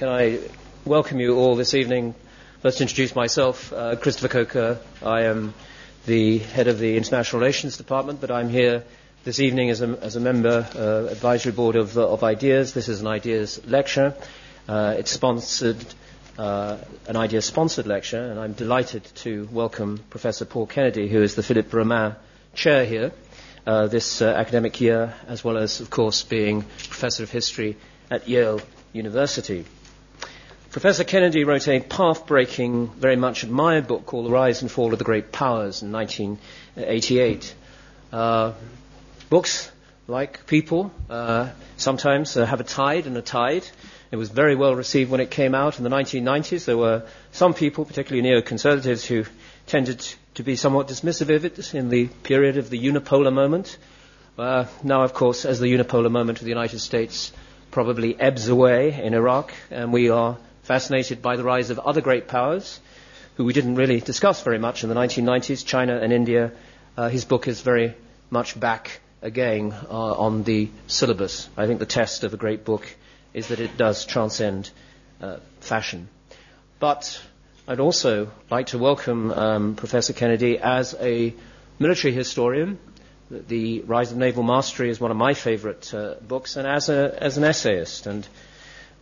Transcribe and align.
can 0.00 0.08
I 0.08 0.38
welcome 0.86 1.20
you 1.20 1.36
all 1.36 1.56
this 1.56 1.74
evening? 1.74 2.14
First, 2.62 2.80
introduce 2.80 3.14
myself, 3.14 3.70
uh, 3.70 3.96
Christopher 3.96 4.28
Coker. 4.28 4.78
I 5.04 5.24
am 5.24 5.52
the 6.06 6.38
head 6.38 6.68
of 6.68 6.78
the 6.78 6.96
International 6.96 7.38
Relations 7.38 7.76
Department, 7.76 8.18
but 8.18 8.30
I'm 8.30 8.48
here 8.48 8.82
this 9.24 9.40
evening 9.40 9.68
as 9.68 9.82
a, 9.82 9.98
as 10.00 10.16
a 10.16 10.20
member 10.20 10.66
uh, 10.74 11.12
advisory 11.12 11.52
board 11.52 11.76
of, 11.76 11.98
uh, 11.98 12.08
of 12.08 12.24
IDEAS. 12.24 12.72
This 12.72 12.88
is 12.88 13.02
an 13.02 13.08
IDEAS 13.08 13.66
lecture. 13.66 14.14
Uh, 14.66 14.94
it's 14.96 15.10
sponsored, 15.10 15.76
uh, 16.38 16.78
an 17.06 17.16
IDEAS 17.16 17.44
sponsored 17.44 17.86
lecture, 17.86 18.22
and 18.30 18.40
I'm 18.40 18.54
delighted 18.54 19.04
to 19.16 19.50
welcome 19.52 20.02
Professor 20.08 20.46
Paul 20.46 20.66
Kennedy, 20.66 21.08
who 21.10 21.20
is 21.20 21.34
the 21.34 21.42
Philippe 21.42 21.76
Roman 21.76 22.14
Chair 22.54 22.86
here 22.86 23.12
uh, 23.66 23.86
this 23.86 24.22
academic 24.22 24.80
year, 24.80 25.12
as 25.28 25.44
well 25.44 25.58
as, 25.58 25.80
of 25.80 25.90
course, 25.90 26.22
being 26.22 26.62
Professor 26.88 27.22
of 27.22 27.30
History 27.30 27.76
at 28.10 28.26
Yale 28.26 28.62
University. 28.94 29.66
Professor 30.70 31.02
Kennedy 31.02 31.42
wrote 31.42 31.66
a 31.66 31.80
path 31.80 32.28
breaking, 32.28 32.90
very 32.90 33.16
much 33.16 33.42
admired 33.42 33.88
book 33.88 34.06
called 34.06 34.26
The 34.26 34.30
Rise 34.30 34.62
and 34.62 34.70
Fall 34.70 34.92
of 34.92 35.00
the 35.00 35.04
Great 35.04 35.32
Powers 35.32 35.82
in 35.82 35.90
1988. 35.90 37.54
Uh, 38.12 38.52
books, 39.28 39.72
like 40.06 40.46
people, 40.46 40.92
uh, 41.10 41.50
sometimes 41.76 42.36
uh, 42.36 42.46
have 42.46 42.60
a 42.60 42.64
tide 42.64 43.08
and 43.08 43.16
a 43.16 43.22
tide. 43.22 43.66
It 44.12 44.16
was 44.16 44.30
very 44.30 44.54
well 44.54 44.76
received 44.76 45.10
when 45.10 45.20
it 45.20 45.32
came 45.32 45.56
out 45.56 45.78
in 45.78 45.82
the 45.82 45.90
1990s. 45.90 46.66
There 46.66 46.78
were 46.78 47.02
some 47.32 47.52
people, 47.52 47.84
particularly 47.84 48.28
neoconservatives, 48.28 49.04
who 49.04 49.24
tended 49.66 50.06
to 50.34 50.44
be 50.44 50.54
somewhat 50.54 50.86
dismissive 50.86 51.34
of 51.34 51.44
it 51.44 51.74
in 51.74 51.88
the 51.88 52.06
period 52.06 52.58
of 52.58 52.70
the 52.70 52.78
unipolar 52.78 53.32
moment. 53.32 53.76
Uh, 54.38 54.66
now, 54.84 55.02
of 55.02 55.14
course, 55.14 55.44
as 55.44 55.58
the 55.58 55.66
unipolar 55.66 56.12
moment 56.12 56.38
of 56.38 56.44
the 56.44 56.50
United 56.50 56.78
States 56.78 57.32
probably 57.72 58.18
ebbs 58.20 58.46
away 58.46 58.92
in 59.02 59.14
Iraq, 59.14 59.52
and 59.72 59.92
we 59.92 60.10
are 60.10 60.38
fascinated 60.70 61.20
by 61.20 61.34
the 61.34 61.42
rise 61.42 61.70
of 61.70 61.80
other 61.80 62.00
great 62.00 62.28
powers, 62.28 62.78
who 63.34 63.44
we 63.44 63.52
didn't 63.52 63.74
really 63.74 63.98
discuss 64.00 64.40
very 64.44 64.56
much 64.60 64.84
in 64.84 64.88
the 64.88 64.94
1990s, 64.94 65.66
China 65.66 65.98
and 65.98 66.12
India. 66.12 66.52
Uh, 66.96 67.08
his 67.08 67.24
book 67.24 67.48
is 67.48 67.60
very 67.60 67.92
much 68.30 68.54
back 68.60 69.00
again 69.20 69.72
uh, 69.90 70.12
on 70.26 70.44
the 70.44 70.68
syllabus. 70.86 71.48
I 71.56 71.66
think 71.66 71.80
the 71.80 71.86
test 71.86 72.22
of 72.22 72.34
a 72.34 72.36
great 72.36 72.64
book 72.64 72.86
is 73.34 73.48
that 73.48 73.58
it 73.58 73.76
does 73.76 74.04
transcend 74.04 74.70
uh, 75.20 75.38
fashion. 75.58 76.06
But 76.78 77.20
I'd 77.66 77.80
also 77.80 78.30
like 78.48 78.66
to 78.68 78.78
welcome 78.78 79.32
um, 79.32 79.74
Professor 79.74 80.12
Kennedy 80.12 80.56
as 80.58 80.94
a 81.00 81.34
military 81.80 82.12
historian. 82.14 82.78
The 83.28 83.80
Rise 83.80 84.12
of 84.12 84.18
Naval 84.18 84.44
Mastery 84.44 84.88
is 84.88 85.00
one 85.00 85.10
of 85.10 85.16
my 85.16 85.34
favorite 85.34 85.92
uh, 85.92 86.14
books, 86.22 86.54
and 86.54 86.64
as, 86.64 86.88
a, 86.88 87.12
as 87.20 87.38
an 87.38 87.42
essayist. 87.42 88.06
And 88.06 88.24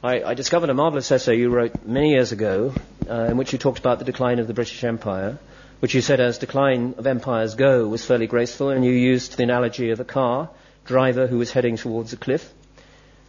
I, 0.02 0.22
I, 0.22 0.34
discovered 0.34 0.70
a 0.70 0.74
marvelous 0.74 1.10
essay 1.10 1.38
you 1.38 1.50
wrote 1.50 1.84
many 1.84 2.10
years 2.10 2.32
ago 2.32 2.72
uh, 3.08 3.24
in 3.24 3.36
which 3.36 3.52
you 3.52 3.58
talked 3.58 3.78
about 3.78 3.98
the 3.98 4.04
decline 4.04 4.38
of 4.38 4.46
the 4.46 4.54
British 4.54 4.84
Empire, 4.84 5.38
which 5.80 5.94
you 5.94 6.00
said 6.00 6.20
as 6.20 6.38
decline 6.38 6.94
of 6.98 7.06
empires 7.06 7.54
go 7.54 7.86
was 7.88 8.04
fairly 8.04 8.26
graceful, 8.26 8.70
and 8.70 8.84
you 8.84 8.92
used 8.92 9.36
the 9.36 9.42
analogy 9.42 9.90
of 9.90 10.00
a 10.00 10.04
car 10.04 10.50
driver 10.84 11.26
who 11.26 11.38
was 11.38 11.50
heading 11.50 11.76
towards 11.76 12.12
a 12.12 12.16
cliff. 12.16 12.52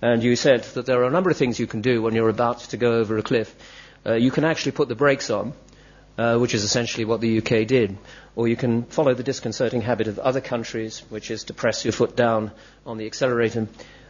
And 0.02 0.24
you 0.24 0.36
said 0.36 0.64
that 0.76 0.86
there 0.86 1.02
are 1.02 1.08
a 1.08 1.12
number 1.12 1.30
of 1.30 1.38
things 1.38 1.60
you 1.60 1.68
can 1.68 1.82
do 1.82 2.02
when 2.02 2.16
you're 2.16 2.30
about 2.30 2.60
to 2.60 2.78
go 2.78 2.94
over 2.94 3.18
a 3.18 3.24
cliff 3.24 3.54
uh, 4.06 4.14
you 4.14 4.32
can 4.32 4.44
actually 4.44 4.72
put 4.72 4.88
the 4.88 4.96
brakes 4.96 5.30
on, 5.30 5.54
uh, 6.18 6.38
which 6.38 6.54
is 6.54 6.64
essentially 6.64 7.06
what 7.06 7.22
the 7.22 7.38
UK 7.40 7.68
did. 7.68 7.98
Or 8.36 8.48
you 8.48 8.56
can 8.56 8.84
follow 8.84 9.14
the 9.14 9.24
disconcerting 9.24 9.82
habit 9.82 10.08
of 10.08 10.20
other 10.20 10.42
countries, 10.42 11.04
which 11.10 11.32
is 11.32 11.46
to 11.46 11.54
press 11.54 11.84
your 11.84 11.92
foot 11.92 12.16
down 12.16 12.52
on 12.86 12.98
the 12.98 13.06
accelerator. 13.06 13.68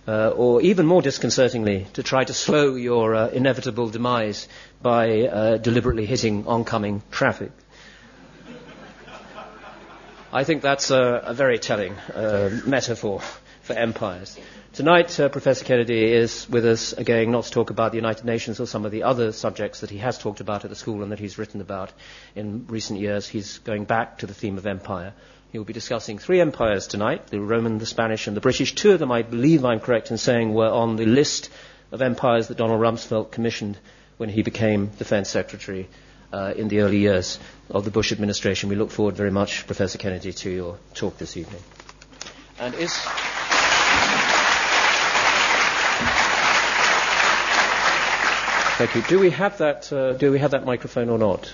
Uh, 0.07 0.29
or 0.29 0.61
even 0.61 0.85
more 0.87 1.01
disconcertingly, 1.03 1.85
to 1.93 2.01
try 2.01 2.23
to 2.23 2.33
slow 2.33 2.73
your 2.75 3.13
uh, 3.13 3.27
inevitable 3.27 3.89
demise 3.89 4.47
by 4.81 5.21
uh, 5.21 5.57
deliberately 5.57 6.05
hitting 6.05 6.47
oncoming 6.47 7.03
traffic. 7.11 7.51
I 10.31 10.43
think 10.43 10.61
that's 10.61 10.91
a, 10.91 11.23
a 11.25 11.33
very 11.33 11.59
telling 11.59 11.93
uh, 11.93 12.61
metaphor 12.65 13.21
for 13.61 13.73
empires. 13.73 14.37
Tonight, 14.73 15.19
uh, 15.19 15.29
Professor 15.29 15.65
Kennedy 15.65 16.13
is 16.13 16.47
with 16.47 16.65
us 16.65 16.93
again, 16.93 17.31
not 17.31 17.45
to 17.45 17.51
talk 17.51 17.71
about 17.71 17.91
the 17.91 17.97
United 17.97 18.25
Nations 18.25 18.59
or 18.59 18.67
some 18.67 18.85
of 18.85 18.91
the 18.91 19.01
other 19.01 19.31
subjects 19.31 19.79
that 19.79 19.89
he 19.89 19.97
has 19.97 20.19
talked 20.19 20.39
about 20.39 20.63
at 20.63 20.69
the 20.69 20.75
school 20.75 21.01
and 21.01 21.11
that 21.11 21.19
he's 21.19 21.39
written 21.39 21.61
about 21.61 21.91
in 22.35 22.67
recent 22.67 22.99
years. 22.99 23.27
He's 23.27 23.57
going 23.59 23.85
back 23.85 24.19
to 24.19 24.27
the 24.27 24.33
theme 24.35 24.59
of 24.59 24.67
empire. 24.67 25.13
He 25.51 25.57
will 25.57 25.65
be 25.65 25.73
discussing 25.73 26.19
three 26.19 26.41
empires 26.41 26.85
tonight 26.85 27.27
the 27.27 27.39
Roman, 27.39 27.79
the 27.79 27.85
Spanish, 27.85 28.27
and 28.27 28.37
the 28.37 28.41
British. 28.41 28.75
Two 28.75 28.91
of 28.91 28.99
them, 28.99 29.11
I 29.11 29.23
believe 29.23 29.65
I'm 29.65 29.79
correct 29.79 30.11
in 30.11 30.17
saying, 30.17 30.53
were 30.53 30.69
on 30.69 30.95
the 30.95 31.05
list 31.05 31.49
of 31.91 32.01
empires 32.01 32.47
that 32.47 32.57
Donald 32.57 32.79
Rumsfeld 32.79 33.31
commissioned 33.31 33.77
when 34.17 34.29
he 34.29 34.43
became 34.43 34.87
Defense 34.99 35.29
Secretary 35.29 35.89
uh, 36.31 36.53
in 36.55 36.67
the 36.67 36.81
early 36.81 36.97
years 36.99 37.39
of 37.69 37.83
the 37.83 37.91
Bush 37.91 38.11
administration. 38.11 38.69
We 38.69 38.75
look 38.75 38.91
forward 38.91 39.15
very 39.15 39.31
much, 39.31 39.65
Professor 39.65 39.97
Kennedy, 39.97 40.33
to 40.33 40.49
your 40.51 40.77
talk 40.93 41.17
this 41.17 41.35
evening. 41.35 41.61
And 42.59 42.75
is. 42.75 42.93
Thank 48.77 48.95
you. 48.95 49.01
Do 49.01 49.19
we 49.19 49.31
have 49.31 49.57
that? 49.57 49.91
Uh, 49.91 50.13
do 50.13 50.31
we 50.31 50.39
have 50.39 50.51
that 50.51 50.65
microphone 50.65 51.09
or 51.09 51.17
not? 51.17 51.51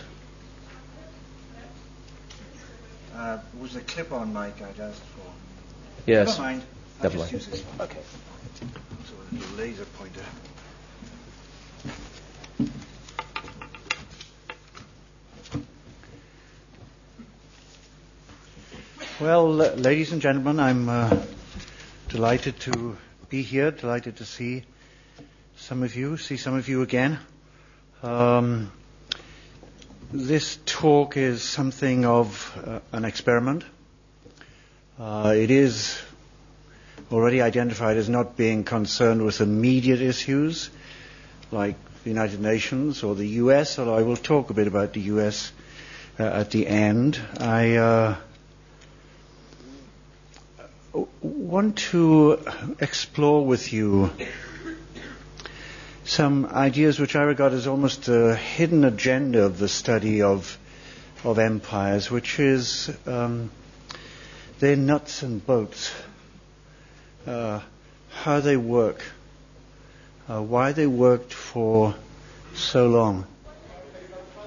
Uh, 3.35 3.39
was 3.59 3.75
a 3.75 3.81
clip-on 3.81 4.31
mic 4.31 4.61
I'd 4.61 4.79
asked 4.79 5.01
for. 5.01 5.29
Yes. 6.05 6.27
Never 6.29 6.41
mind. 6.41 6.61
I'll 6.99 7.03
Never 7.03 7.17
just 7.17 7.23
mind. 7.25 7.33
use 7.33 7.47
this 7.47 7.61
one. 7.63 7.81
Okay. 7.89 7.99
So 8.61 9.13
a 9.19 9.35
little 9.35 9.55
laser 9.57 9.85
pointer. 9.85 10.21
Well, 19.19 19.49
ladies 19.53 20.13
and 20.13 20.21
gentlemen, 20.21 20.61
I'm 20.61 20.87
uh, 20.87 21.17
delighted 22.07 22.57
to 22.61 22.95
be 23.27 23.41
here, 23.41 23.71
delighted 23.71 24.15
to 24.17 24.25
see 24.25 24.63
some 25.57 25.83
of 25.83 25.93
you, 25.93 26.15
see 26.15 26.37
some 26.37 26.55
of 26.55 26.69
you 26.69 26.83
again. 26.83 27.19
Um, 28.01 28.71
this 30.11 30.57
talk 30.65 31.17
is 31.17 31.41
something 31.43 32.05
of 32.05 32.61
uh, 32.65 32.79
an 32.91 33.05
experiment. 33.05 33.63
Uh, 34.99 35.33
it 35.35 35.51
is 35.51 36.01
already 37.11 37.41
identified 37.41 37.97
as 37.97 38.07
not 38.09 38.37
being 38.37 38.63
concerned 38.63 39.23
with 39.23 39.41
immediate 39.41 40.01
issues 40.01 40.69
like 41.51 41.75
the 42.03 42.09
United 42.09 42.39
Nations 42.39 43.03
or 43.03 43.15
the 43.15 43.27
US, 43.43 43.77
although 43.79 43.95
I 43.95 44.03
will 44.03 44.15
talk 44.17 44.49
a 44.49 44.53
bit 44.53 44.67
about 44.67 44.93
the 44.93 45.01
US 45.01 45.51
uh, 46.19 46.23
at 46.23 46.51
the 46.51 46.67
end. 46.67 47.19
I 47.39 47.75
uh, 47.75 48.15
want 51.21 51.77
to 51.91 52.39
explore 52.79 53.45
with 53.45 53.73
you 53.73 54.11
some 56.05 56.45
ideas 56.45 56.99
which 56.99 57.15
I 57.15 57.23
regard 57.23 57.53
as 57.53 57.67
almost 57.67 58.07
a 58.07 58.35
hidden 58.35 58.83
agenda 58.85 59.43
of 59.43 59.57
the 59.57 59.67
study 59.67 60.21
of 60.21 60.57
of 61.25 61.39
empires, 61.39 62.11
which 62.11 62.39
is 62.39 62.95
um, 63.07 63.49
their 64.59 64.75
nuts 64.75 65.23
and 65.23 65.43
bolts, 65.45 65.91
uh, 67.25 67.59
how 68.11 68.39
they 68.39 68.55
work, 68.55 69.03
uh, 70.29 70.39
why 70.41 70.71
they 70.71 70.85
worked 70.85 71.33
for 71.33 71.95
so 72.53 72.87
long, 72.87 73.25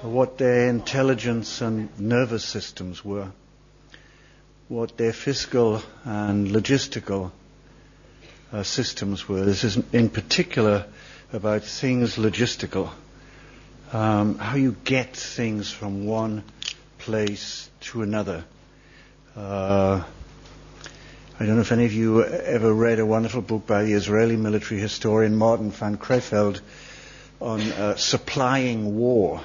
what 0.01 0.37
their 0.37 0.69
intelligence 0.69 1.59
and 1.59 1.89
nervous 1.99 2.45
systems 2.45 3.03
were, 3.03 3.27
what 4.69 4.95
their 4.95 5.11
fiscal 5.13 5.81
and 6.05 6.47
logistical 6.47 7.31
uh, 8.53 8.63
systems 8.63 9.27
were. 9.27 9.43
This 9.43 9.65
is 9.65 9.77
in 9.91 10.09
particular 10.09 10.85
about 11.31 11.63
things 11.63 12.15
logistical, 12.15 12.89
um, 13.93 14.37
how 14.37 14.55
you 14.55 14.75
get 14.83 15.15
things 15.15 15.71
from 15.71 16.05
one 16.05 16.43
place 16.97 17.69
to 17.81 18.01
another. 18.01 18.43
Uh, 19.35 20.03
I 21.39 21.45
don't 21.45 21.55
know 21.55 21.61
if 21.61 21.71
any 21.71 21.85
of 21.85 21.93
you 21.93 22.23
ever 22.25 22.73
read 22.73 22.99
a 22.99 23.05
wonderful 23.05 23.41
book 23.41 23.67
by 23.67 23.83
the 23.83 23.93
Israeli 23.93 24.37
military 24.37 24.79
historian 24.79 25.35
Martin 25.35 25.71
van 25.71 25.97
Creveld 25.97 26.61
on 27.39 27.61
uh, 27.61 27.95
supplying 27.95 28.97
war, 28.97 29.41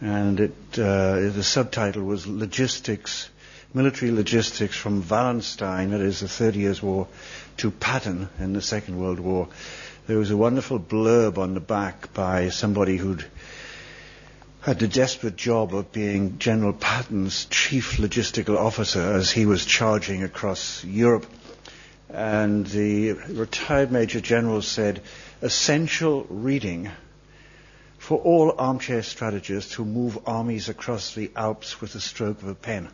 and 0.00 0.40
it, 0.40 0.54
uh, 0.74 1.30
the 1.30 1.42
subtitle 1.42 2.02
was 2.02 2.26
"Logistics." 2.26 3.28
Military 3.74 4.10
logistics 4.10 4.76
from 4.76 5.00
Wallenstein, 5.00 5.92
that 5.92 6.02
is 6.02 6.20
the 6.20 6.28
Thirty 6.28 6.58
Years' 6.58 6.82
War, 6.82 7.08
to 7.56 7.70
Patton 7.70 8.28
in 8.38 8.52
the 8.52 8.60
Second 8.60 9.00
World 9.00 9.18
War 9.18 9.48
there 10.06 10.18
was 10.18 10.30
a 10.30 10.36
wonderful 10.36 10.80
blurb 10.80 11.38
on 11.38 11.54
the 11.54 11.60
back 11.60 12.12
by 12.12 12.48
somebody 12.48 12.96
who'd 12.96 13.24
had 14.60 14.78
the 14.78 14.88
desperate 14.88 15.36
job 15.36 15.74
of 15.74 15.92
being 15.92 16.38
General 16.38 16.72
Patton's 16.72 17.44
chief 17.46 17.98
logistical 17.98 18.56
officer 18.56 19.00
as 19.00 19.30
he 19.30 19.46
was 19.46 19.64
charging 19.64 20.22
across 20.22 20.84
Europe. 20.84 21.26
And 22.08 22.66
the 22.66 23.12
retired 23.12 23.92
Major 23.92 24.20
General 24.20 24.60
said, 24.62 25.02
essential 25.40 26.26
reading 26.28 26.90
for 27.98 28.18
all 28.18 28.54
armchair 28.58 29.02
strategists 29.02 29.72
who 29.72 29.84
move 29.84 30.18
armies 30.26 30.68
across 30.68 31.14
the 31.14 31.30
Alps 31.36 31.80
with 31.80 31.92
the 31.92 32.00
stroke 32.00 32.42
of 32.42 32.48
a 32.48 32.54
pen. 32.54 32.88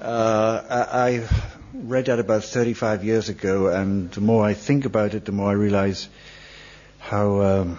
Uh, 0.00 0.86
I, 0.92 1.28
read 1.72 2.06
that 2.06 2.18
about 2.18 2.44
35 2.44 3.04
years 3.04 3.28
ago, 3.28 3.68
and 3.68 4.10
the 4.12 4.20
more 4.20 4.44
I 4.44 4.54
think 4.54 4.84
about 4.84 5.14
it, 5.14 5.24
the 5.24 5.32
more 5.32 5.50
I 5.50 5.54
realize 5.54 6.08
how 6.98 7.40
um, 7.42 7.78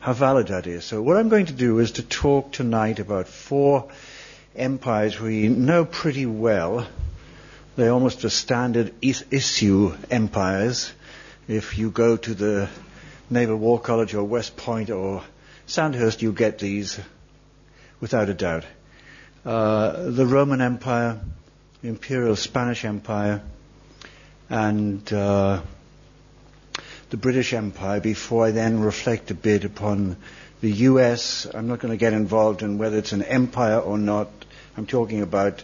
how 0.00 0.12
valid 0.12 0.48
that 0.48 0.66
is. 0.66 0.84
So 0.84 1.00
what 1.00 1.16
I'm 1.16 1.28
going 1.28 1.46
to 1.46 1.52
do 1.52 1.78
is 1.78 1.92
to 1.92 2.02
talk 2.02 2.52
tonight 2.52 2.98
about 2.98 3.26
four 3.26 3.88
empires 4.54 5.18
we 5.18 5.48
know 5.48 5.84
pretty 5.84 6.26
well. 6.26 6.86
They're 7.76 7.92
almost 7.92 8.22
a 8.24 8.30
standard 8.30 8.94
is- 9.00 9.24
issue 9.30 9.94
empires. 10.10 10.92
If 11.48 11.78
you 11.78 11.90
go 11.90 12.16
to 12.16 12.34
the 12.34 12.68
Naval 13.30 13.56
War 13.56 13.80
College 13.80 14.14
or 14.14 14.24
West 14.24 14.56
Point 14.56 14.90
or 14.90 15.22
Sandhurst, 15.66 16.22
you 16.22 16.32
get 16.32 16.58
these 16.58 17.00
without 18.00 18.28
a 18.28 18.34
doubt. 18.34 18.64
Uh, 19.44 20.10
the 20.10 20.26
Roman 20.26 20.60
Empire, 20.60 21.20
the 21.43 21.43
Imperial 21.84 22.34
Spanish 22.34 22.86
Empire, 22.86 23.42
and 24.48 25.12
uh, 25.12 25.60
the 27.10 27.16
British 27.18 27.52
Empire 27.52 28.00
before 28.00 28.46
I 28.46 28.50
then 28.52 28.80
reflect 28.80 29.30
a 29.30 29.34
bit 29.34 29.64
upon 29.64 30.16
the 30.62 30.72
US. 30.88 31.46
I'm 31.52 31.68
not 31.68 31.80
going 31.80 31.92
to 31.92 31.98
get 31.98 32.14
involved 32.14 32.62
in 32.62 32.78
whether 32.78 32.96
it's 32.96 33.12
an 33.12 33.22
empire 33.22 33.78
or 33.78 33.98
not. 33.98 34.28
I'm 34.78 34.86
talking 34.86 35.20
about 35.20 35.62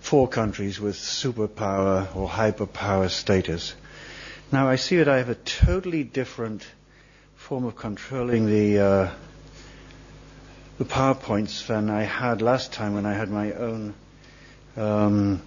four 0.00 0.28
countries 0.28 0.80
with 0.80 0.96
superpower 0.96 2.16
or 2.16 2.26
hyperpower 2.26 3.10
status. 3.10 3.74
Now 4.50 4.66
I 4.66 4.76
see 4.76 4.96
that 4.96 5.10
I 5.10 5.18
have 5.18 5.28
a 5.28 5.34
totally 5.34 6.04
different 6.04 6.66
form 7.36 7.66
of 7.66 7.76
controlling 7.76 8.46
the 8.46 8.78
uh, 8.78 9.10
the 10.78 10.86
PowerPoints 10.86 11.66
than 11.66 11.90
I 11.90 12.04
had 12.04 12.40
last 12.40 12.72
time 12.72 12.94
when 12.94 13.04
I 13.04 13.12
had 13.12 13.28
my 13.28 13.52
own 13.52 13.92
um, 14.78 15.42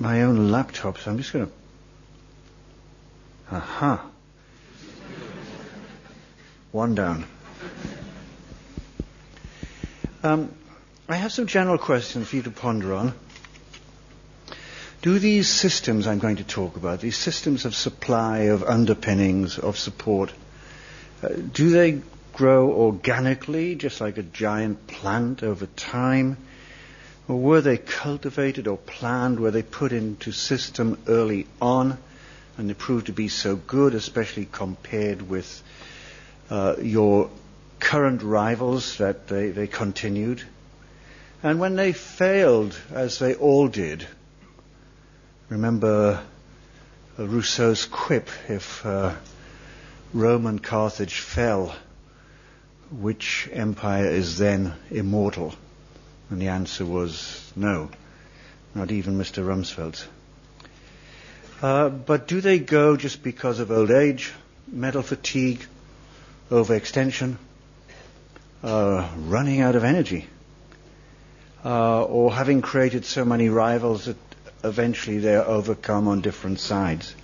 my 0.00 0.22
own 0.22 0.50
laptop. 0.50 0.98
So 0.98 1.10
I'm 1.10 1.18
just 1.18 1.32
going 1.32 1.46
to 1.46 1.52
Aha. 3.52 4.06
One 6.70 6.94
down. 6.94 7.24
Um, 10.22 10.54
I 11.08 11.16
have 11.16 11.32
some 11.32 11.46
general 11.46 11.78
questions 11.78 12.28
for 12.28 12.36
you 12.36 12.42
to 12.42 12.50
ponder 12.50 12.94
on. 12.94 13.12
Do 15.02 15.18
these 15.18 15.48
systems 15.48 16.06
I'm 16.06 16.20
going 16.20 16.36
to 16.36 16.44
talk 16.44 16.76
about, 16.76 17.00
these 17.00 17.16
systems 17.16 17.64
of 17.64 17.74
supply, 17.74 18.50
of 18.50 18.62
underpinnings, 18.62 19.58
of 19.58 19.78
support, 19.78 20.32
uh, 21.22 21.28
do 21.52 21.70
they 21.70 22.02
grow 22.34 22.70
organically, 22.70 23.74
just 23.74 24.00
like 24.00 24.18
a 24.18 24.22
giant 24.22 24.86
plant 24.86 25.42
over 25.42 25.66
time? 25.66 26.36
Or 27.30 27.38
were 27.38 27.60
they 27.60 27.78
cultivated 27.78 28.66
or 28.66 28.76
planned? 28.76 29.40
Were 29.40 29.50
they 29.50 29.62
put 29.62 29.92
into 29.92 30.32
system 30.32 30.98
early 31.06 31.46
on? 31.62 31.96
and 32.60 32.68
they 32.68 32.74
proved 32.74 33.06
to 33.06 33.12
be 33.12 33.28
so 33.28 33.56
good, 33.56 33.94
especially 33.94 34.46
compared 34.50 35.22
with 35.22 35.62
uh, 36.50 36.76
your 36.82 37.30
current 37.78 38.22
rivals 38.22 38.98
that 38.98 39.28
they, 39.28 39.48
they 39.48 39.66
continued. 39.66 40.42
And 41.42 41.58
when 41.58 41.74
they 41.74 41.92
failed, 41.92 42.78
as 42.92 43.18
they 43.18 43.34
all 43.34 43.68
did, 43.68 44.06
remember 45.48 46.22
uh, 47.18 47.26
Rousseau's 47.26 47.86
quip, 47.86 48.28
if 48.50 48.84
uh, 48.84 49.14
Rome 50.12 50.44
and 50.44 50.62
Carthage 50.62 51.20
fell, 51.20 51.74
which 52.90 53.48
empire 53.52 54.10
is 54.10 54.36
then 54.36 54.74
immortal? 54.90 55.54
And 56.30 56.40
the 56.40 56.48
answer 56.48 56.86
was 56.86 57.52
no, 57.56 57.90
not 58.74 58.90
even 58.92 59.18
Mr. 59.18 59.44
Rumsfeld. 59.44 60.04
Uh, 61.60 61.88
but 61.88 62.28
do 62.28 62.40
they 62.40 62.58
go 62.58 62.96
just 62.96 63.22
because 63.22 63.58
of 63.58 63.70
old 63.70 63.90
age, 63.90 64.32
mental 64.68 65.02
fatigue, 65.02 65.64
overextension, 66.50 67.36
uh, 68.62 69.08
running 69.16 69.60
out 69.60 69.74
of 69.74 69.84
energy, 69.84 70.26
uh, 71.64 72.04
or 72.04 72.32
having 72.32 72.62
created 72.62 73.04
so 73.04 73.24
many 73.24 73.48
rivals 73.48 74.06
that 74.06 74.16
eventually 74.62 75.18
they 75.18 75.34
are 75.34 75.44
overcome 75.44 76.08
on 76.08 76.20
different 76.20 76.60
sides? 76.60 77.14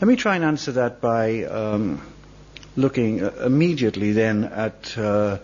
Let 0.00 0.08
me 0.08 0.16
try 0.16 0.36
and 0.36 0.44
answer 0.44 0.72
that 0.72 1.00
by 1.00 1.44
um, 1.44 2.00
looking 2.76 3.22
uh, 3.22 3.30
immediately 3.44 4.12
then 4.12 4.44
at 4.44 4.96
uh, 4.96 5.38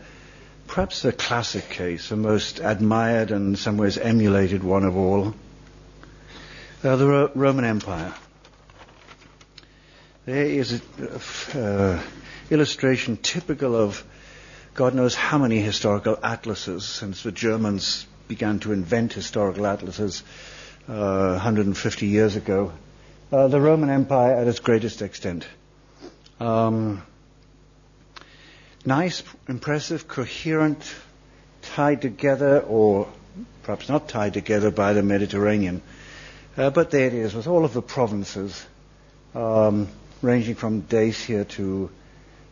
perhaps 0.68 1.02
the 1.02 1.12
classic 1.12 1.68
case, 1.70 2.10
the 2.10 2.16
most 2.16 2.60
admired 2.60 3.30
and 3.32 3.48
in 3.48 3.56
some 3.56 3.76
ways 3.78 3.98
emulated 3.98 4.62
one 4.62 4.84
of 4.84 4.96
all 4.96 5.34
uh, 6.84 6.96
the 6.96 7.06
Ro- 7.06 7.30
Roman 7.34 7.64
Empire. 7.64 8.14
There 10.26 10.44
is 10.44 10.72
an 10.72 11.60
uh, 11.60 12.02
illustration 12.50 13.16
typical 13.16 13.74
of 13.74 14.04
God 14.74 14.94
knows 14.94 15.14
how 15.14 15.38
many 15.38 15.58
historical 15.58 16.18
atlases 16.22 16.84
since 16.84 17.22
the 17.22 17.32
Germans 17.32 18.06
began 18.28 18.60
to 18.60 18.72
invent 18.72 19.14
historical 19.14 19.66
atlases 19.66 20.22
uh, 20.86 21.32
150 21.32 22.06
years 22.06 22.36
ago. 22.36 22.72
Uh, 23.32 23.48
the 23.48 23.60
Roman 23.60 23.90
Empire 23.90 24.34
at 24.36 24.46
its 24.46 24.60
greatest 24.60 25.02
extent. 25.02 25.46
Um, 26.38 27.02
nice, 28.88 29.22
impressive, 29.48 30.08
coherent, 30.08 30.82
tied 31.60 32.00
together, 32.00 32.60
or 32.60 33.06
perhaps 33.62 33.88
not 33.88 34.08
tied 34.08 34.32
together 34.32 34.70
by 34.70 34.94
the 34.94 35.02
Mediterranean. 35.02 35.82
Uh, 36.56 36.70
but 36.70 36.90
there 36.90 37.06
it 37.06 37.12
is, 37.14 37.34
with 37.34 37.46
all 37.46 37.66
of 37.66 37.74
the 37.74 37.82
provinces, 37.82 38.66
um, 39.34 39.88
ranging 40.22 40.54
from 40.54 40.80
Dacia 40.80 41.44
to, 41.44 41.90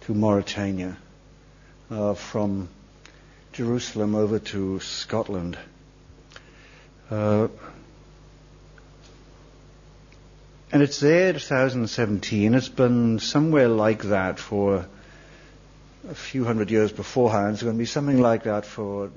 to 0.03 0.15
Mauritania, 0.15 0.99
uh, 1.91 2.12
from 2.12 2.69
Jerusalem 3.55 4.15
over 4.15 4.39
to 4.39 4.79
Scotland. 4.81 5.59
Uh, 7.11 7.49
and 10.71 10.82
it's 10.82 11.00
there 11.00 11.32
2017. 11.32 12.53
It's 12.53 12.69
been 12.69 13.21
somewhere 13.21 13.69
like 13.69 14.03
that 14.03 14.39
for 14.39 14.87
a 16.08 16.15
few 16.15 16.44
hundred 16.44 16.70
years 16.70 16.93
beforehand. 16.93 17.55
It's 17.55 17.63
going 17.63 17.75
to 17.75 17.79
be 17.79 17.86
something 17.86 18.20
like 18.20 18.44
that 18.44 18.65
for 18.65 19.10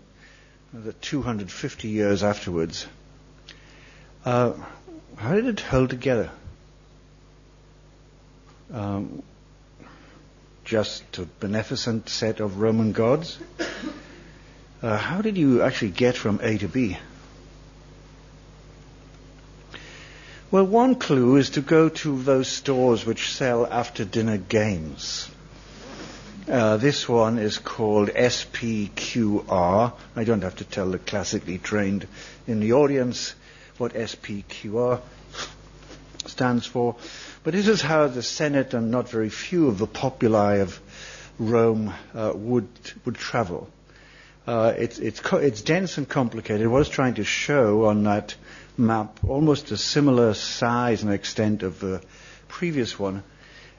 the 0.74 0.94
250 0.94 1.88
years 1.88 2.24
afterwards. 2.24 2.86
Uh, 4.26 4.54
how 5.16 5.36
did 5.36 5.46
it 5.46 5.60
hold 5.60 5.90
together? 5.90 6.30
Um, 8.72 9.24
just 10.64 11.18
a 11.18 11.26
beneficent 11.40 12.10
set 12.10 12.40
of 12.40 12.60
Roman 12.60 12.92
gods? 12.92 13.40
Uh, 14.82 14.98
how 14.98 15.22
did 15.22 15.38
you 15.38 15.62
actually 15.62 15.92
get 15.92 16.16
from 16.16 16.40
A 16.42 16.58
to 16.58 16.68
B? 16.68 16.98
Well, 20.52 20.66
one 20.66 20.96
clue 20.96 21.36
is 21.36 21.52
to 21.52 21.62
go 21.62 21.90
to 21.90 22.22
those 22.24 22.48
stores 22.48 23.06
which 23.06 23.32
sell 23.32 23.68
after 23.68 24.06
dinner 24.06 24.38
games. 24.38 25.30
Uh, 26.48 26.78
this 26.78 27.08
one 27.08 27.38
is 27.38 27.58
called 27.58 28.10
SPQR. 28.10 29.94
I 30.16 30.24
don't 30.24 30.44
have 30.44 30.56
to 30.58 30.64
tell 30.64 30.90
the 30.90 31.00
classically 31.00 31.58
trained 31.58 32.08
in 32.48 32.60
the 32.60 32.74
audience 32.74 33.36
what 33.78 33.94
SPQR 33.94 35.02
stands 36.26 36.66
for. 36.66 36.96
But 37.44 37.54
this 37.54 37.68
is 37.68 37.82
how 37.82 38.08
the 38.08 38.24
Senate 38.24 38.74
and 38.74 38.92
not 38.92 39.10
very 39.10 39.30
few 39.30 39.68
of 39.68 39.78
the 39.78 39.88
populi 39.88 40.58
of 40.58 40.80
Rome 41.38 41.94
uh, 42.14 42.34
would 42.36 42.68
would 43.06 43.16
travel. 43.16 43.70
Uh, 44.50 44.74
it's, 44.76 44.98
it's, 44.98 45.20
co- 45.20 45.38
it's 45.38 45.62
dense 45.62 46.00
and 46.00 46.10
complicated. 46.10 46.66
What 46.66 46.78
I 46.78 46.80
was 46.80 46.90
trying 46.90 47.14
to 47.16 47.24
show 47.24 47.86
on 47.86 48.04
that 48.06 48.34
map, 48.78 49.20
almost 49.28 49.70
a 49.70 49.78
similar 49.78 50.34
size 50.34 51.04
and 51.04 51.14
extent 51.14 51.62
of 51.62 51.80
the 51.80 52.02
previous 52.48 52.98
one, 52.98 53.22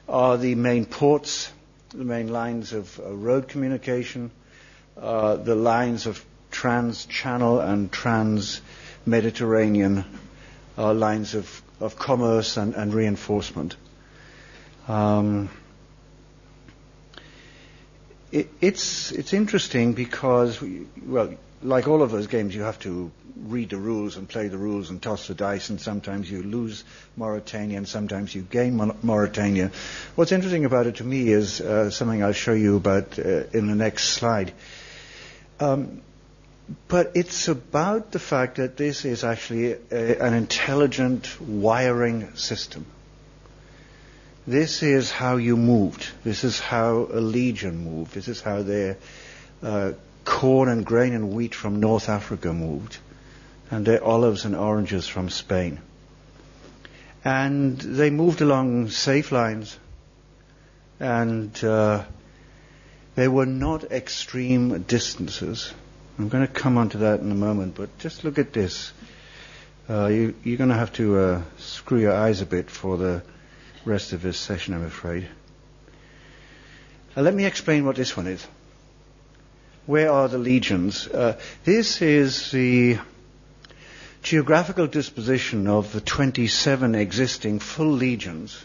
are 0.07 0.37
the 0.37 0.55
main 0.55 0.85
ports, 0.85 1.51
the 1.93 2.03
main 2.03 2.27
lines 2.27 2.73
of 2.73 2.99
uh, 2.99 3.11
road 3.13 3.47
communication, 3.47 4.31
uh, 4.99 5.35
the 5.35 5.55
lines 5.55 6.05
of 6.05 6.23
trans-channel 6.51 7.59
and 7.59 7.91
trans 7.91 8.61
Mediterranean 9.05 10.05
uh, 10.77 10.93
lines 10.93 11.35
of, 11.35 11.61
of 11.79 11.97
commerce 11.97 12.57
and, 12.57 12.75
and 12.75 12.93
reinforcement. 12.93 13.75
Um, 14.87 15.49
it, 18.31 18.49
it's 18.61 19.11
it's 19.11 19.33
interesting 19.33 19.93
because 19.93 20.61
we, 20.61 20.87
well, 21.05 21.33
like 21.63 21.87
all 21.87 22.01
of 22.01 22.11
those 22.11 22.27
games, 22.27 22.55
you 22.55 22.63
have 22.63 22.79
to 22.79 23.11
read 23.35 23.69
the 23.69 23.77
rules 23.77 24.17
and 24.17 24.27
play 24.27 24.47
the 24.47 24.57
rules 24.57 24.89
and 24.89 25.01
toss 25.01 25.27
the 25.27 25.33
dice, 25.33 25.69
and 25.69 25.79
sometimes 25.79 26.29
you 26.29 26.43
lose 26.43 26.83
Mauritania 27.15 27.77
and 27.77 27.87
sometimes 27.87 28.33
you 28.33 28.41
gain 28.41 28.75
Mauritania. 29.01 29.71
What's 30.15 30.31
interesting 30.31 30.65
about 30.65 30.87
it 30.87 30.95
to 30.97 31.03
me 31.03 31.29
is 31.29 31.61
uh, 31.61 31.89
something 31.89 32.23
I'll 32.23 32.33
show 32.33 32.53
you 32.53 32.77
about 32.77 33.17
uh, 33.17 33.43
in 33.53 33.67
the 33.67 33.75
next 33.75 34.09
slide. 34.09 34.53
Um, 35.59 36.01
but 36.87 37.11
it's 37.15 37.47
about 37.47 38.11
the 38.11 38.19
fact 38.19 38.57
that 38.57 38.77
this 38.77 39.05
is 39.05 39.23
actually 39.23 39.73
a, 39.73 40.21
an 40.21 40.33
intelligent 40.33 41.39
wiring 41.41 42.35
system. 42.35 42.85
This 44.47 44.81
is 44.81 45.11
how 45.11 45.37
you 45.37 45.55
moved. 45.57 46.07
This 46.23 46.43
is 46.43 46.59
how 46.59 47.07
a 47.11 47.19
legion 47.19 47.83
moved. 47.83 48.13
This 48.13 48.27
is 48.27 48.41
how 48.41 48.63
their 48.63 48.97
uh, 49.61 49.93
corn 50.25 50.69
and 50.69 50.85
grain 50.85 51.13
and 51.13 51.31
wheat 51.31 51.55
from 51.55 51.79
North 51.79 52.09
Africa 52.09 52.53
moved, 52.53 52.97
and 53.69 53.85
their 53.85 54.03
olives 54.03 54.45
and 54.45 54.55
oranges 54.55 55.07
from 55.07 55.29
Spain. 55.29 55.79
And 57.23 57.79
they 57.79 58.09
moved 58.09 58.41
along 58.41 58.89
safe 58.89 59.31
lines, 59.31 59.77
and 60.99 61.63
uh, 61.63 62.03
they 63.15 63.27
were 63.27 63.45
not 63.45 63.91
extreme 63.91 64.83
distances. 64.83 65.73
I'm 66.17 66.29
going 66.29 66.45
to 66.45 66.53
come 66.53 66.77
on 66.77 66.89
to 66.89 66.99
that 66.99 67.19
in 67.19 67.31
a 67.31 67.35
moment, 67.35 67.75
but 67.75 67.97
just 67.99 68.23
look 68.23 68.37
at 68.37 68.53
this. 68.53 68.91
Uh, 69.89 70.07
you, 70.07 70.35
are 70.45 70.57
going 70.57 70.69
to 70.69 70.75
have 70.75 70.93
to 70.93 71.17
uh, 71.17 71.41
screw 71.57 71.99
your 71.99 72.13
eyes 72.13 72.41
a 72.41 72.45
bit 72.45 72.69
for 72.69 72.97
the 72.97 73.23
rest 73.85 74.13
of 74.13 74.21
this 74.21 74.37
session, 74.37 74.73
I'm 74.73 74.85
afraid. 74.85 75.27
Uh, 77.17 77.21
let 77.21 77.33
me 77.33 77.45
explain 77.45 77.85
what 77.85 77.95
this 77.95 78.15
one 78.15 78.27
is. 78.27 78.45
Where 79.85 80.11
are 80.11 80.27
the 80.27 80.37
legions? 80.37 81.07
Uh, 81.07 81.37
this 81.65 82.01
is 82.01 82.51
the 82.51 82.99
geographical 84.21 84.87
disposition 84.87 85.67
of 85.67 85.91
the 85.91 86.01
27 86.01 86.93
existing 86.95 87.59
full 87.59 87.91
legions, 87.91 88.63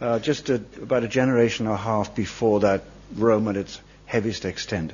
uh, 0.00 0.18
just 0.18 0.50
a, 0.50 0.56
about 0.82 1.04
a 1.04 1.08
generation 1.08 1.66
and 1.66 1.74
a 1.74 1.78
half 1.78 2.14
before 2.14 2.60
that 2.60 2.82
Rome 3.14 3.48
at 3.48 3.56
its 3.56 3.80
heaviest 4.06 4.44
extent. 4.44 4.92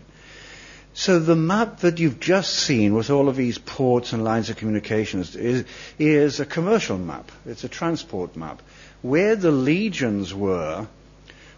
So 0.92 1.18
the 1.18 1.36
map 1.36 1.80
that 1.80 1.98
you've 1.98 2.20
just 2.20 2.54
seen 2.54 2.92
with 2.94 3.08
all 3.08 3.28
of 3.28 3.36
these 3.36 3.56
ports 3.56 4.12
and 4.12 4.24
lines 4.24 4.50
of 4.50 4.56
communications 4.56 5.36
is, 5.36 5.64
is 5.98 6.40
a 6.40 6.44
commercial 6.44 6.98
map. 6.98 7.30
It's 7.46 7.64
a 7.64 7.68
transport 7.68 8.36
map. 8.36 8.60
Where 9.00 9.36
the 9.36 9.52
legions 9.52 10.34
were, 10.34 10.88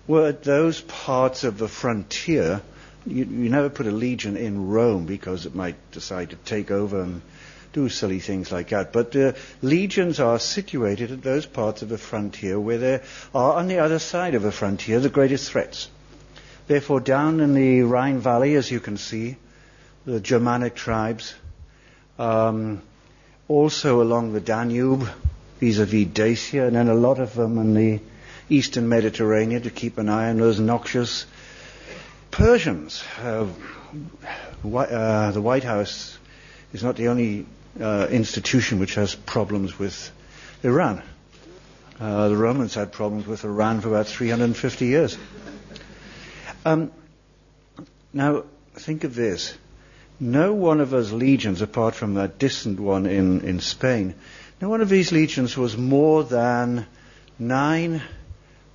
were 0.06 0.28
at 0.28 0.42
those 0.42 0.82
parts 0.82 1.42
of 1.44 1.56
the 1.56 1.68
frontier. 1.68 2.60
You, 3.06 3.24
you 3.24 3.48
never 3.48 3.70
put 3.70 3.86
a 3.86 3.90
legion 3.90 4.36
in 4.36 4.68
Rome 4.68 5.06
because 5.06 5.46
it 5.46 5.54
might 5.54 5.76
decide 5.92 6.30
to 6.30 6.36
take 6.36 6.70
over 6.70 7.02
and 7.02 7.22
do 7.72 7.88
silly 7.88 8.18
things 8.18 8.50
like 8.50 8.70
that. 8.70 8.92
But 8.92 9.14
uh, 9.14 9.32
legions 9.62 10.20
are 10.20 10.38
situated 10.38 11.12
at 11.12 11.22
those 11.22 11.46
parts 11.46 11.82
of 11.82 11.88
the 11.88 11.98
frontier 11.98 12.58
where 12.58 12.78
there 12.78 13.02
are 13.34 13.54
on 13.54 13.68
the 13.68 13.78
other 13.78 13.98
side 13.98 14.34
of 14.34 14.42
the 14.42 14.52
frontier 14.52 15.00
the 15.00 15.08
greatest 15.08 15.50
threats. 15.50 15.88
Therefore, 16.66 17.00
down 17.00 17.40
in 17.40 17.54
the 17.54 17.82
Rhine 17.82 18.18
Valley, 18.18 18.54
as 18.54 18.70
you 18.70 18.80
can 18.80 18.96
see, 18.96 19.36
the 20.04 20.20
Germanic 20.20 20.74
tribes, 20.74 21.34
um, 22.18 22.82
also 23.48 24.02
along 24.02 24.32
the 24.32 24.40
Danube, 24.40 25.08
vis-à-vis 25.58 26.06
Dacia, 26.06 26.66
and 26.66 26.76
then 26.76 26.88
a 26.88 26.94
lot 26.94 27.18
of 27.18 27.34
them 27.34 27.58
in 27.58 27.74
the 27.74 28.00
eastern 28.48 28.88
Mediterranean 28.88 29.62
to 29.62 29.70
keep 29.70 29.98
an 29.98 30.08
eye 30.08 30.30
on 30.30 30.38
those 30.38 30.58
noxious 30.58 31.26
Persians. 32.30 33.04
Uh, 33.18 33.46
the 34.62 35.40
White 35.42 35.64
House 35.64 36.18
is 36.72 36.82
not 36.82 36.96
the 36.96 37.08
only 37.08 37.46
uh, 37.80 38.06
institution 38.10 38.78
which 38.78 38.94
has 38.94 39.14
problems 39.14 39.78
with 39.78 40.10
Iran. 40.62 41.02
Uh, 41.98 42.28
the 42.28 42.36
Romans 42.36 42.74
had 42.74 42.92
problems 42.92 43.26
with 43.26 43.44
Iran 43.44 43.80
for 43.80 43.88
about 43.88 44.06
350 44.06 44.86
years. 44.86 45.18
Um, 46.64 46.90
now, 48.12 48.44
think 48.74 49.04
of 49.04 49.14
this. 49.14 49.56
No 50.18 50.52
one 50.52 50.80
of 50.80 50.90
those 50.90 51.12
legions, 51.12 51.62
apart 51.62 51.94
from 51.94 52.14
that 52.14 52.38
distant 52.38 52.80
one 52.80 53.06
in, 53.06 53.40
in 53.42 53.60
Spain, 53.60 54.14
no 54.60 54.68
one 54.68 54.82
of 54.82 54.88
these 54.88 55.12
legions 55.12 55.56
was 55.56 55.76
more 55.76 56.22
than 56.24 56.86
nine 57.38 58.02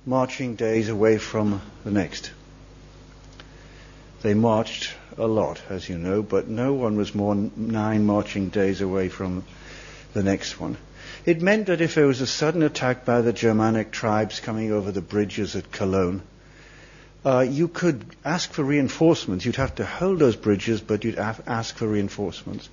marching 0.04 0.56
days 0.56 0.88
away 0.88 1.18
from 1.18 1.60
the 1.84 1.90
next. 1.90 2.30
They 4.22 4.34
marched 4.34 4.92
a 5.18 5.26
lot, 5.26 5.60
as 5.68 5.88
you 5.88 5.98
know, 5.98 6.22
but 6.22 6.48
no 6.48 6.72
one 6.72 6.96
was 6.96 7.14
more 7.14 7.34
than 7.34 7.52
nine 7.56 8.06
marching 8.06 8.48
days 8.48 8.80
away 8.80 9.08
from 9.08 9.44
the 10.14 10.22
next 10.22 10.58
one. 10.58 10.76
It 11.24 11.42
meant 11.42 11.66
that 11.66 11.80
if 11.80 11.94
there 11.94 12.06
was 12.06 12.20
a 12.20 12.26
sudden 12.26 12.62
attack 12.62 13.04
by 13.04 13.20
the 13.20 13.32
Germanic 13.32 13.90
tribes 13.90 14.40
coming 14.40 14.72
over 14.72 14.90
the 14.90 15.00
bridges 15.00 15.56
at 15.56 15.70
Cologne, 15.70 16.22
uh, 17.24 17.40
you 17.40 17.68
could 17.68 18.04
ask 18.24 18.52
for 18.52 18.62
reinforcements. 18.62 19.44
You'd 19.44 19.56
have 19.56 19.74
to 19.76 19.84
hold 19.84 20.20
those 20.20 20.36
bridges, 20.36 20.80
but 20.80 21.04
you'd 21.04 21.18
ask 21.18 21.76
for 21.76 21.88
reinforcements. 21.88 22.68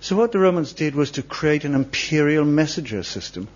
So 0.00 0.16
what 0.16 0.32
the 0.32 0.38
Romans 0.38 0.72
did 0.72 0.94
was 0.94 1.12
to 1.12 1.22
create 1.22 1.64
an 1.64 1.74
imperial 1.74 2.44
messenger 2.44 3.02
system 3.02 3.48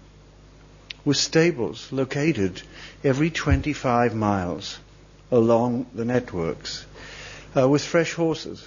with 1.05 1.17
stables 1.17 1.91
located 1.91 2.63
every 3.03 3.31
25 3.31 4.15
miles 4.15 4.79
along 5.31 5.87
the 5.95 6.05
networks 6.05 6.85
uh, 7.57 7.69
with 7.69 7.85
fresh 7.85 8.13
horses. 8.13 8.67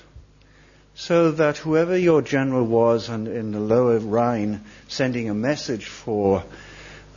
So 0.93 1.31
that 1.31 1.57
whoever 1.57 1.97
your 1.97 2.21
general 2.21 2.65
was 2.65 3.09
and 3.09 3.27
in 3.27 3.51
the 3.51 3.59
lower 3.59 3.99
Rhine 3.99 4.61
sending 4.87 5.29
a 5.29 5.33
message 5.33 5.85
for 5.85 6.43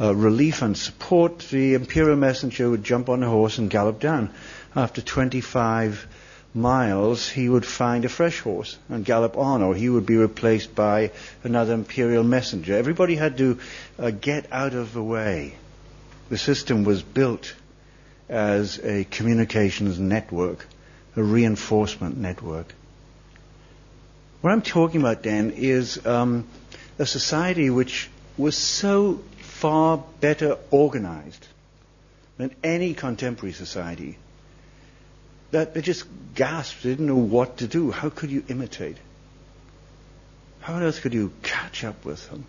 uh, 0.01 0.15
relief 0.15 0.63
and 0.63 0.77
support, 0.77 1.41
the 1.51 1.75
imperial 1.75 2.17
messenger 2.17 2.71
would 2.71 2.85
jump 2.85 3.09
on 3.09 3.23
a 3.23 3.29
horse 3.29 3.59
and 3.59 3.71
gallop 3.71 4.01
down. 4.01 4.31
After 4.75 5.01
25 5.01 6.07
miles, 6.55 7.29
he 7.29 7.49
would 7.49 7.67
find 7.67 8.05
a 8.05 8.09
fresh 8.09 8.41
horse 8.41 8.79
and 8.89 9.05
gallop 9.05 9.37
on, 9.37 9.63
or 9.63 9.75
he 9.75 9.89
would 9.89 10.07
be 10.07 10.17
replaced 10.17 10.75
by 10.75 11.11
another 11.43 11.75
imperial 11.75 12.25
messenger. 12.25 12.77
Everybody 12.77 13.17
had 13.17 13.39
to 13.39 13.59
uh, 13.99 14.11
get 14.11 14.47
out 14.53 14.75
of 14.75 14.93
the 14.93 15.03
way. 15.03 15.55
The 16.29 16.39
system 16.39 16.85
was 16.85 17.03
built 17.03 17.55
as 18.29 18.79
a 18.83 19.05
communications 19.05 19.99
network, 19.99 20.67
a 21.17 21.23
reinforcement 21.23 22.17
network. 22.17 22.75
What 24.41 24.53
I'm 24.53 24.63
talking 24.63 25.01
about 25.01 25.23
then 25.23 25.53
is 25.53 26.05
um, 26.07 26.47
a 26.99 27.07
society 27.07 27.71
which 27.71 28.11
was 28.37 28.57
so 28.57 29.23
far 29.39 30.03
better 30.21 30.59
organized 30.71 31.47
than 32.37 32.55
any 32.63 32.95
contemporary 32.95 33.53
society 33.53 34.19
that 35.53 35.73
they 35.73 35.81
just 35.81 36.05
gasped. 36.35 36.83
They 36.83 36.91
didn't 36.91 37.07
know 37.07 37.17
what 37.17 37.59
to 37.59 37.69
do. 37.69 37.91
How 37.91 38.11
could 38.11 38.31
you 38.31 38.45
imitate? 38.49 38.97
How 40.61 40.75
on 40.75 40.83
earth 40.83 41.01
could 41.01 41.15
you 41.15 41.33
catch 41.43 41.85
up 41.85 42.05
with 42.05 42.29
them? 42.29 42.47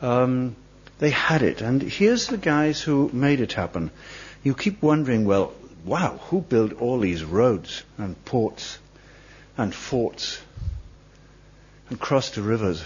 Um, 0.00 0.56
they 0.98 1.10
had 1.10 1.42
it. 1.42 1.60
And 1.60 1.82
here's 1.82 2.28
the 2.28 2.38
guys 2.38 2.80
who 2.80 3.10
made 3.12 3.40
it 3.40 3.52
happen. 3.52 3.90
You 4.42 4.54
keep 4.54 4.80
wondering, 4.82 5.24
well, 5.24 5.52
wow, 5.84 6.18
who 6.28 6.40
built 6.40 6.80
all 6.80 7.00
these 7.00 7.24
roads 7.24 7.82
and 7.96 8.22
ports 8.24 8.78
and 9.56 9.74
forts 9.74 10.40
and 11.90 11.98
crossed 11.98 12.34
the 12.34 12.42
rivers? 12.42 12.82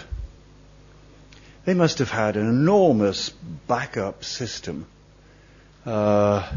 They 1.65 1.73
must 1.73 1.99
have 1.99 2.09
had 2.09 2.35
an 2.35 2.47
enormous 2.47 3.29
backup 3.67 4.23
system, 4.23 4.85
uh, 5.85 6.51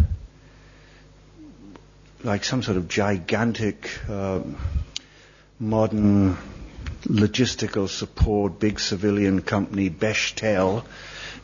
like 2.25 2.45
some 2.45 2.63
sort 2.63 2.77
of 2.77 2.89
gigantic 2.89 3.89
um, 4.09 4.57
modern 5.61 6.37
logistical 7.05 7.89
support, 7.89 8.59
big 8.59 8.81
civilian 8.81 9.43
company, 9.43 9.91
Bechtel, 9.91 10.85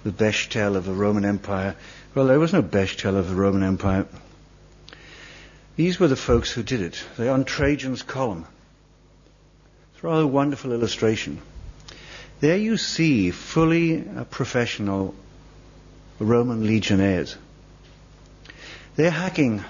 the 0.02 0.10
Bechtel 0.10 0.76
of 0.76 0.84
the 0.84 0.92
Roman 0.92 1.24
Empire. 1.24 1.76
Well, 2.14 2.26
there 2.26 2.40
was 2.40 2.52
no 2.52 2.62
Bechtel 2.62 3.16
of 3.16 3.28
the 3.28 3.34
Roman 3.34 3.62
Empire. 3.62 4.06
These 5.74 5.98
were 5.98 6.08
the 6.08 6.16
folks 6.16 6.50
who 6.50 6.62
did 6.62 6.80
it. 6.80 7.02
They're 7.16 7.32
on 7.32 7.44
Trajan's 7.44 8.02
column. 8.02 8.46
It's 9.94 10.04
a 10.04 10.06
rather 10.06 10.26
wonderful 10.26 10.72
illustration. 10.72 11.40
There 12.40 12.56
you 12.56 12.76
see 12.76 13.30
fully 13.30 14.02
professional 14.30 15.14
Roman 16.18 16.66
legionnaires. 16.66 17.36
They're 18.96 19.10
hacking 19.10 19.64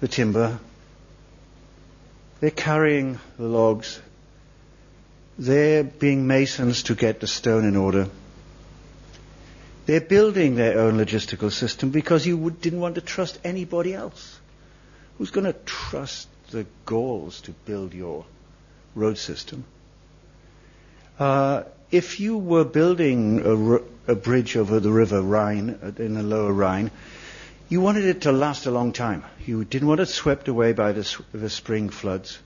the 0.00 0.08
timber. 0.08 0.58
They're 2.40 2.50
carrying 2.50 3.18
the 3.36 3.48
logs. 3.48 4.00
They're 5.36 5.82
being 5.82 6.26
masons 6.26 6.84
to 6.84 6.94
get 6.94 7.20
the 7.20 7.26
stone 7.26 7.64
in 7.64 7.74
order. 7.74 8.08
They're 9.86 10.00
building 10.00 10.54
their 10.54 10.78
own 10.78 10.96
logistical 10.96 11.50
system 11.50 11.90
because 11.90 12.24
you 12.24 12.50
didn't 12.50 12.80
want 12.80 12.94
to 12.94 13.00
trust 13.00 13.38
anybody 13.44 13.94
else. 13.94 14.38
Who's 15.18 15.30
going 15.30 15.46
to 15.46 15.56
trust 15.64 16.28
the 16.50 16.66
Gauls 16.86 17.40
to 17.42 17.52
build 17.52 17.94
your 17.94 18.24
road 18.94 19.18
system? 19.18 19.64
Uh, 21.18 21.62
if 21.90 22.18
you 22.18 22.36
were 22.36 22.64
building 22.64 23.40
a, 24.08 24.12
a, 24.12 24.16
bridge 24.16 24.56
over 24.56 24.80
the 24.80 24.90
river 24.90 25.22
Rhine, 25.22 25.78
uh, 25.80 25.92
in 26.02 26.14
the 26.14 26.24
lower 26.24 26.52
Rhine, 26.52 26.90
you 27.68 27.80
wanted 27.80 28.04
it 28.04 28.22
to 28.22 28.32
last 28.32 28.66
a 28.66 28.72
long 28.72 28.92
time. 28.92 29.22
You 29.46 29.64
didn't 29.64 29.86
want 29.86 30.00
it 30.00 30.06
swept 30.06 30.48
away 30.48 30.72
by 30.72 30.92
the, 30.92 31.22
the 31.32 31.48
spring 31.48 31.88
floods. 31.88 32.38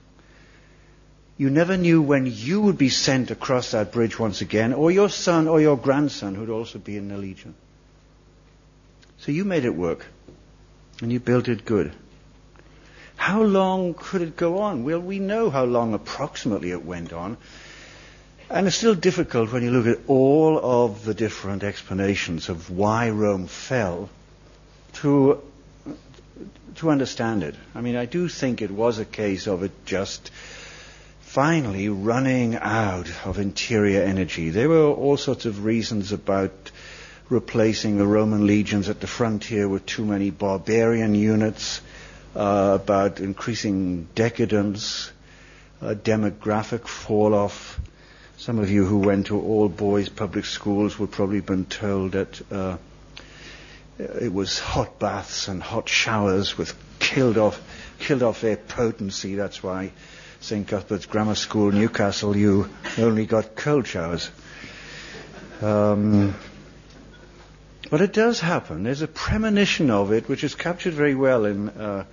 You 1.37 1.49
never 1.49 1.77
knew 1.77 2.01
when 2.01 2.27
you 2.27 2.61
would 2.61 2.77
be 2.77 2.89
sent 2.89 3.31
across 3.31 3.71
that 3.71 3.91
bridge 3.91 4.19
once 4.19 4.41
again, 4.41 4.73
or 4.73 4.91
your 4.91 5.09
son 5.09 5.47
or 5.47 5.59
your 5.59 5.77
grandson 5.77 6.35
who'd 6.35 6.49
also 6.49 6.77
be 6.77 6.97
in 6.97 7.07
the 7.07 7.17
legion. 7.17 7.55
So 9.17 9.31
you 9.31 9.45
made 9.45 9.65
it 9.65 9.75
work, 9.75 10.05
and 11.01 11.11
you 11.11 11.19
built 11.19 11.47
it 11.47 11.65
good. 11.65 11.93
How 13.19 13.43
long 13.43 13.95
could 13.95 14.21
it 14.21 14.37
go 14.37 14.59
on? 14.59 14.85
Well, 14.85 15.01
we 15.01 15.19
know 15.19 15.49
how 15.49 15.65
long 15.65 15.93
approximately 15.93 16.71
it 16.71 16.85
went 16.85 17.11
on. 17.11 17.35
And 18.49 18.65
it's 18.65 18.77
still 18.77 18.95
difficult 18.95 19.51
when 19.51 19.61
you 19.61 19.71
look 19.71 19.87
at 19.87 20.03
all 20.07 20.57
of 20.57 21.03
the 21.03 21.13
different 21.13 21.63
explanations 21.63 22.47
of 22.47 22.71
why 22.71 23.09
Rome 23.09 23.47
fell 23.47 24.09
to, 24.93 25.41
to 26.77 26.89
understand 26.89 27.43
it. 27.43 27.55
I 27.75 27.81
mean, 27.81 27.97
I 27.97 28.05
do 28.05 28.29
think 28.29 28.61
it 28.61 28.71
was 28.71 28.99
a 28.99 29.05
case 29.05 29.47
of 29.47 29.63
it 29.63 29.85
just 29.85 30.31
finally 31.19 31.89
running 31.89 32.55
out 32.55 33.11
of 33.25 33.37
interior 33.37 34.01
energy. 34.01 34.49
There 34.49 34.69
were 34.69 34.87
all 34.87 35.17
sorts 35.17 35.45
of 35.45 35.65
reasons 35.65 36.13
about 36.13 36.71
replacing 37.29 37.97
the 37.97 38.07
Roman 38.07 38.47
legions 38.47 38.87
at 38.87 39.01
the 39.01 39.07
frontier 39.07 39.67
with 39.67 39.85
too 39.85 40.05
many 40.05 40.31
barbarian 40.31 41.13
units, 41.13 41.81
uh, 42.35 42.77
about 42.81 43.19
increasing 43.19 44.07
decadence, 44.15 45.11
uh, 45.81 45.95
demographic 45.95 46.87
fall 46.87 47.33
off. 47.33 47.79
Some 48.37 48.59
of 48.59 48.69
you 48.69 48.85
who 48.85 48.99
went 48.99 49.27
to 49.27 49.39
all 49.39 49.67
boys 49.69 50.09
public 50.09 50.45
schools 50.45 50.97
would 50.97 51.11
probably 51.11 51.37
have 51.37 51.45
been 51.45 51.65
told 51.65 52.13
that 52.13 52.41
uh, 52.51 52.77
it 53.97 54.33
was 54.33 54.59
hot 54.59 54.99
baths 54.99 55.47
and 55.47 55.61
hot 55.61 55.89
showers 55.89 56.57
with 56.57 56.73
killed 56.99 57.37
off 57.37 57.61
killed 57.99 58.23
off 58.23 58.41
their 58.41 58.55
potency. 58.55 59.35
That's 59.35 59.61
why 59.61 59.91
St. 60.41 60.65
Cuthbert's 60.67 61.05
Grammar 61.05 61.35
School, 61.35 61.71
Newcastle, 61.71 62.35
you 62.35 62.69
only 62.97 63.25
got 63.25 63.55
cold 63.55 63.87
showers. 63.87 64.31
Um, 65.61 66.33
but 67.89 68.01
it 68.01 68.13
does 68.13 68.39
happen. 68.39 68.83
There's 68.83 69.01
a 69.01 69.07
premonition 69.07 69.89
of 69.89 70.13
it, 70.13 70.29
which 70.29 70.43
is 70.43 70.55
captured 70.55 70.93
very 70.93 71.15
well 71.15 71.43
in 71.45 71.69
uh, 71.69 72.05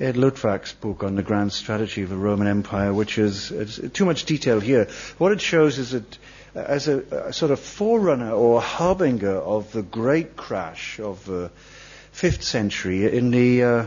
Ed 0.00 0.16
Luttwak's 0.16 0.72
book 0.72 1.02
on 1.02 1.16
the 1.16 1.22
grand 1.22 1.52
strategy 1.52 2.02
of 2.02 2.08
the 2.08 2.16
Roman 2.16 2.46
Empire, 2.46 2.94
which 2.94 3.18
is 3.18 3.80
too 3.92 4.04
much 4.04 4.26
detail 4.26 4.60
here. 4.60 4.86
What 5.18 5.32
it 5.32 5.40
shows 5.40 5.78
is 5.78 5.90
that 5.90 6.18
as 6.54 6.86
a, 6.86 7.00
a, 7.26 7.32
sort 7.32 7.50
of 7.50 7.58
forerunner 7.58 8.30
or 8.30 8.60
harbinger 8.60 9.36
of 9.36 9.72
the 9.72 9.82
great 9.82 10.36
crash 10.36 11.00
of 11.00 11.24
the 11.24 11.50
fifth 12.12 12.44
century 12.44 13.12
in 13.12 13.32
the 13.32 13.62
uh, 13.62 13.86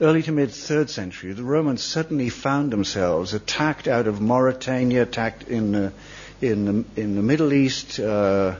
early 0.00 0.22
to 0.22 0.32
mid 0.32 0.52
third 0.52 0.90
century, 0.90 1.32
the 1.32 1.42
Romans 1.42 1.82
suddenly 1.82 2.28
found 2.28 2.72
themselves 2.72 3.34
attacked 3.34 3.88
out 3.88 4.06
of 4.06 4.20
Mauritania, 4.20 5.02
attacked 5.02 5.48
in 5.48 5.72
the, 5.72 5.92
in 6.40 6.64
the, 6.64 7.00
in 7.00 7.16
the 7.16 7.22
Middle 7.22 7.52
East, 7.52 7.98
uh, 7.98 8.54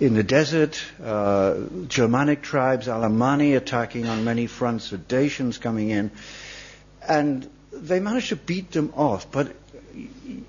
in 0.00 0.14
the 0.14 0.22
desert, 0.22 0.80
uh, 1.02 1.56
Germanic 1.88 2.42
tribes, 2.42 2.86
Alemanni 2.86 3.56
attacking 3.56 4.06
on 4.06 4.24
many 4.24 4.46
fronts, 4.46 4.90
the 4.90 4.98
Dacians 4.98 5.60
coming 5.60 5.90
in, 5.90 6.10
and 7.06 7.48
they 7.72 8.00
managed 8.00 8.28
to 8.28 8.36
beat 8.36 8.70
them 8.70 8.92
off. 8.96 9.30
But 9.30 9.54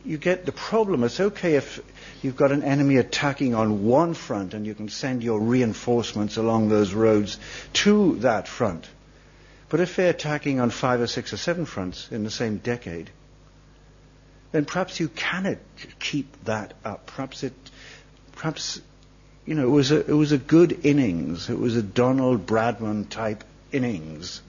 you 0.06 0.18
get 0.18 0.46
the 0.46 0.52
problem. 0.52 1.04
It's 1.04 1.20
okay 1.20 1.56
if 1.56 1.82
you've 2.22 2.36
got 2.36 2.52
an 2.52 2.64
enemy 2.64 2.98
attacking 2.98 3.56
on 3.56 3.86
one 3.86 4.14
front 4.14 4.54
and 4.54 4.66
you 4.66 4.76
can 4.76 4.90
send 4.90 5.24
your 5.24 5.40
reinforcements 5.40 6.38
along 6.38 6.70
those 6.70 6.94
roads 6.94 7.40
to 7.74 8.16
that 8.18 8.48
front. 8.48 8.88
But 9.70 9.80
if 9.80 9.96
they're 9.96 10.10
attacking 10.10 10.60
on 10.60 10.72
five 10.72 11.00
or 11.00 11.08
six 11.08 11.32
or 11.32 11.38
seven 11.38 11.66
fronts 11.66 12.12
in 12.12 12.24
the 12.24 12.32
same 12.32 12.58
decade, 12.58 13.10
then 14.52 14.66
perhaps 14.66 15.00
you 15.00 15.10
cannot 15.10 15.58
keep 16.00 16.44
that 16.46 16.74
up. 16.84 17.06
Perhaps 17.06 17.44
it, 17.44 17.54
perhaps, 18.32 18.82
you 19.50 19.56
know, 19.56 19.64
it 19.64 19.72
was 19.72 19.90
a, 19.90 20.00
it 20.08 20.14
was 20.14 20.32
a 20.32 20.38
good 20.38 20.86
innings. 20.86 21.50
It 21.50 21.58
was 21.58 21.76
a 21.76 21.82
Donald 21.82 22.46
Bradman 22.46 23.10
type 23.10 23.44
innings, 23.72 24.44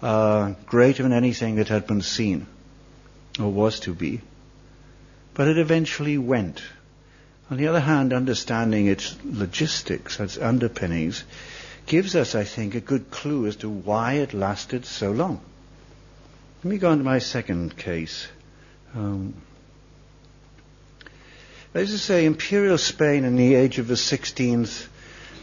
uh, 0.00 0.52
greater 0.64 1.02
than 1.02 1.12
anything 1.12 1.56
that 1.56 1.66
had 1.66 1.88
been 1.88 2.02
seen 2.02 2.46
or 3.40 3.50
was 3.50 3.80
to 3.80 3.92
be. 3.92 4.20
But 5.34 5.48
it 5.48 5.58
eventually 5.58 6.18
went. 6.18 6.62
On 7.50 7.56
the 7.56 7.66
other 7.66 7.80
hand, 7.80 8.12
understanding 8.12 8.86
its 8.86 9.16
logistics, 9.24 10.20
its 10.20 10.38
underpinnings, 10.38 11.24
gives 11.86 12.14
us, 12.14 12.36
I 12.36 12.44
think, 12.44 12.76
a 12.76 12.80
good 12.80 13.10
clue 13.10 13.48
as 13.48 13.56
to 13.56 13.68
why 13.68 14.12
it 14.22 14.34
lasted 14.34 14.86
so 14.86 15.10
long. 15.10 15.40
Let 16.62 16.70
me 16.70 16.78
go 16.78 16.90
on 16.90 16.98
to 16.98 17.04
my 17.04 17.18
second 17.18 17.76
case. 17.76 18.28
Um, 18.94 19.34
as 21.78 21.94
I 21.94 21.96
say, 21.96 22.26
imperial 22.26 22.76
Spain 22.76 23.24
in 23.24 23.36
the 23.36 23.54
age 23.54 23.78
of 23.78 23.86
the 23.86 23.94
16th 23.94 24.88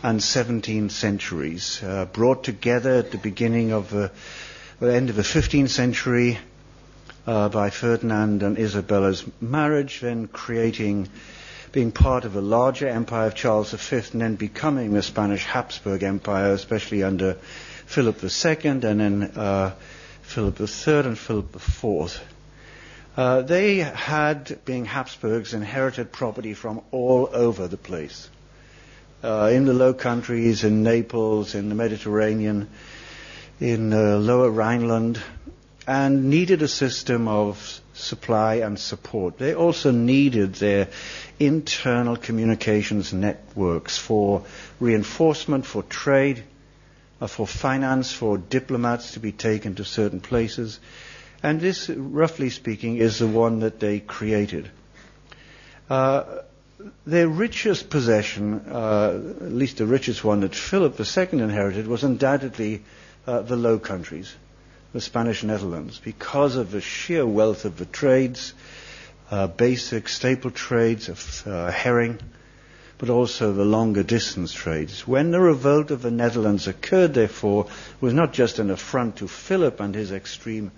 and 0.04 0.19
17th 0.19 0.91
centuries, 0.91 1.82
uh, 1.82 2.06
brought 2.12 2.43
together 2.43 2.95
at 2.95 3.12
the 3.12 3.17
beginning 3.17 3.71
of 3.71 3.89
the, 3.89 4.12
the 4.82 4.93
end 4.93 5.10
of 5.10 5.15
the 5.15 5.21
15th 5.21 5.69
century 5.69 6.38
uh, 7.26 7.48
by 7.48 7.69
Ferdinand 7.69 8.43
and 8.43 8.58
Isabella's 8.60 9.24
marriage, 9.39 10.02
then 10.02 10.28
creating 10.28 11.08
being 11.71 11.93
part 11.93 12.26
of 12.26 12.36
a 12.36 12.41
larger 12.41 12.89
empire 12.89 13.28
of 13.28 13.36
Charles 13.36 13.71
V 13.71 13.95
and 14.12 14.21
then 14.21 14.36
becoming 14.36 14.91
the 14.93 15.02
Spanish 15.02 15.45
Habsburg 15.45 16.04
Empire, 16.04 16.52
especially 16.52 17.04
under 17.04 17.36
Philip 17.86 18.21
II 18.21 18.58
and 18.69 18.82
then 18.82 19.24
uh, 19.38 19.71
Philip 20.24 20.60
III 20.60 21.00
and 21.00 21.17
Philip 21.17 21.56
IV. 21.56 22.35
Uh, 23.17 23.41
they 23.41 23.78
had, 23.78 24.60
being 24.65 24.84
Habsburgs, 24.84 25.54
inherited 25.54 26.12
property 26.12 26.54
from 26.54 26.82
all 26.91 27.30
over 27.32 27.67
the 27.67 27.78
place. 27.78 28.30
Uh, 29.23 29.49
in 29.54 29.63
the 29.65 29.73
Low 29.73 29.93
Countries, 29.93 30.65
in 30.65 30.84
Naples, 30.84 31.56
in 31.56 31.69
the 31.69 31.75
Mediterranean, 31.75 32.67
in 33.62 33.93
uh, 33.93 34.17
Lower 34.17 34.51
Rhineland, 34.51 35.21
and 35.88 36.30
needed 36.30 36.62
a 36.62 36.67
system 36.67 37.30
of 37.30 37.80
supply 37.93 38.56
and 38.56 38.78
support. 38.78 39.38
They 39.38 39.56
also 39.56 39.91
needed 39.91 40.56
their 40.56 40.89
internal 41.39 42.17
communications 42.17 43.13
networks 43.13 43.97
for 43.97 44.43
reinforcement, 44.82 45.65
for 45.65 45.84
trade, 45.84 46.43
uh, 47.21 47.28
for 47.28 47.47
finance, 47.47 48.12
for 48.12 48.38
diplomats 48.38 49.13
to 49.13 49.21
be 49.21 49.32
taken 49.32 49.75
to 49.75 49.86
certain 49.86 50.19
places. 50.19 50.80
And 51.45 51.62
this, 51.62 51.91
roughly 51.91 52.49
speaking, 52.49 52.97
is 52.97 53.19
the 53.19 53.27
one 53.27 53.60
that 53.60 53.79
they 53.79 53.99
created. 53.99 54.67
Uh, 55.88 56.23
their 57.05 57.27
richest 57.27 57.91
possession, 57.91 58.62
uh, 58.67 59.21
at 59.41 59.51
least 59.51 59.77
the 59.77 59.86
richest 59.86 60.23
one 60.23 60.39
that 60.39 60.55
Philip 60.55 60.99
II 60.99 61.39
inherited, 61.39 61.86
was 61.86 62.03
undoubtedly 62.03 62.81
uh, 63.27 63.43
the 63.43 63.55
Low 63.58 63.77
Countries, 63.77 64.34
the 64.91 64.99
Spanish 64.99 65.43
Netherlands, 65.43 66.01
because 66.03 66.55
of 66.55 66.71
the 66.71 66.81
sheer 66.81 67.27
wealth 67.27 67.65
of 67.65 67.77
the 67.77 67.86
trades, 67.86 68.55
uh, 69.29 69.45
basic 69.45 70.10
staple 70.10 70.49
trades 70.49 71.10
of 71.10 71.43
uh, 71.45 71.69
herring, 71.69 72.17
but 72.97 73.12
also 73.12 73.53
the 73.53 73.65
longer 73.65 74.01
distance 74.01 74.51
trades. 74.51 75.08
When 75.08 75.29
the 75.29 75.39
revolt 75.39 75.91
of 75.91 76.01
the 76.01 76.10
Netherlands 76.10 76.67
occurred, 76.67 77.13
therefore, 77.13 77.67
was 78.01 78.15
not 78.15 78.34
just 78.34 78.58
an 78.58 78.71
affront 78.71 79.17
to 79.17 79.27
Philip 79.27 79.79
and 79.79 79.93
his 79.93 80.12
extreme 80.12 80.71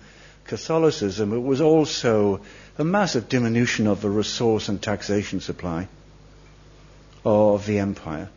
Catholicism, 0.48 1.32
it 1.32 1.42
was 1.42 1.60
also 1.60 2.40
a 2.78 2.84
massive 2.84 3.28
diminution 3.28 3.86
of 3.86 4.00
the 4.00 4.10
resource 4.10 4.68
and 4.68 4.80
taxation 4.82 5.40
supply 5.40 5.88
of 7.24 7.66
the 7.66 7.78
empire. 7.78 8.30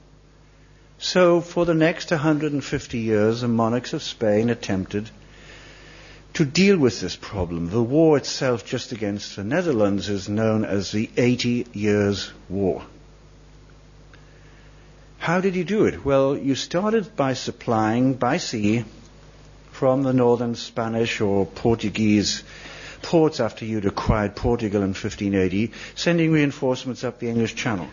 So, 0.99 1.41
for 1.41 1.65
the 1.65 1.73
next 1.73 2.11
150 2.11 2.97
years, 2.99 3.41
the 3.41 3.47
monarchs 3.47 3.93
of 3.93 4.03
Spain 4.03 4.49
attempted 4.49 5.09
to 6.33 6.45
deal 6.45 6.77
with 6.77 7.01
this 7.01 7.15
problem. 7.15 7.69
The 7.69 7.81
war 7.81 8.17
itself 8.17 8.65
just 8.65 8.91
against 8.91 9.35
the 9.35 9.43
Netherlands 9.43 10.09
is 10.09 10.29
known 10.29 10.63
as 10.63 10.91
the 10.91 11.09
80 11.17 11.67
Years' 11.73 12.31
War. 12.49 12.83
How 15.17 15.41
did 15.41 15.55
you 15.55 15.63
do 15.63 15.85
it? 15.85 16.03
Well, 16.03 16.37
you 16.37 16.55
started 16.55 17.15
by 17.15 17.33
supplying 17.33 18.15
by 18.15 18.37
sea 18.37 18.85
from 19.81 20.03
the 20.03 20.13
northern 20.13 20.53
Spanish 20.53 21.21
or 21.21 21.43
Portuguese 21.43 22.43
ports 23.01 23.39
after 23.39 23.65
you'd 23.65 23.87
acquired 23.87 24.35
Portugal 24.35 24.83
in 24.83 24.89
1580, 24.89 25.71
sending 25.95 26.31
reinforcements 26.31 27.03
up 27.03 27.17
the 27.17 27.27
English 27.27 27.55
Channel. 27.55 27.87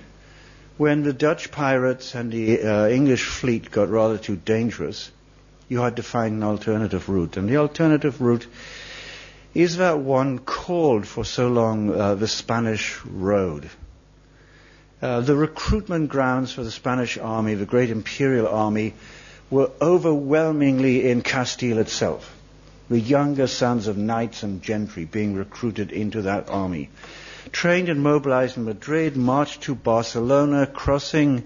When 0.77 1.03
the 1.03 1.15
Dutch 1.15 1.51
pirates 1.51 2.15
and 2.15 2.31
the 2.31 2.61
uh, 2.61 2.89
English 2.89 3.25
fleet 3.25 3.71
got 3.71 3.89
rather 3.89 4.19
too 4.19 4.37
dangerous, 4.37 5.11
you 5.71 5.81
had 5.81 5.97
to 5.97 6.03
find 6.03 6.35
an 6.35 6.43
alternative 6.43 7.09
route. 7.09 7.39
And 7.39 7.49
the 7.49 7.57
alternative 7.57 8.21
route 8.21 8.47
is 9.55 9.79
that 9.79 9.99
one 9.99 10.41
called 10.41 11.07
for 11.07 11.25
so 11.25 11.49
long 11.49 11.91
uh, 11.91 12.17
the 12.17 12.29
Spanish 12.29 13.03
Road. 13.07 13.71
Uh, 15.01 15.23
the 15.23 15.35
recruitment 15.35 16.11
grounds 16.11 16.53
for 16.53 16.63
the 16.65 16.71
Spanish 16.71 17.17
army, 17.17 17.55
the 17.55 17.65
great 17.65 17.89
imperial 17.89 18.47
army, 18.47 18.93
were 19.51 19.71
overwhelmingly 19.81 21.09
in 21.11 21.23
Castile 21.23 21.79
itself. 21.79 22.35
The 22.89 23.01
younger 23.01 23.47
sons 23.47 23.87
of 23.87 23.97
knights 23.97 24.43
and 24.43 24.63
gentry 24.63 25.05
being 25.05 25.35
recruited 25.35 25.93
into 25.93 26.23
that 26.23 26.49
army. 26.49 26.91
Trained 27.53 27.89
and 27.89 28.03
mobilized 28.03 28.57
in 28.57 28.65
Madrid, 28.65 29.17
marched 29.17 29.63
to 29.63 29.75
Barcelona, 29.75 30.67
crossing 30.67 31.45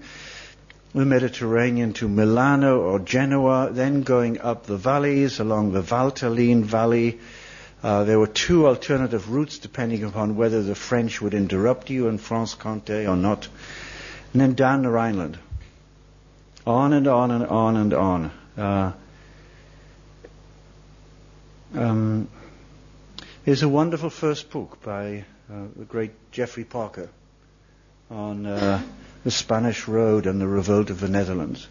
the 0.93 1.05
Mediterranean 1.05 1.93
to 1.93 2.07
Milano 2.07 2.81
or 2.81 2.99
Genoa, 2.99 3.69
then 3.71 4.03
going 4.03 4.39
up 4.39 4.65
the 4.65 4.77
valleys 4.77 5.39
along 5.39 5.71
the 5.71 5.81
Valtelline 5.81 6.63
Valley, 6.63 7.19
uh, 7.81 8.03
there 8.05 8.19
were 8.19 8.27
two 8.27 8.67
alternative 8.67 9.29
routes 9.29 9.57
depending 9.57 10.03
upon 10.03 10.37
whether 10.37 10.61
the 10.63 10.75
French 10.75 11.21
would 11.21 11.33
interrupt 11.33 11.89
you 11.89 12.07
in 12.07 12.17
Franche-Comté 12.17 13.09
or 13.09 13.17
not. 13.17 13.47
And 14.31 14.41
then 14.41 14.53
down 14.53 14.83
the 14.83 14.89
Rhineland. 14.89 15.37
On 16.65 16.93
and 16.93 17.07
on 17.07 17.31
and 17.31 17.45
on 17.45 17.75
and 17.75 17.93
on. 17.93 18.31
Uh, 18.57 18.91
um, 21.75 22.29
there's 23.43 23.63
a 23.63 23.67
wonderful 23.67 24.09
first 24.09 24.49
book 24.49 24.81
by 24.81 25.25
uh, 25.51 25.63
the 25.75 25.83
great 25.83 26.11
Geoffrey 26.31 26.63
Parker 26.63 27.09
on 28.09 28.45
uh, 28.45 28.81
the 29.25 29.31
Spanish 29.31 29.89
Road 29.89 30.25
and 30.25 30.39
the 30.39 30.47
revolt 30.47 30.89
of 30.89 31.01
the 31.01 31.09
Netherlands. 31.09 31.67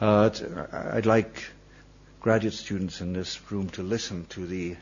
Uh, 0.00 0.30
I'd 0.72 1.06
like 1.06 1.44
graduate 2.20 2.54
students 2.54 3.00
in 3.00 3.12
this 3.12 3.40
room 3.50 3.70
to 3.70 3.82
listen 3.82 4.26
to 4.30 4.46
the 4.46 4.76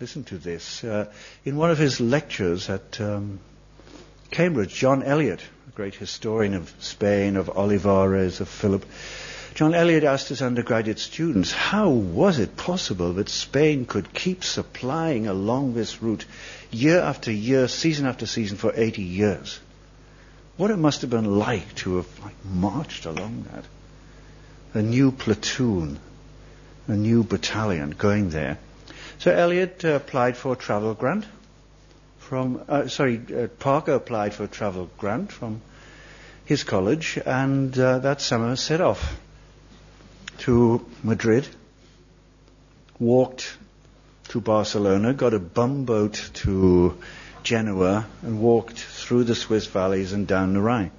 listen 0.00 0.24
to 0.24 0.38
this. 0.38 0.82
Uh, 0.82 1.12
in 1.44 1.56
one 1.56 1.70
of 1.70 1.78
his 1.78 2.00
lectures 2.00 2.68
at 2.68 3.00
um, 3.00 3.38
Cambridge, 4.32 4.74
John 4.74 5.04
Elliott, 5.04 5.40
a 5.70 5.76
great 5.76 5.94
historian 5.94 6.54
of 6.54 6.74
Spain, 6.80 7.36
of 7.36 7.48
Olivares, 7.48 8.40
of 8.40 8.48
Philip, 8.48 8.84
John 9.54 9.72
Elliott 9.72 10.02
asked 10.02 10.28
his 10.28 10.42
undergraduate 10.42 10.98
students, 10.98 11.52
how 11.52 11.90
was 11.90 12.40
it 12.40 12.56
possible 12.56 13.12
that 13.12 13.28
Spain 13.28 13.86
could 13.86 14.12
keep 14.12 14.42
supplying 14.42 15.28
along 15.28 15.74
this 15.74 16.02
route 16.02 16.24
year 16.72 16.98
after 16.98 17.30
year, 17.30 17.68
season 17.68 18.06
after 18.06 18.26
season 18.26 18.56
for 18.56 18.72
80 18.74 19.02
years? 19.02 19.60
What 20.56 20.72
it 20.72 20.76
must 20.76 21.02
have 21.02 21.10
been 21.10 21.38
like 21.38 21.72
to 21.76 21.98
have 21.98 22.18
like, 22.18 22.44
marched 22.44 23.06
along 23.06 23.46
that. 23.52 23.64
A 24.74 24.82
new 24.82 25.12
platoon, 25.12 26.00
a 26.88 26.96
new 26.96 27.22
battalion 27.22 27.90
going 27.90 28.30
there. 28.30 28.58
So 29.20 29.30
Elliott 29.30 29.84
uh, 29.84 29.90
applied 29.90 30.36
for 30.36 30.54
a 30.54 30.56
travel 30.56 30.94
grant 30.94 31.26
from, 32.30 32.62
uh, 32.68 32.86
sorry, 32.86 33.20
uh, 33.36 33.48
Parker 33.58 33.94
applied 33.94 34.32
for 34.32 34.44
a 34.44 34.46
travel 34.46 34.88
grant 34.98 35.32
from 35.32 35.60
his 36.44 36.62
college, 36.62 37.18
and 37.26 37.76
uh, 37.76 37.98
that 37.98 38.20
summer 38.20 38.54
set 38.54 38.80
off 38.80 39.20
to 40.38 40.86
Madrid, 41.02 41.48
walked 43.00 43.56
to 44.28 44.40
Barcelona, 44.40 45.12
got 45.12 45.34
a 45.34 45.40
bumboat 45.40 46.30
to 46.34 46.96
Genoa, 47.42 48.06
and 48.22 48.40
walked 48.40 48.78
through 48.78 49.24
the 49.24 49.34
Swiss 49.34 49.66
valleys 49.66 50.12
and 50.12 50.28
down 50.28 50.52
the 50.52 50.60
Rhine. 50.60 50.92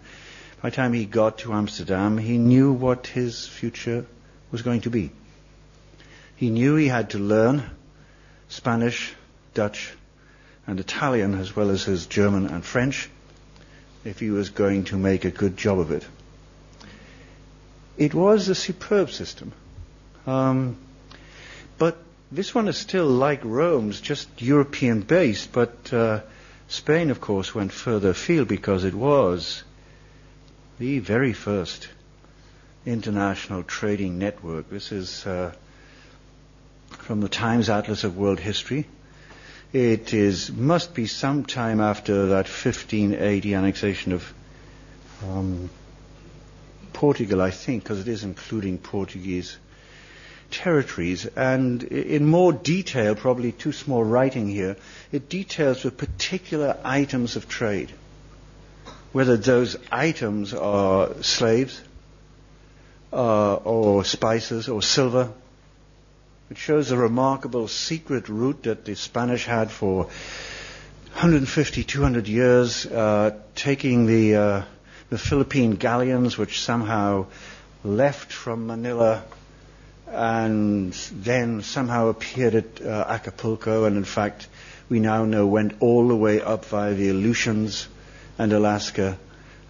By 0.62 0.70
the 0.70 0.76
time 0.76 0.92
he 0.92 1.06
got 1.06 1.38
to 1.38 1.54
Amsterdam, 1.54 2.18
he 2.18 2.38
knew 2.40 2.74
what 2.74 3.08
his 3.08 3.48
future 3.48 4.06
was 4.52 4.64
going 4.64 4.82
to 4.82 4.90
be. 4.90 5.12
He 6.36 6.50
knew 6.50 6.76
he 6.76 6.90
had 6.90 7.12
to 7.12 7.20
learn 7.20 7.64
Spanish, 8.50 9.14
Dutch, 9.54 9.94
and 10.72 10.80
Italian, 10.80 11.34
as 11.38 11.54
well 11.54 11.70
as 11.70 11.84
his 11.84 12.06
German 12.06 12.46
and 12.48 12.64
French, 12.64 13.10
if 14.06 14.22
he 14.22 14.30
was 14.32 14.52
going 14.52 14.86
to 14.86 14.96
make 14.98 15.26
a 15.26 15.30
good 15.30 15.58
job 15.58 15.80
of 15.80 15.92
it. 15.92 16.08
It 17.98 18.14
was 18.14 18.48
a 18.48 18.56
superb 18.56 19.12
system. 19.12 19.52
Um, 20.26 20.78
but 21.78 21.98
this 22.32 22.56
one 22.56 22.70
is 22.70 22.78
still 22.78 23.06
like 23.06 23.44
Rome's, 23.44 24.00
just 24.00 24.30
European 24.42 25.02
based, 25.02 25.52
but 25.52 25.92
uh, 25.92 26.22
Spain, 26.70 27.12
of 27.12 27.20
course, 27.20 27.54
went 27.54 27.74
further 27.74 28.12
afield 28.12 28.48
because 28.48 28.86
it 28.86 28.94
was 28.96 29.66
the 30.80 31.00
very 31.00 31.34
first 31.34 31.90
international 32.86 33.64
trading 33.64 34.20
network. 34.20 34.70
This 34.70 34.94
is 34.94 35.26
uh, 35.28 35.54
from 36.92 37.20
the 37.20 37.28
Times 37.28 37.70
Atlas 37.70 38.06
of 38.06 38.16
World 38.16 38.40
History. 38.40 38.88
It 39.74 40.14
is 40.14 40.52
must 40.52 40.94
be 40.94 41.08
sometime 41.08 41.80
after 41.80 42.28
that 42.28 42.48
1580 42.48 43.56
annexation 43.56 44.12
of 44.12 44.34
um, 45.24 45.70
Portugal, 46.92 47.42
I 47.42 47.52
think, 47.52 47.84
because 47.84 48.00
it 48.02 48.08
is 48.10 48.24
including 48.26 48.78
Portuguese 48.80 49.58
territories. 50.50 51.26
And 51.26 51.84
in 51.84 52.26
more 52.26 52.52
detail, 52.52 53.16
probably 53.16 53.54
too 53.54 53.72
small 53.72 54.04
writing 54.04 54.50
here, 54.50 54.76
it 55.12 55.30
details 55.30 55.84
the 55.84 55.92
particular 55.92 56.78
items 56.84 57.38
of 57.38 57.48
trade. 57.48 57.92
Whether 59.14 59.38
those 59.38 59.78
items 59.92 60.54
are 60.54 61.14
slaves, 61.22 61.82
uh, 63.14 63.56
or 63.56 64.04
spices, 64.04 64.68
or 64.68 64.82
silver, 64.82 65.32
it 66.52 66.58
shows 66.58 66.92
a 66.92 66.98
remarkable 66.98 67.70
secret 67.70 68.28
route 68.28 68.64
that 68.64 68.84
the 68.84 68.94
Spanish 68.94 69.46
had 69.46 69.72
for 69.72 70.04
150, 70.04 71.86
200 71.86 72.28
years, 72.28 72.86
uh, 72.86 73.32
taking 73.56 74.06
the, 74.06 74.36
uh, 74.36 74.64
the 75.10 75.18
Philippine 75.18 75.72
galleons, 75.76 76.38
which 76.38 76.60
somehow 76.60 77.26
left 77.86 78.34
from 78.34 78.68
Manila 78.68 79.24
and 80.08 80.92
then 80.92 81.62
somehow 81.62 82.10
appeared 82.10 82.56
at 82.56 82.82
uh, 82.82 83.06
Acapulco, 83.08 83.86
and 83.86 83.96
in 83.96 84.04
fact, 84.04 84.50
we 84.90 85.00
now 85.00 85.24
know 85.24 85.48
went 85.48 85.76
all 85.80 86.10
the 86.10 86.18
way 86.18 86.42
up 86.42 86.66
via 86.66 86.94
the 86.94 87.12
Aleutians 87.12 87.88
and 88.38 88.52
Alaska 88.52 89.18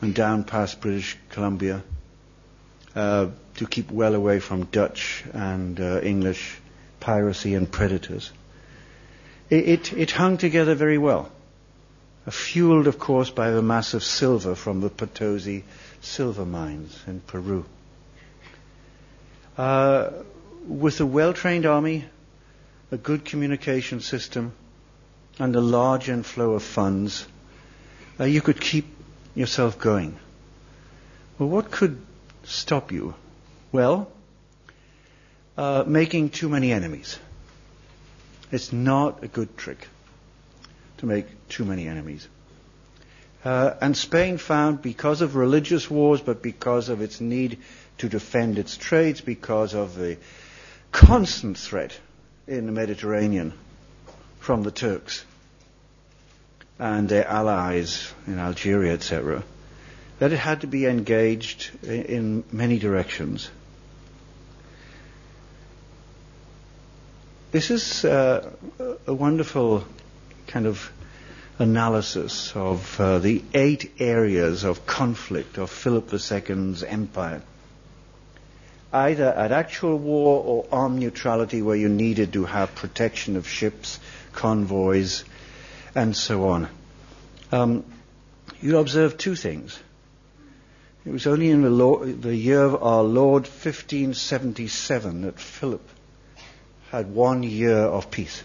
and 0.01 0.15
down 0.15 0.45
past 0.45 0.81
British 0.81 1.15
Columbia 1.29 1.83
uh, 2.95 3.27
to 3.57 3.67
keep 3.67 3.91
well 3.91 4.15
away 4.15 4.39
from 4.39 4.63
Dutch 4.63 5.23
and 5.31 5.79
uh, 5.79 6.01
English 6.01 6.57
piracy 7.01 7.55
and 7.55 7.69
predators. 7.69 8.31
It, 9.49 9.67
it, 9.67 9.93
it 9.93 10.11
hung 10.11 10.37
together 10.37 10.75
very 10.75 10.97
well, 10.97 11.29
fueled, 12.29 12.87
of 12.87 12.97
course, 12.97 13.29
by 13.29 13.51
the 13.51 13.61
mass 13.61 13.93
of 13.93 14.03
silver 14.03 14.55
from 14.55 14.79
the 14.79 14.89
Potosi 14.89 15.65
silver 15.99 16.45
mines 16.45 16.97
in 17.05 17.19
Peru. 17.19 17.65
Uh, 19.57 20.11
with 20.65 21.01
a 21.01 21.05
well-trained 21.05 21.65
army, 21.65 22.05
a 22.91 22.97
good 22.97 23.25
communication 23.25 23.99
system, 23.99 24.53
and 25.39 25.55
a 25.55 25.61
large 25.61 26.07
inflow 26.07 26.53
of 26.53 26.63
funds, 26.63 27.27
uh, 28.19 28.23
you 28.23 28.41
could 28.41 28.61
keep 28.61 28.85
yourself 29.35 29.79
going. 29.79 30.17
Well, 31.37 31.49
what 31.49 31.71
could 31.71 31.99
stop 32.43 32.91
you? 32.91 33.15
Well, 33.71 34.11
uh, 35.57 35.83
making 35.85 36.29
too 36.29 36.49
many 36.49 36.71
enemies. 36.71 37.19
It's 38.51 38.73
not 38.73 39.23
a 39.23 39.27
good 39.27 39.57
trick 39.57 39.87
to 40.97 41.05
make 41.05 41.25
too 41.49 41.65
many 41.65 41.87
enemies. 41.87 42.27
Uh, 43.43 43.73
and 43.81 43.97
Spain 43.97 44.37
found, 44.37 44.81
because 44.81 45.21
of 45.21 45.35
religious 45.35 45.89
wars, 45.89 46.21
but 46.21 46.41
because 46.41 46.89
of 46.89 47.01
its 47.01 47.19
need 47.19 47.57
to 47.97 48.07
defend 48.07 48.59
its 48.59 48.77
trades, 48.77 49.19
because 49.21 49.73
of 49.73 49.95
the 49.95 50.17
constant 50.91 51.57
threat 51.57 51.97
in 52.47 52.65
the 52.65 52.71
Mediterranean 52.71 53.53
from 54.39 54.63
the 54.63 54.71
Turks 54.71 55.25
and 56.77 57.07
their 57.09 57.27
allies 57.27 58.13
in 58.27 58.37
Algeria, 58.37 58.93
etc., 58.93 59.43
that 60.19 60.31
it 60.31 60.37
had 60.37 60.61
to 60.61 60.67
be 60.67 60.85
engaged 60.85 61.71
in 61.83 62.43
many 62.51 62.77
directions. 62.77 63.49
This 67.51 67.69
is 67.69 68.05
uh, 68.05 68.49
a 69.05 69.13
wonderful 69.13 69.83
kind 70.47 70.65
of 70.65 70.89
analysis 71.59 72.55
of 72.55 72.97
uh, 72.97 73.19
the 73.19 73.43
eight 73.53 73.91
areas 73.99 74.63
of 74.63 74.85
conflict 74.85 75.57
of 75.57 75.69
Philip 75.69 76.13
II's 76.13 76.81
empire. 76.81 77.41
Either 78.93 79.25
at 79.25 79.51
actual 79.51 79.97
war 79.97 80.41
or 80.41 80.65
armed 80.71 80.99
neutrality 80.99 81.61
where 81.61 81.75
you 81.75 81.89
needed 81.89 82.31
to 82.33 82.45
have 82.45 82.73
protection 82.73 83.35
of 83.35 83.45
ships, 83.49 83.99
convoys, 84.31 85.25
and 85.93 86.15
so 86.15 86.47
on. 86.47 86.69
Um, 87.51 87.83
you 88.61 88.77
observe 88.77 89.17
two 89.17 89.35
things. 89.35 89.77
It 91.03 91.11
was 91.11 91.27
only 91.27 91.49
in 91.49 91.63
the, 91.63 91.69
Lord, 91.69 92.21
the 92.21 92.33
year 92.33 92.63
of 92.63 92.81
our 92.81 93.03
Lord 93.03 93.43
1577 93.43 95.23
that 95.23 95.37
Philip 95.37 95.81
had 96.91 97.15
one 97.15 97.41
year 97.41 97.77
of 97.77 98.11
peace. 98.11 98.43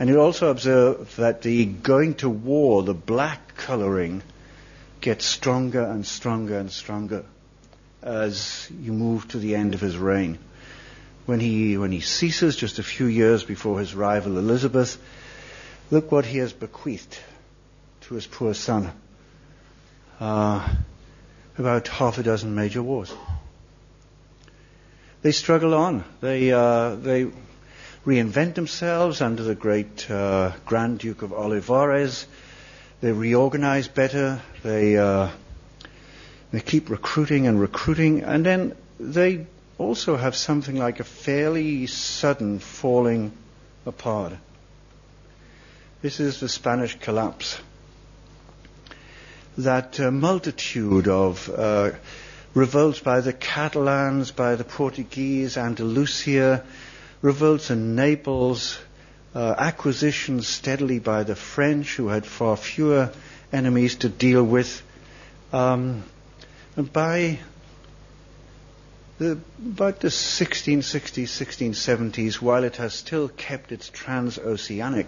And 0.00 0.08
you 0.08 0.20
also 0.20 0.50
observe 0.50 1.14
that 1.14 1.42
the 1.42 1.64
going 1.64 2.14
to 2.14 2.28
war, 2.28 2.82
the 2.82 2.92
black 2.92 3.56
coloring, 3.56 4.22
gets 5.00 5.24
stronger 5.24 5.82
and 5.82 6.04
stronger 6.04 6.58
and 6.58 6.72
stronger 6.72 7.24
as 8.02 8.68
you 8.80 8.92
move 8.92 9.28
to 9.28 9.38
the 9.38 9.54
end 9.54 9.74
of 9.74 9.80
his 9.80 9.96
reign. 9.96 10.40
When 11.26 11.38
he, 11.38 11.78
when 11.78 11.92
he 11.92 12.00
ceases 12.00 12.56
just 12.56 12.80
a 12.80 12.82
few 12.82 13.06
years 13.06 13.44
before 13.44 13.78
his 13.78 13.94
rival 13.94 14.38
Elizabeth, 14.38 15.00
look 15.92 16.10
what 16.10 16.26
he 16.26 16.38
has 16.38 16.52
bequeathed 16.52 17.16
to 18.02 18.14
his 18.14 18.26
poor 18.26 18.54
son. 18.54 18.90
Uh, 20.18 20.68
about 21.56 21.86
half 21.86 22.18
a 22.18 22.24
dozen 22.24 22.56
major 22.56 22.82
wars. 22.82 23.14
They 25.20 25.32
struggle 25.32 25.74
on. 25.74 26.04
They, 26.20 26.52
uh, 26.52 26.94
they 26.94 27.26
reinvent 28.06 28.54
themselves 28.54 29.20
under 29.20 29.42
the 29.42 29.54
great 29.54 30.08
uh, 30.10 30.52
Grand 30.64 31.00
Duke 31.00 31.22
of 31.22 31.32
Olivares. 31.32 32.26
They 33.00 33.12
reorganize 33.12 33.88
better. 33.88 34.40
They, 34.62 34.96
uh, 34.96 35.30
they 36.52 36.60
keep 36.60 36.88
recruiting 36.88 37.48
and 37.48 37.60
recruiting. 37.60 38.22
And 38.22 38.46
then 38.46 38.76
they 39.00 39.46
also 39.76 40.16
have 40.16 40.36
something 40.36 40.76
like 40.76 41.00
a 41.00 41.04
fairly 41.04 41.86
sudden 41.86 42.60
falling 42.60 43.32
apart. 43.86 44.34
This 46.00 46.20
is 46.20 46.38
the 46.38 46.48
Spanish 46.48 46.96
collapse. 46.98 47.60
That 49.56 49.98
uh, 49.98 50.12
multitude 50.12 51.08
of 51.08 51.50
uh, 51.50 51.90
revolts 52.54 53.00
by 53.00 53.20
the 53.20 53.32
Catalans, 53.32 54.30
by 54.30 54.56
the 54.56 54.64
Portuguese, 54.64 55.56
Andalusia, 55.56 56.64
revolts 57.22 57.70
in 57.70 57.94
Naples, 57.94 58.78
uh, 59.34 59.54
acquisitions 59.58 60.46
steadily 60.48 60.98
by 60.98 61.22
the 61.22 61.36
French, 61.36 61.96
who 61.96 62.08
had 62.08 62.24
far 62.26 62.56
fewer 62.56 63.10
enemies 63.52 63.96
to 63.96 64.08
deal 64.08 64.42
with. 64.42 64.82
Um, 65.52 66.02
and 66.76 66.92
by 66.92 67.38
the, 69.18 69.38
about 69.58 70.00
the 70.00 70.08
1660s, 70.08 71.24
1670s, 71.24 72.34
while 72.36 72.64
it 72.64 72.76
has 72.76 72.94
still 72.94 73.28
kept 73.28 73.72
its 73.72 73.90
transoceanic 73.90 75.06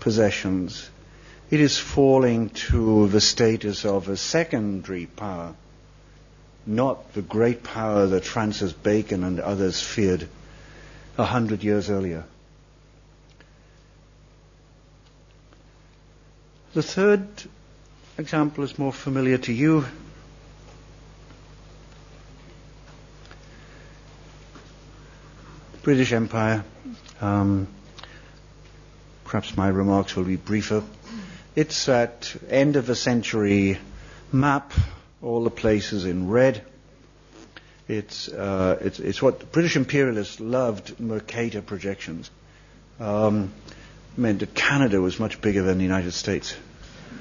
possessions, 0.00 0.90
it 1.50 1.60
is 1.60 1.78
falling 1.78 2.50
to 2.50 3.08
the 3.08 3.20
status 3.20 3.84
of 3.84 4.08
a 4.08 4.16
secondary 4.16 5.06
power, 5.06 5.54
not 6.66 7.14
the 7.14 7.22
great 7.22 7.62
power 7.62 8.06
that 8.06 8.24
Francis 8.24 8.72
Bacon 8.72 9.24
and 9.24 9.40
others 9.40 9.82
feared 9.82 10.28
a 11.18 11.24
hundred 11.24 11.62
years 11.64 11.90
earlier. 11.90 12.24
The 16.74 16.82
third 16.82 17.26
example 18.16 18.64
is 18.64 18.78
more 18.78 18.92
familiar 18.92 19.38
to 19.38 19.52
you. 19.52 19.84
British 25.82 26.12
Empire. 26.12 26.64
Um, 27.20 27.66
perhaps 29.24 29.56
my 29.56 29.68
remarks 29.68 30.14
will 30.14 30.24
be 30.24 30.36
briefer. 30.36 30.82
It's 31.56 31.88
at 31.88 32.34
end 32.48 32.76
of 32.76 32.86
the 32.86 32.94
century 32.94 33.78
map, 34.30 34.72
all 35.22 35.44
the 35.44 35.50
places 35.50 36.04
in 36.04 36.28
red. 36.28 36.62
It's, 37.88 38.28
uh, 38.28 38.78
it's, 38.80 38.98
it's 38.98 39.22
what 39.22 39.52
British 39.52 39.76
imperialists 39.76 40.40
loved 40.40 40.98
Mercator 40.98 41.62
projections. 41.62 42.30
Um, 43.00 43.52
meant 44.16 44.40
that 44.40 44.54
Canada 44.54 45.00
was 45.00 45.18
much 45.18 45.40
bigger 45.40 45.62
than 45.62 45.78
the 45.78 45.84
United 45.84 46.12
States. 46.12 46.54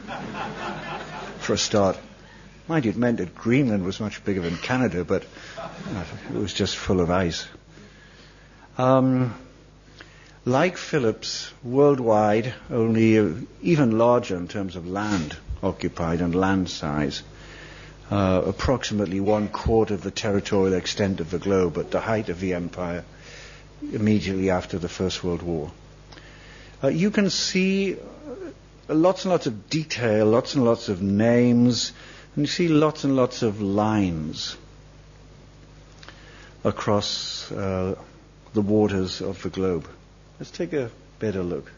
For 1.39 1.53
a 1.53 1.57
start. 1.57 1.97
Mind 2.67 2.85
you, 2.85 2.91
it 2.91 2.97
meant 2.97 3.17
that 3.17 3.35
Greenland 3.35 3.83
was 3.83 3.99
much 3.99 4.23
bigger 4.23 4.41
than 4.41 4.57
Canada, 4.57 5.03
but 5.03 5.23
uh, 5.57 6.03
it 6.29 6.37
was 6.37 6.53
just 6.53 6.75
full 6.75 7.01
of 7.01 7.09
ice. 7.09 7.47
Um, 8.77 9.33
like 10.45 10.77
Philip's, 10.77 11.51
worldwide, 11.63 12.53
only 12.69 13.19
uh, 13.19 13.33
even 13.61 13.97
larger 13.97 14.35
in 14.35 14.47
terms 14.47 14.75
of 14.75 14.87
land 14.87 15.35
occupied 15.63 16.21
and 16.21 16.33
land 16.33 16.69
size 16.69 17.23
uh, 18.12 18.41
approximately 18.45 19.21
one 19.21 19.47
quarter 19.47 19.93
of 19.93 20.02
the 20.02 20.12
territorial 20.12 20.74
extent 20.74 21.21
of 21.21 21.32
the 21.32 21.39
globe 21.39 21.78
at 21.78 21.91
the 21.91 22.02
height 22.02 22.28
of 22.28 22.41
the 22.41 22.54
empire, 22.54 23.06
immediately 23.93 24.50
after 24.50 24.78
the 24.78 24.89
First 24.89 25.24
World 25.24 25.41
War. 25.41 25.71
Uh, 26.84 26.89
you 26.89 27.10
can 27.10 27.30
see 27.30 27.95
uh, 27.95 28.93
lots 28.93 29.24
and 29.24 29.32
lots 29.32 29.47
of 29.47 29.69
detail, 29.69 30.26
lots 30.26 30.56
and 30.56 30.65
lots 30.65 30.89
of 30.89 31.02
names, 31.02 31.93
and 32.36 32.43
you 32.43 32.47
see 32.47 32.67
lots 32.67 33.06
and 33.06 33.15
lots 33.15 33.43
of 33.43 33.62
lines 33.62 34.58
across 36.65 37.50
uh, 37.52 37.95
the 38.54 38.62
waters 38.62 39.21
of 39.21 39.41
the 39.41 39.50
globe. 39.50 39.88
Let's 40.38 40.52
take 40.52 40.74
a 40.74 40.91
better 41.19 41.43
look. 41.43 41.71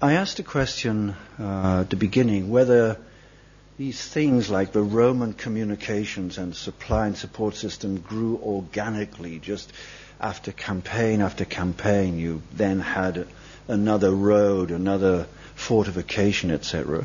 I 0.00 0.12
asked 0.12 0.38
a 0.38 0.44
question 0.44 1.16
uh, 1.40 1.80
at 1.80 1.90
the 1.90 1.96
beginning 1.96 2.50
whether 2.50 2.98
these 3.78 4.00
things 4.00 4.48
like 4.48 4.70
the 4.70 4.82
Roman 4.82 5.32
communications 5.32 6.38
and 6.38 6.54
supply 6.54 7.08
and 7.08 7.16
support 7.16 7.56
system 7.56 7.98
grew 7.98 8.38
organically 8.40 9.40
just 9.40 9.72
after 10.20 10.52
campaign 10.52 11.20
after 11.20 11.44
campaign. 11.44 12.16
You 12.16 12.42
then 12.52 12.78
had 12.78 13.26
another 13.66 14.12
road, 14.12 14.70
another 14.70 15.26
fortification, 15.56 16.52
etc., 16.52 17.04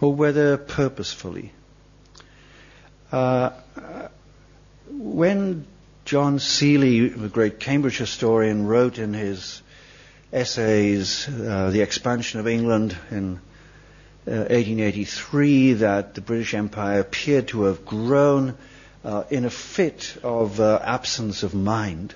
or 0.00 0.14
whether 0.14 0.56
purposefully. 0.58 1.50
Uh, 3.10 3.50
when 4.88 5.66
John 6.04 6.38
Seeley, 6.38 7.08
the 7.08 7.28
great 7.28 7.58
Cambridge 7.58 7.98
historian, 7.98 8.64
wrote 8.64 8.98
in 8.98 9.12
his 9.12 9.60
essays, 10.32 11.28
uh, 11.28 11.70
The 11.70 11.80
Expansion 11.80 12.40
of 12.40 12.46
England 12.46 12.96
in 13.10 13.40
uh, 14.26 14.48
1883, 14.50 15.74
that 15.74 16.14
the 16.14 16.20
British 16.20 16.54
Empire 16.54 17.00
appeared 17.00 17.48
to 17.48 17.62
have 17.64 17.84
grown 17.86 18.56
uh, 19.04 19.24
in 19.30 19.44
a 19.44 19.50
fit 19.50 20.16
of 20.22 20.60
uh, 20.60 20.80
absence 20.82 21.42
of 21.42 21.54
mind. 21.54 22.14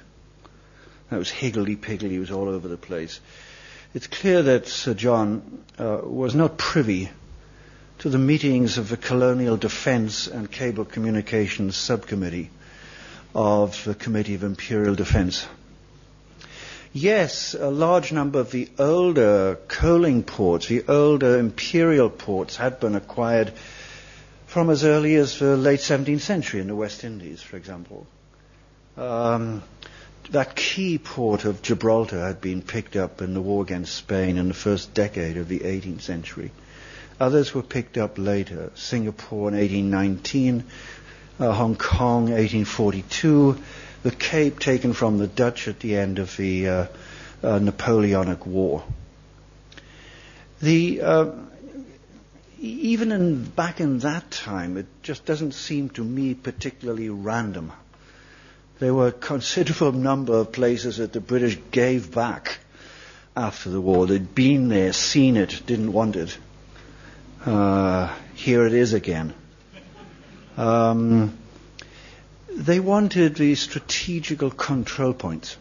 That 1.10 1.18
was 1.18 1.30
higgledy-piggledy, 1.30 2.16
it 2.16 2.20
was 2.20 2.30
all 2.30 2.48
over 2.48 2.68
the 2.68 2.76
place. 2.76 3.20
It's 3.94 4.06
clear 4.06 4.42
that 4.42 4.66
Sir 4.66 4.94
John 4.94 5.64
uh, 5.78 6.00
was 6.02 6.34
not 6.34 6.56
privy 6.58 7.10
to 7.98 8.08
the 8.08 8.18
meetings 8.18 8.78
of 8.78 8.88
the 8.88 8.96
Colonial 8.96 9.56
Defence 9.56 10.26
and 10.26 10.50
Cable 10.50 10.84
Communications 10.84 11.76
Subcommittee 11.76 12.50
of 13.34 13.84
the 13.84 13.94
Committee 13.94 14.34
of 14.34 14.42
Imperial 14.42 14.94
Defence. 14.94 15.46
Yes, 16.94 17.54
a 17.54 17.70
large 17.70 18.12
number 18.12 18.38
of 18.38 18.50
the 18.50 18.68
older 18.78 19.58
coaling 19.66 20.22
ports, 20.22 20.66
the 20.66 20.84
older 20.86 21.38
imperial 21.38 22.10
ports, 22.10 22.56
had 22.56 22.80
been 22.80 22.94
acquired 22.94 23.52
from 24.46 24.68
as 24.68 24.84
early 24.84 25.16
as 25.16 25.38
the 25.38 25.56
late 25.56 25.80
17th 25.80 26.20
century 26.20 26.60
in 26.60 26.66
the 26.66 26.74
West 26.74 27.02
Indies, 27.02 27.40
for 27.40 27.56
example. 27.56 28.06
Um, 28.98 29.62
that 30.30 30.54
key 30.54 30.98
port 30.98 31.46
of 31.46 31.62
Gibraltar 31.62 32.20
had 32.20 32.42
been 32.42 32.60
picked 32.60 32.94
up 32.96 33.22
in 33.22 33.32
the 33.32 33.40
war 33.40 33.62
against 33.62 33.94
Spain 33.94 34.36
in 34.36 34.48
the 34.48 34.54
first 34.54 34.92
decade 34.92 35.38
of 35.38 35.48
the 35.48 35.60
18th 35.60 36.02
century. 36.02 36.50
Others 37.18 37.54
were 37.54 37.62
picked 37.62 37.96
up 37.96 38.18
later. 38.18 38.70
Singapore 38.74 39.48
in 39.48 39.54
1819, 39.54 40.64
uh, 41.40 41.52
Hong 41.52 41.74
Kong 41.74 42.24
1842, 42.24 43.56
the 44.02 44.10
Cape 44.10 44.58
taken 44.58 44.92
from 44.92 45.18
the 45.18 45.26
Dutch 45.26 45.68
at 45.68 45.80
the 45.80 45.96
end 45.96 46.18
of 46.18 46.36
the 46.36 46.68
uh, 46.68 46.86
uh, 47.42 47.58
Napoleonic 47.58 48.46
War. 48.46 48.84
The 50.60 51.00
uh, 51.00 51.30
even 52.62 53.10
in, 53.10 53.44
back 53.44 53.80
in 53.80 53.98
that 54.00 54.30
time, 54.30 54.76
it 54.76 54.86
just 55.02 55.24
doesn't 55.26 55.52
seem 55.52 55.90
to 55.90 56.04
me 56.04 56.34
particularly 56.34 57.08
random. 57.10 57.72
There 58.78 58.94
were 58.94 59.08
a 59.08 59.12
considerable 59.12 59.92
number 59.98 60.34
of 60.34 60.52
places 60.52 60.98
that 60.98 61.12
the 61.12 61.20
British 61.20 61.58
gave 61.72 62.14
back 62.14 62.58
after 63.36 63.70
the 63.70 63.80
war. 63.80 64.06
They'd 64.06 64.34
been 64.34 64.68
there, 64.68 64.92
seen 64.92 65.36
it, 65.36 65.62
didn't 65.66 65.92
want 65.92 66.14
it. 66.16 66.38
Uh, 67.44 68.14
here 68.34 68.64
it 68.66 68.74
is 68.74 68.92
again. 68.92 69.34
Um, 70.56 71.36
they 72.56 72.80
wanted 72.80 73.36
the 73.36 73.54
strategical 73.54 74.50
control 74.50 75.14
points. 75.14 75.56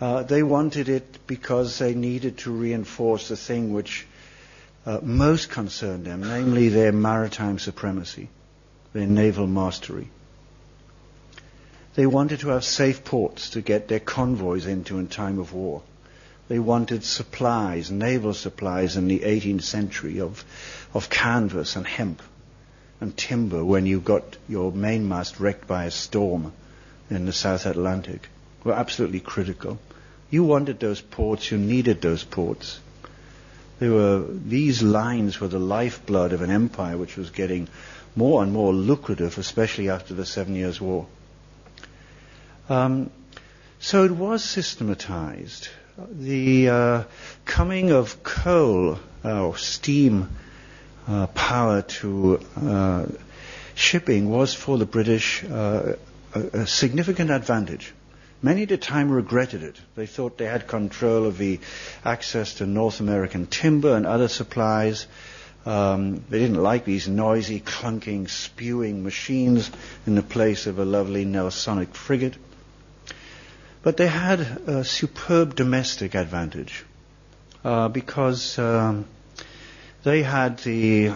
Uh, 0.00 0.22
they 0.22 0.42
wanted 0.42 0.88
it 0.88 1.18
because 1.26 1.78
they 1.78 1.94
needed 1.94 2.38
to 2.38 2.50
reinforce 2.50 3.28
the 3.28 3.36
thing 3.36 3.72
which 3.72 4.06
uh, 4.84 4.98
most 5.02 5.48
concerned 5.48 6.04
them, 6.04 6.20
namely 6.20 6.68
their 6.68 6.92
maritime 6.92 7.58
supremacy, 7.58 8.28
their 8.92 9.06
naval 9.06 9.46
mastery. 9.46 10.10
They 11.94 12.06
wanted 12.06 12.40
to 12.40 12.48
have 12.48 12.64
safe 12.64 13.04
ports 13.04 13.50
to 13.50 13.62
get 13.62 13.86
their 13.86 14.00
convoys 14.00 14.66
into 14.66 14.98
in 14.98 15.06
time 15.06 15.38
of 15.38 15.52
war. 15.52 15.82
They 16.48 16.58
wanted 16.58 17.04
supplies, 17.04 17.90
naval 17.90 18.34
supplies 18.34 18.96
in 18.96 19.08
the 19.08 19.20
18th 19.20 19.62
century 19.62 20.20
of, 20.20 20.44
of 20.92 21.08
canvas 21.08 21.76
and 21.76 21.86
hemp 21.86 22.20
and 23.04 23.16
timber 23.18 23.62
when 23.62 23.84
you 23.84 24.00
got 24.00 24.36
your 24.48 24.72
mainmast 24.72 25.38
wrecked 25.38 25.66
by 25.66 25.84
a 25.84 25.90
storm 25.90 26.52
in 27.10 27.26
the 27.26 27.34
South 27.34 27.66
Atlantic 27.66 28.30
were 28.64 28.72
absolutely 28.72 29.20
critical. 29.20 29.78
You 30.30 30.42
wanted 30.44 30.80
those 30.80 31.02
ports, 31.02 31.50
you 31.50 31.58
needed 31.58 32.00
those 32.00 32.24
ports. 32.24 32.80
There 33.78 33.92
were, 33.92 34.24
these 34.26 34.82
lines 34.82 35.38
were 35.38 35.48
the 35.48 35.58
lifeblood 35.58 36.32
of 36.32 36.40
an 36.40 36.50
empire 36.50 36.96
which 36.96 37.18
was 37.18 37.28
getting 37.28 37.68
more 38.16 38.42
and 38.42 38.52
more 38.54 38.72
lucrative, 38.72 39.36
especially 39.36 39.90
after 39.90 40.14
the 40.14 40.24
Seven 40.24 40.54
Years' 40.54 40.80
War. 40.80 41.06
Um, 42.70 43.10
so 43.80 44.04
it 44.04 44.12
was 44.12 44.42
systematized. 44.42 45.68
The 46.10 46.70
uh, 46.70 47.04
coming 47.44 47.90
of 47.90 48.22
coal 48.22 48.98
uh, 49.22 49.46
or 49.46 49.58
steam 49.58 50.30
uh, 51.06 51.26
power 51.28 51.82
to 51.82 52.40
uh, 52.56 53.06
shipping 53.74 54.28
was 54.30 54.54
for 54.54 54.78
the 54.78 54.86
British 54.86 55.44
uh, 55.44 55.94
a, 56.34 56.40
a, 56.40 56.66
significant 56.66 57.30
advantage. 57.30 57.92
Many 58.42 58.62
at 58.62 58.68
the 58.68 58.76
time 58.76 59.10
regretted 59.10 59.62
it. 59.62 59.76
They 59.94 60.06
thought 60.06 60.38
they 60.38 60.46
had 60.46 60.66
control 60.66 61.26
of 61.26 61.38
the 61.38 61.60
access 62.04 62.54
to 62.54 62.66
North 62.66 63.00
American 63.00 63.46
timber 63.46 63.96
and 63.96 64.06
other 64.06 64.28
supplies. 64.28 65.06
Um, 65.64 66.24
they 66.28 66.40
didn't 66.40 66.62
like 66.62 66.84
these 66.84 67.08
noisy, 67.08 67.60
clunking, 67.60 68.28
spewing 68.28 69.02
machines 69.02 69.70
in 70.06 70.14
the 70.14 70.22
place 70.22 70.66
of 70.66 70.78
a 70.78 70.84
lovely 70.84 71.24
Nelsonic 71.24 71.94
frigate. 71.94 72.34
But 73.82 73.96
they 73.96 74.08
had 74.08 74.40
a 74.40 74.84
superb 74.84 75.56
domestic 75.56 76.14
advantage 76.14 76.84
uh, 77.64 77.88
because 77.88 78.58
um, 78.58 79.06
they 80.04 80.22
had 80.22 80.58
the, 80.58 81.12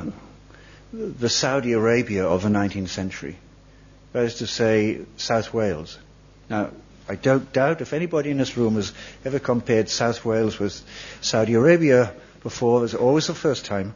the 0.92 1.28
Saudi 1.28 1.72
Arabia 1.72 2.26
of 2.26 2.42
the 2.42 2.48
19th 2.48 2.88
century. 2.88 3.36
That 4.12 4.24
is 4.24 4.36
to 4.36 4.46
say, 4.46 5.02
South 5.18 5.52
Wales. 5.52 5.98
Now, 6.48 6.70
I 7.08 7.14
don't 7.14 7.52
doubt 7.52 7.82
if 7.82 7.92
anybody 7.92 8.30
in 8.30 8.38
this 8.38 8.56
room 8.56 8.74
has 8.74 8.92
ever 9.24 9.38
compared 9.38 9.90
South 9.90 10.24
Wales 10.24 10.58
with 10.58 10.82
Saudi 11.20 11.54
Arabia 11.54 12.14
before, 12.42 12.84
it's 12.84 12.94
always 12.94 13.26
the 13.26 13.34
first 13.34 13.66
time. 13.66 13.94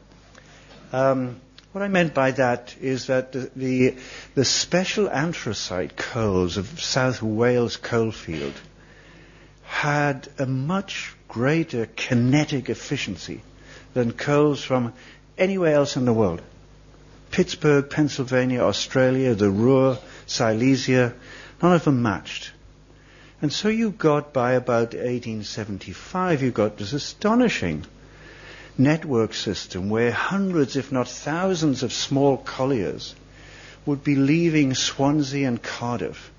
Um, 0.93 1.41
what 1.73 1.83
I 1.83 1.89
meant 1.89 2.13
by 2.13 2.33
that 2.33 2.75
is 2.79 3.07
that 3.07 3.33
the, 3.33 3.51
the, 3.57 3.97
the, 4.35 4.45
special 4.45 5.09
anthracite 5.09 5.97
coals 5.97 6.59
of 6.59 6.81
South 6.81 7.23
Wales 7.23 7.79
coalfield 7.79 8.53
had 9.63 10.29
a 10.39 10.45
much 10.45 11.15
greater 11.29 11.87
kinetic 11.87 12.69
efficiency 12.69 13.41
than 13.95 14.13
coals 14.13 14.63
from 14.63 14.93
anywhere 15.37 15.75
else 15.75 15.97
in 15.97 16.05
the 16.05 16.13
world. 16.13 16.41
Pittsburgh, 17.31 17.89
Pennsylvania, 17.89 18.61
Australia, 18.61 19.35
the 19.35 19.51
Ruhr, 19.51 19.99
Silesia, 20.27 21.15
none 21.63 21.75
of 21.75 21.85
them 21.85 22.03
matched. 22.03 22.53
And 23.41 23.53
so 23.53 23.69
you 23.69 23.91
got 23.91 24.33
by 24.33 24.53
about 24.53 24.95
1875, 24.95 26.43
you 26.43 26.51
got 26.51 26.77
this 26.77 26.93
astonishing 26.93 27.85
network 28.79 29.35
system 29.35 29.91
where 29.91 30.13
hundreds, 30.13 30.77
if 30.77 30.93
not 30.93 31.09
thousands, 31.09 31.83
of 31.83 31.93
small 31.93 32.37
colliers 32.37 33.15
would 33.85 34.05
be 34.05 34.15
leaving 34.15 34.75
Swansea 34.75 35.49
and 35.49 35.63
Cardiff 35.63 36.31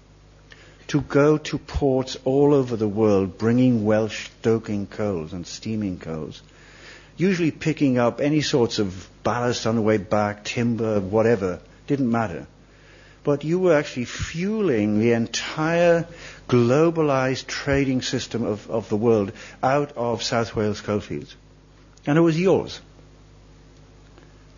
to 0.87 1.01
go 1.01 1.37
to 1.37 1.57
ports 1.57 2.17
all 2.23 2.53
over 2.53 2.75
the 2.75 2.87
world 2.87 3.37
bringing 3.37 3.83
Welsh 3.83 4.29
stoking 4.39 4.87
coals 4.87 5.33
and 5.33 5.45
steaming 5.45 5.99
coals 5.99 6.41
usually 7.17 7.52
picking 7.52 7.97
up 7.97 8.19
any 8.19 8.41
sorts 8.41 8.80
of 8.80 9.10
ballast 9.23 9.67
on 9.67 9.76
the 9.76 9.82
way 9.82 9.97
back, 9.97 10.43
timber, 10.43 10.99
whatever, 10.99 11.60
didn't 11.88 12.12
matter. 12.12 12.47
But 13.23 13.43
you 13.43 13.60
were 13.60 13.76
actually 13.76 14.06
fueling 14.06 14.99
the 14.99 15.13
entire 15.13 16.08
globalized 16.49 17.47
trading 17.47 18.02
system 18.02 18.43
of, 18.43 18.69
of 18.69 18.89
the 18.89 18.97
world 18.97 19.32
out 19.62 19.93
of 19.95 20.23
South 20.23 20.56
Wales 20.56 20.82
coalfields. 20.82 21.36
And 22.06 22.17
it 22.17 22.21
was 22.21 22.39
yours. 22.39 22.82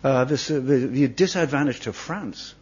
Uh, 0.02 0.24
this, 0.24 0.50
uh, 0.50 0.54
the, 0.54 0.60
the 0.60 1.08
disadvantage 1.08 1.80
to 1.80 1.92
France, 1.92 2.54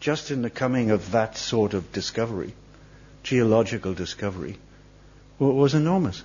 just 0.00 0.30
in 0.30 0.42
the 0.42 0.50
coming 0.50 0.90
of 0.90 1.12
that 1.12 1.36
sort 1.36 1.74
of 1.74 1.92
discovery, 1.92 2.54
geological 3.22 3.94
discovery, 3.94 4.56
was 5.38 5.74
enormous. 5.74 6.22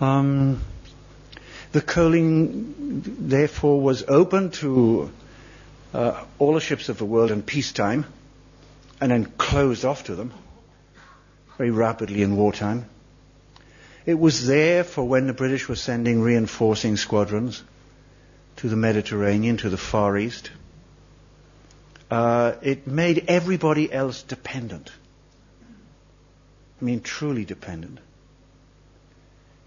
Um, 0.00 0.60
the 1.72 1.80
coaling, 1.80 3.02
therefore, 3.18 3.80
was 3.80 4.02
open 4.08 4.50
to 4.50 5.10
uh, 5.94 6.24
all 6.38 6.54
the 6.54 6.60
ships 6.60 6.88
of 6.88 6.98
the 6.98 7.04
world 7.04 7.30
in 7.30 7.42
peacetime 7.42 8.06
and 9.00 9.12
then 9.12 9.24
closed 9.38 9.84
off 9.84 10.04
to 10.04 10.14
them 10.14 10.32
very 11.58 11.70
rapidly 11.70 12.22
in 12.22 12.36
wartime. 12.36 12.86
It 14.04 14.18
was 14.18 14.46
there 14.46 14.82
for 14.82 15.06
when 15.06 15.26
the 15.26 15.32
British 15.32 15.68
were 15.68 15.76
sending 15.76 16.22
reinforcing 16.22 16.96
squadrons 16.96 17.62
to 18.56 18.68
the 18.68 18.76
Mediterranean, 18.76 19.58
to 19.58 19.68
the 19.68 19.76
Far 19.76 20.18
East. 20.18 20.50
Uh, 22.10 22.54
it 22.62 22.86
made 22.86 23.26
everybody 23.28 23.92
else 23.92 24.22
dependent. 24.22 24.90
I 26.80 26.84
mean, 26.84 27.00
truly 27.02 27.44
dependent 27.44 28.00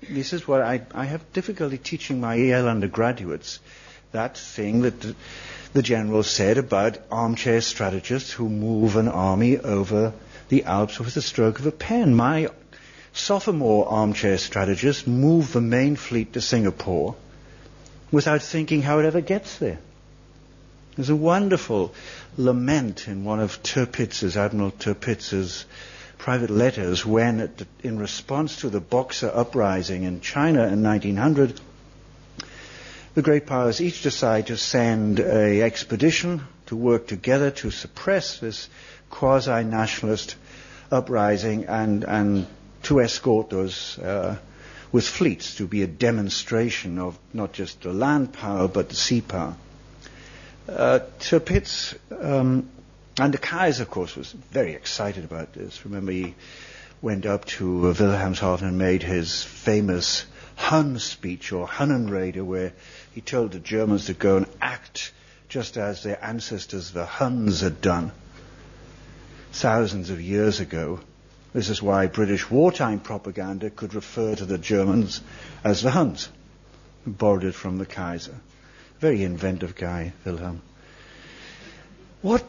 this 0.10 0.34
is 0.34 0.48
what 0.48 0.62
I, 0.62 0.82
I 0.94 1.06
have 1.06 1.34
difficulty 1.34 1.78
teaching 1.78 2.20
my 2.20 2.36
Yale 2.36 2.68
undergraduates. 2.68 3.60
That 4.12 4.38
thing 4.38 4.82
that 4.82 5.16
the, 5.74 5.82
general 5.82 6.24
said 6.24 6.58
about 6.58 7.00
armchair 7.12 7.62
strategists 7.62 8.32
who 8.32 8.48
move 8.48 8.96
an 8.96 9.08
army 9.08 9.58
over 9.58 10.14
the 10.50 10.66
Alps 10.66 11.00
with 11.00 11.16
the 11.16 11.22
stroke 11.22 11.60
of 11.60 11.66
a 11.66 11.72
pen. 11.72 12.14
My 12.14 12.50
sophomore 13.14 13.88
armchair 13.90 14.38
strategists 14.38 15.08
move 15.08 15.52
the 15.52 15.62
main 15.62 15.96
fleet 15.96 16.34
to 16.34 16.42
Singapore 16.42 17.16
without 18.12 18.44
thinking 18.44 18.84
how 18.84 19.00
it 19.00 19.06
ever 19.06 19.22
gets 19.22 19.58
there. 19.58 19.80
There's 20.96 21.10
a 21.10 21.16
wonderful 21.16 21.96
lament 22.38 23.08
in 23.08 23.24
one 23.24 23.40
of 23.40 23.64
Tirpitz's, 23.64 24.38
Admiral 24.38 24.72
Tirpitz's 24.72 25.66
private 26.18 26.50
letters 26.50 27.06
when, 27.06 27.52
in 27.84 28.00
response 28.00 28.62
to 28.62 28.70
the 28.70 28.80
Boxer 28.80 29.32
uprising 29.34 30.04
in 30.04 30.22
China 30.22 30.68
in 30.68 30.84
1900, 30.84 31.60
the 33.14 33.22
great 33.22 33.46
powers 33.46 33.82
each 33.82 34.02
decide 34.02 34.48
to 34.48 34.58
send 34.58 35.20
an 35.20 35.62
expedition 35.62 36.42
to 36.68 36.76
work 36.76 37.08
together 37.08 37.52
to 37.52 37.70
suppress 37.72 38.40
this 38.40 38.70
quasi-nationalist 39.10 40.36
uprising 40.92 41.66
and, 41.66 42.04
and 42.04 42.48
to 42.84 43.02
escort 43.02 43.50
those 43.50 44.00
uh, 44.00 44.38
with 44.92 45.08
fleets 45.08 45.56
to 45.56 45.68
be 45.68 45.82
a 45.84 45.88
demonstration 45.88 47.00
of 47.00 47.18
not 47.34 47.54
just 47.54 47.82
the 47.82 47.94
land 47.94 48.32
power 48.34 48.68
but 48.68 48.90
the 48.90 48.96
sea 48.96 49.22
power. 49.22 49.56
Uh, 50.68 51.00
um, 52.22 52.70
and 53.20 53.34
the 53.34 53.38
Kaiser, 53.38 53.84
of 53.84 53.90
course, 53.90 54.16
was 54.16 54.32
very 54.32 54.74
excited 54.74 55.24
about 55.24 55.54
this. 55.54 55.86
Remember, 55.86 56.12
he 56.12 56.36
went 57.02 57.26
up 57.26 57.46
to 57.46 57.82
Wilhelmshaven 57.82 58.64
and 58.64 58.78
made 58.78 59.04
his 59.04 59.44
famous 59.44 60.26
Hun 60.56 60.98
speech 61.00 61.52
or 61.52 61.68
Hunnenrede, 61.68 62.44
where 62.44 62.74
he 63.14 63.22
told 63.22 63.52
the 63.52 63.60
Germans 63.60 64.06
to 64.06 64.14
go 64.14 64.38
and 64.38 64.48
act 64.62 65.12
just 65.50 65.78
as 65.78 66.02
their 66.02 66.24
ancestors, 66.24 66.92
the 66.92 67.06
Huns, 67.06 67.62
had 67.62 67.82
done 67.82 68.12
thousands 69.52 70.10
of 70.10 70.20
years 70.20 70.60
ago. 70.60 71.00
This 71.54 71.70
is 71.70 71.82
why 71.82 72.08
British 72.08 72.50
wartime 72.50 73.00
propaganda 73.00 73.70
could 73.70 73.94
refer 73.94 74.34
to 74.34 74.46
the 74.46 74.58
Germans 74.58 75.22
as 75.64 75.84
the 75.84 75.92
Huns, 75.92 76.30
borrowed 77.06 77.44
it 77.44 77.54
from 77.54 77.78
the 77.78 77.86
Kaiser. 77.86 78.40
Very 79.00 79.24
inventive 79.24 79.76
guy, 79.76 80.14
Wilhelm. 80.26 80.62
What 82.24 82.44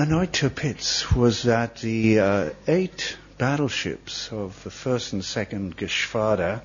annoyed 0.00 0.32
Tirpitz 0.32 1.14
was 1.14 1.42
that 1.42 1.76
the 1.76 2.20
uh, 2.20 2.50
eight 2.66 3.18
battleships 3.36 4.32
of 4.32 4.64
the 4.64 4.70
first 4.70 5.12
and 5.12 5.22
second 5.22 5.76
Geschwader 5.76 6.62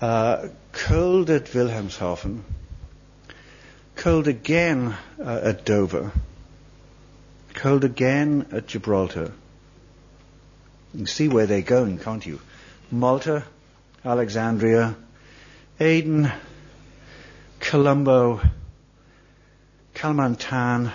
uh, 0.00 0.48
coaled 0.72 1.30
at 1.30 1.44
Wilhelmshaven, 1.44 2.40
coaled 3.94 4.26
again 4.26 4.92
uh, 5.20 5.40
at 5.44 5.64
Dover, 5.64 6.10
held 7.54 7.84
again 7.84 8.48
at 8.50 8.66
Gibraltar. 8.66 9.32
You 10.92 10.98
can 10.98 11.06
see 11.06 11.28
where 11.28 11.46
they're 11.46 11.62
going, 11.62 11.98
can't 11.98 12.26
you? 12.26 12.40
Malta, 12.90 13.44
Alexandria, 14.04 14.96
Aden, 15.78 16.32
Colombo, 17.60 18.40
Kalimantan, 19.94 20.92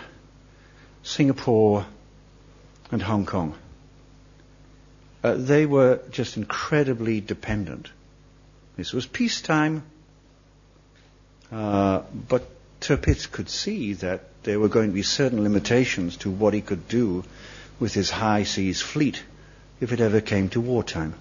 Singapore, 1.08 1.86
and 2.92 3.02
Hong 3.02 3.26
Kong. 3.26 3.56
Uh, 5.24 5.36
they 5.36 5.66
were 5.66 6.02
just 6.12 6.36
incredibly 6.36 7.22
dependent. 7.22 7.90
This 8.76 8.92
was 8.92 9.06
peacetime, 9.06 9.84
uh, 11.50 12.02
but 12.28 12.46
Tirpitz 12.82 13.32
could 13.32 13.50
see 13.50 13.94
that 13.94 14.26
there 14.44 14.60
were 14.60 14.68
going 14.68 14.90
to 14.90 14.94
be 14.94 15.02
certain 15.02 15.44
limitations 15.44 16.18
to 16.18 16.30
what 16.30 16.54
he 16.54 16.60
could 16.60 16.90
do 16.90 17.24
with 17.80 17.94
his 17.94 18.10
high 18.10 18.44
seas 18.44 18.82
fleet 18.82 19.24
if 19.80 19.94
it 19.94 20.02
ever 20.02 20.20
came 20.20 20.50
to 20.50 20.60
wartime. 20.60 21.14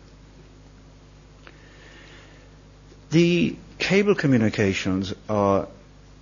The 3.10 3.54
cable 3.78 4.16
communications 4.16 5.14
are 5.28 5.68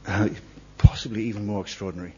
uh, 0.07 0.29
possibly 0.77 1.25
even 1.25 1.47
more 1.47 1.63
extraordinary. 1.63 2.13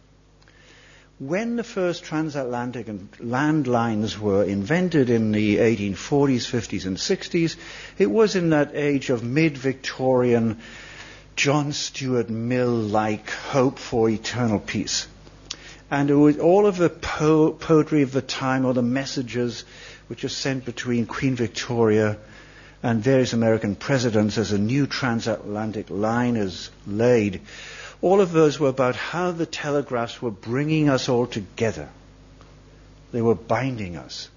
When 1.18 1.56
the 1.56 1.64
first 1.64 2.04
transatlantic 2.04 2.88
and 2.88 3.08
land 3.18 3.66
lines 3.66 4.18
were 4.18 4.44
invented 4.44 5.08
in 5.08 5.32
the 5.32 5.56
1840s, 5.56 6.44
50s, 6.44 6.84
and 6.84 6.98
60s, 6.98 7.56
it 7.96 8.10
was 8.10 8.36
in 8.36 8.50
that 8.50 8.72
age 8.74 9.08
of 9.08 9.24
mid 9.24 9.56
Victorian 9.56 10.58
John 11.34 11.72
Stuart 11.72 12.28
Mill 12.28 12.68
like 12.68 13.30
hope 13.30 13.78
for 13.78 14.10
eternal 14.10 14.58
peace. 14.58 15.08
And 15.90 16.10
it 16.10 16.14
was 16.14 16.36
all 16.36 16.66
of 16.66 16.76
the 16.76 16.90
po- 16.90 17.52
poetry 17.52 18.02
of 18.02 18.12
the 18.12 18.20
time, 18.20 18.66
or 18.66 18.74
the 18.74 18.82
messages 18.82 19.64
which 20.08 20.22
are 20.22 20.28
sent 20.28 20.66
between 20.66 21.06
Queen 21.06 21.34
Victoria 21.34 22.18
and 22.82 23.02
various 23.02 23.32
American 23.32 23.74
presidents 23.74 24.36
as 24.36 24.52
a 24.52 24.58
new 24.58 24.86
transatlantic 24.86 25.88
line 25.88 26.36
is 26.36 26.70
laid, 26.86 27.40
all 28.02 28.20
of 28.20 28.32
those 28.32 28.60
were 28.60 28.68
about 28.68 28.96
how 28.96 29.30
the 29.30 29.46
telegraphs 29.46 30.20
were 30.20 30.30
bringing 30.30 30.88
us 30.88 31.08
all 31.08 31.26
together. 31.26 31.88
They 33.12 33.22
were 33.22 33.34
binding 33.34 33.96
us. 33.96 34.28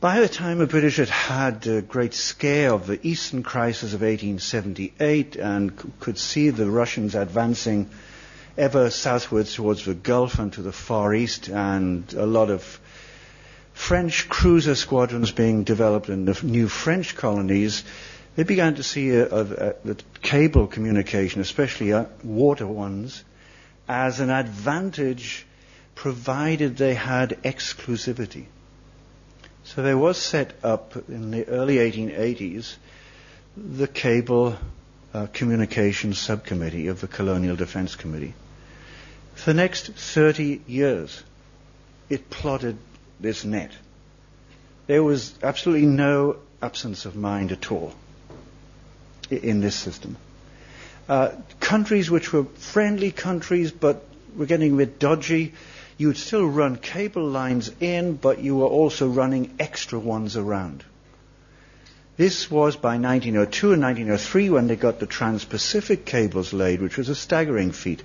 By 0.00 0.18
the 0.18 0.28
time 0.28 0.58
the 0.58 0.66
British 0.66 0.96
had 0.96 1.08
had 1.08 1.66
a 1.68 1.80
great 1.80 2.12
scare 2.12 2.72
of 2.72 2.88
the 2.88 2.98
Eastern 3.06 3.44
crisis 3.44 3.94
of 3.94 4.00
1878 4.00 5.36
and 5.36 6.00
could 6.00 6.18
see 6.18 6.50
the 6.50 6.68
Russians 6.68 7.14
advancing 7.14 7.88
ever 8.58 8.90
southwards 8.90 9.54
towards 9.54 9.84
the 9.84 9.94
Gulf 9.94 10.38
and 10.40 10.52
to 10.54 10.62
the 10.62 10.72
Far 10.72 11.14
East, 11.14 11.48
and 11.48 12.12
a 12.14 12.26
lot 12.26 12.50
of 12.50 12.80
French 13.74 14.28
cruiser 14.28 14.74
squadrons 14.74 15.30
being 15.30 15.64
developed 15.64 16.08
in 16.08 16.24
the 16.24 16.38
new 16.42 16.68
French 16.68 17.16
colonies, 17.16 17.84
they 18.34 18.44
began 18.44 18.76
to 18.76 18.82
see 18.82 19.10
the 19.10 19.98
cable 20.22 20.66
communication, 20.66 21.40
especially 21.40 21.92
water 22.22 22.66
ones, 22.66 23.24
as 23.88 24.20
an 24.20 24.30
advantage 24.30 25.46
provided 25.94 26.76
they 26.76 26.94
had 26.94 27.42
exclusivity. 27.42 28.46
So 29.64 29.82
there 29.82 29.98
was 29.98 30.16
set 30.16 30.54
up 30.64 30.96
in 31.08 31.30
the 31.30 31.46
early 31.46 31.76
1880s 31.76 32.76
the 33.56 33.86
Cable 33.86 34.56
uh, 35.12 35.26
Communications 35.32 36.18
Subcommittee 36.18 36.88
of 36.88 37.02
the 37.02 37.08
Colonial 37.08 37.54
Defense 37.54 37.96
Committee. 37.96 38.32
For 39.34 39.50
the 39.50 39.54
next 39.54 39.88
30 39.88 40.62
years, 40.66 41.22
it 42.08 42.30
plotted 42.30 42.78
this 43.20 43.44
net. 43.44 43.72
There 44.86 45.02
was 45.02 45.34
absolutely 45.42 45.86
no 45.86 46.36
absence 46.62 47.04
of 47.04 47.14
mind 47.14 47.52
at 47.52 47.70
all 47.70 47.92
in 49.30 49.60
this 49.60 49.74
system. 49.74 50.16
Uh, 51.08 51.30
countries 51.60 52.10
which 52.10 52.32
were 52.32 52.44
friendly 52.44 53.10
countries 53.10 53.70
but 53.72 54.04
were 54.36 54.46
getting 54.46 54.72
a 54.74 54.76
bit 54.76 54.98
dodgy 54.98 55.52
you 56.02 56.08
would 56.08 56.16
still 56.16 56.44
run 56.46 56.74
cable 56.76 57.24
lines 57.28 57.70
in, 57.78 58.16
but 58.16 58.40
you 58.40 58.56
were 58.56 58.66
also 58.66 59.08
running 59.08 59.54
extra 59.60 59.98
ones 59.98 60.36
around. 60.36 60.84
This 62.16 62.50
was 62.50 62.74
by 62.76 62.98
1902 62.98 63.72
and 63.74 63.82
1903 63.82 64.50
when 64.50 64.66
they 64.66 64.74
got 64.74 64.98
the 64.98 65.06
Trans-Pacific 65.06 66.04
cables 66.04 66.52
laid, 66.52 66.82
which 66.82 66.96
was 66.96 67.08
a 67.08 67.14
staggering 67.14 67.70
feat. 67.70 68.02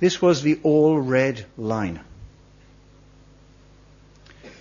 This 0.00 0.22
was 0.22 0.42
the 0.42 0.60
all-red 0.62 1.44
line. 1.56 1.98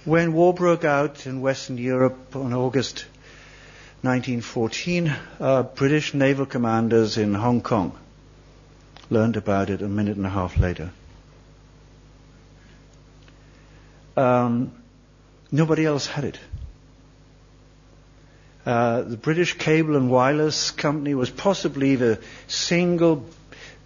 When 0.03 0.33
war 0.33 0.53
broke 0.55 0.83
out 0.83 1.27
in 1.27 1.41
Western 1.41 1.77
Europe 1.77 2.35
on 2.35 2.53
August 2.53 3.05
1914, 4.03 5.15
uh, 5.39 5.61
British 5.61 6.15
naval 6.15 6.47
commanders 6.47 7.17
in 7.17 7.35
Hong 7.35 7.61
Kong 7.61 7.95
learned 9.11 9.37
about 9.37 9.69
it 9.69 9.83
a 9.83 9.87
minute 9.87 10.17
and 10.17 10.25
a 10.25 10.29
half 10.29 10.57
later. 10.57 10.89
Um, 14.17 14.71
nobody 15.51 15.85
else 15.85 16.07
had 16.07 16.23
it. 16.23 16.39
Uh, 18.65 19.01
the 19.01 19.17
British 19.17 19.57
Cable 19.57 19.95
and 19.95 20.09
Wireless 20.09 20.71
Company 20.71 21.13
was 21.13 21.29
possibly 21.29 21.95
the 21.95 22.19
single 22.47 23.25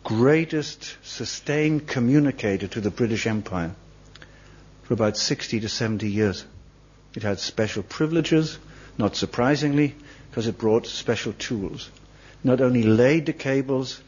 greatest 0.05 0.95
sustained 1.03 1.87
communicator 1.87 2.67
to 2.67 2.79
the 2.79 2.91
British 2.91 3.27
Empire 3.27 3.75
for 4.83 4.93
about 4.93 5.17
60 5.17 5.59
to 5.59 5.67
70 5.67 6.09
years. 6.09 6.45
It 7.15 7.23
had 7.23 7.39
special 7.39 7.83
privileges, 7.83 8.57
not 8.97 9.15
surprisingly, 9.15 9.95
because 10.35 10.47
it 10.47 10.57
brought 10.57 10.85
special 10.85 11.31
tools. 11.31 11.89
Not 12.43 12.59
only 12.59 12.83
laid 12.83 13.25
the 13.25 13.31
cables, 13.31 14.01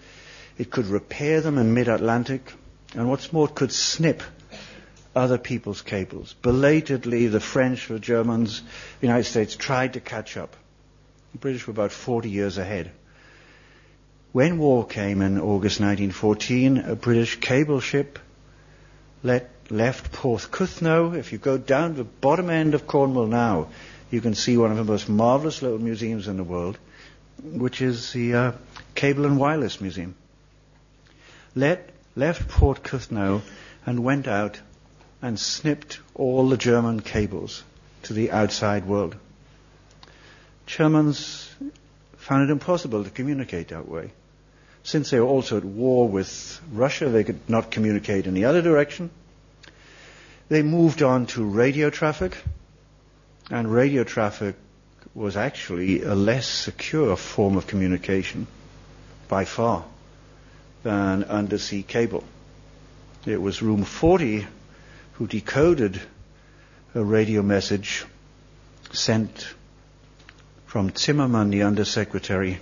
it 0.58 0.70
could 0.70 0.88
repair 0.88 1.40
them 1.40 1.58
in 1.58 1.74
mid-Atlantic, 1.74 2.52
and 2.94 3.10
what's 3.10 3.32
more, 3.32 3.48
it 3.48 3.56
could 3.56 3.72
snip 3.72 4.22
other 5.16 5.38
people's 5.38 5.82
cables. 5.82 6.36
Belatedly, 6.42 7.28
the 7.28 7.40
French, 7.40 7.88
the 7.88 7.98
Germans, 7.98 8.62
the 9.00 9.08
United 9.08 9.24
States 9.24 9.56
tried 9.56 9.94
to 9.94 10.02
catch 10.02 10.36
up. 10.36 10.58
The 11.32 11.38
British 11.38 11.66
were 11.66 11.72
about 11.72 11.94
40 11.94 12.30
years 12.30 12.58
ahead. 12.58 12.92
When 14.34 14.58
war 14.58 14.86
came 14.86 15.22
in 15.22 15.40
August 15.40 15.80
1914, 15.80 16.80
a 16.80 16.96
British 16.98 17.40
cable 17.40 17.80
ship 17.80 18.20
let, 19.24 19.50
left 19.70 20.12
Porthcurno. 20.12 21.16
If 21.16 21.32
you 21.32 21.38
go 21.38 21.58
down 21.58 21.96
the 21.96 22.04
bottom 22.04 22.50
end 22.50 22.74
of 22.74 22.86
Cornwall 22.86 23.28
now, 23.28 23.70
you 24.10 24.22
can 24.22 24.36
see 24.36 24.58
one 24.58 24.72
of 24.72 24.78
the 24.78 24.84
most 24.84 25.10
marvelous 25.10 25.62
little 25.62 25.80
museums 25.80 26.28
in 26.28 26.38
the 26.38 26.44
world, 26.44 26.78
which 27.44 27.82
is 27.82 28.14
the 28.14 28.34
uh, 28.34 28.52
Cable 28.96 29.26
and 29.26 29.38
Wireless 29.38 29.82
Museum. 29.82 30.16
Let, 31.56 31.90
left 32.16 32.48
Porthcurno 32.48 33.42
and 33.86 34.04
went 34.04 34.28
out 34.28 34.60
and 35.22 35.40
snipped 35.40 36.00
all 36.14 36.48
the 36.50 36.58
German 36.58 37.02
cables 37.02 37.64
to 38.04 38.14
the 38.14 38.32
outside 38.32 38.86
world. 38.86 39.16
Germans 40.66 41.50
found 42.18 42.50
it 42.50 42.52
impossible 42.52 43.04
to 43.04 43.10
communicate 43.10 43.70
that 43.70 43.88
way. 43.88 44.12
Since 44.84 45.10
they 45.10 45.20
were 45.20 45.26
also 45.26 45.58
at 45.58 45.66
war 45.66 46.08
with 46.08 46.62
Russia, 46.72 47.10
they 47.10 47.24
could 47.24 47.50
not 47.50 47.72
communicate 47.72 48.28
in 48.28 48.34
the 48.34 48.46
other 48.46 48.62
direction. 48.62 49.10
They 50.50 50.62
moved 50.62 51.02
on 51.02 51.26
to 51.28 51.44
radio 51.44 51.90
traffic, 51.90 52.38
and 53.50 53.72
radio 53.72 54.04
traffic 54.04 54.56
was 55.14 55.38
actually 55.38 56.04
a 56.04 56.16
less 56.16 56.48
secure 56.48 57.16
form 57.16 57.58
of 57.58 57.68
communication 57.68 58.48
by 59.28 59.46
far 59.46 59.86
than 60.84 61.24
undersea 61.24 61.84
cable. 61.84 62.24
It 63.26 63.42
was 63.42 63.62
room 63.62 63.84
40 63.84 64.48
who 65.14 65.28
decoded 65.28 66.00
a 66.94 67.04
radio 67.04 67.42
message 67.42 68.06
sent 68.92 69.48
from 70.66 70.96
Zimmermann, 70.96 71.50
the 71.50 71.64
undersecretary, 71.64 72.60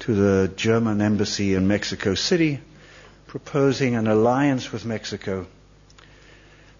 to 0.00 0.14
the 0.14 0.52
German 0.54 1.00
embassy 1.00 1.54
in 1.54 1.66
Mexico 1.66 2.14
City, 2.14 2.60
proposing 3.26 3.96
an 3.96 4.06
alliance 4.06 4.72
with 4.72 4.84
Mexico 4.84 5.46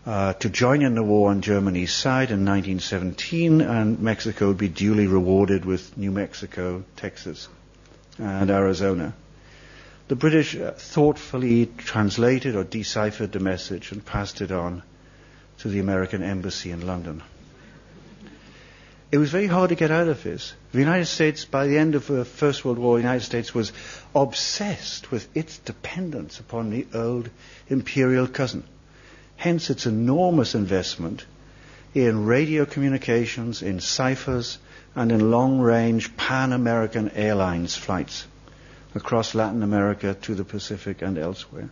uh, 0.07 0.33
to 0.35 0.49
join 0.49 0.83
in 0.83 0.95
the 0.95 1.03
war 1.03 1.31
on 1.31 1.43
Germany's 1.43 1.93
side 1.93 2.31
in 2.31 2.45
1917, 2.45 3.61
and 3.61 4.01
Mexico 4.01 4.49
would 4.49 4.59
be 4.59 4.69
duly 4.69 5.07
rewarded 5.07 5.65
with 5.65 5.97
New 5.97 6.11
Mexico, 6.11 6.85
Texas, 6.97 7.49
and 8.19 8.51
Arizona. 8.51 9.13
The 10.09 10.17
British 10.17 10.57
thoughtfully 10.77 11.67
translated 11.77 12.57
or 12.57 12.65
deciphered 12.65 13.33
the 13.33 13.41
message 13.41 13.93
and 13.93 14.05
passed 14.05 14.41
it 14.41 14.51
on 14.51 14.83
to 15.59 15.69
the 15.69 15.79
American 15.81 16.23
embassy 16.23 16.71
in 16.71 16.87
London. 16.87 17.23
it 19.13 19.19
was 19.19 19.31
very 19.31 19.47
hard 19.47 19.69
to 19.69 19.75
get 19.75 19.91
out 19.91 20.09
of 20.09 20.23
this. 20.23 20.55
The 20.73 20.79
United 20.79 21.07
States, 21.07 21.45
by 21.45 21.67
the 21.67 21.77
end 21.79 21.95
of 21.95 22.07
the 22.07 22.25
First 22.25 22.65
World 22.65 22.79
War, 22.79 22.97
the 22.97 23.03
United 23.03 23.25
States 23.25 23.55
was 23.55 23.73
obsessed 24.15 25.11
with 25.11 25.29
its 25.37 25.59
dependence 25.59 26.41
upon 26.41 26.71
the 26.71 26.87
old 26.95 27.29
imperial 27.69 28.27
cousin. 28.27 28.65
Hence 29.41 29.71
its 29.71 29.87
enormous 29.87 30.55
investment 30.55 31.25
in 31.95 32.27
radio 32.27 32.67
communications, 32.67 33.63
in 33.63 33.81
ciphers, 33.81 34.59
and 34.95 35.11
in 35.11 35.31
long-range 35.31 36.15
Pan-American 36.19 37.13
Airlines 37.13 37.75
flights 37.75 38.27
across 38.95 39.35
Latin 39.35 39.63
America 39.63 40.13
to 40.13 40.35
the 40.35 40.45
Pacific 40.45 41.01
and 41.01 41.17
elsewhere. 41.17 41.71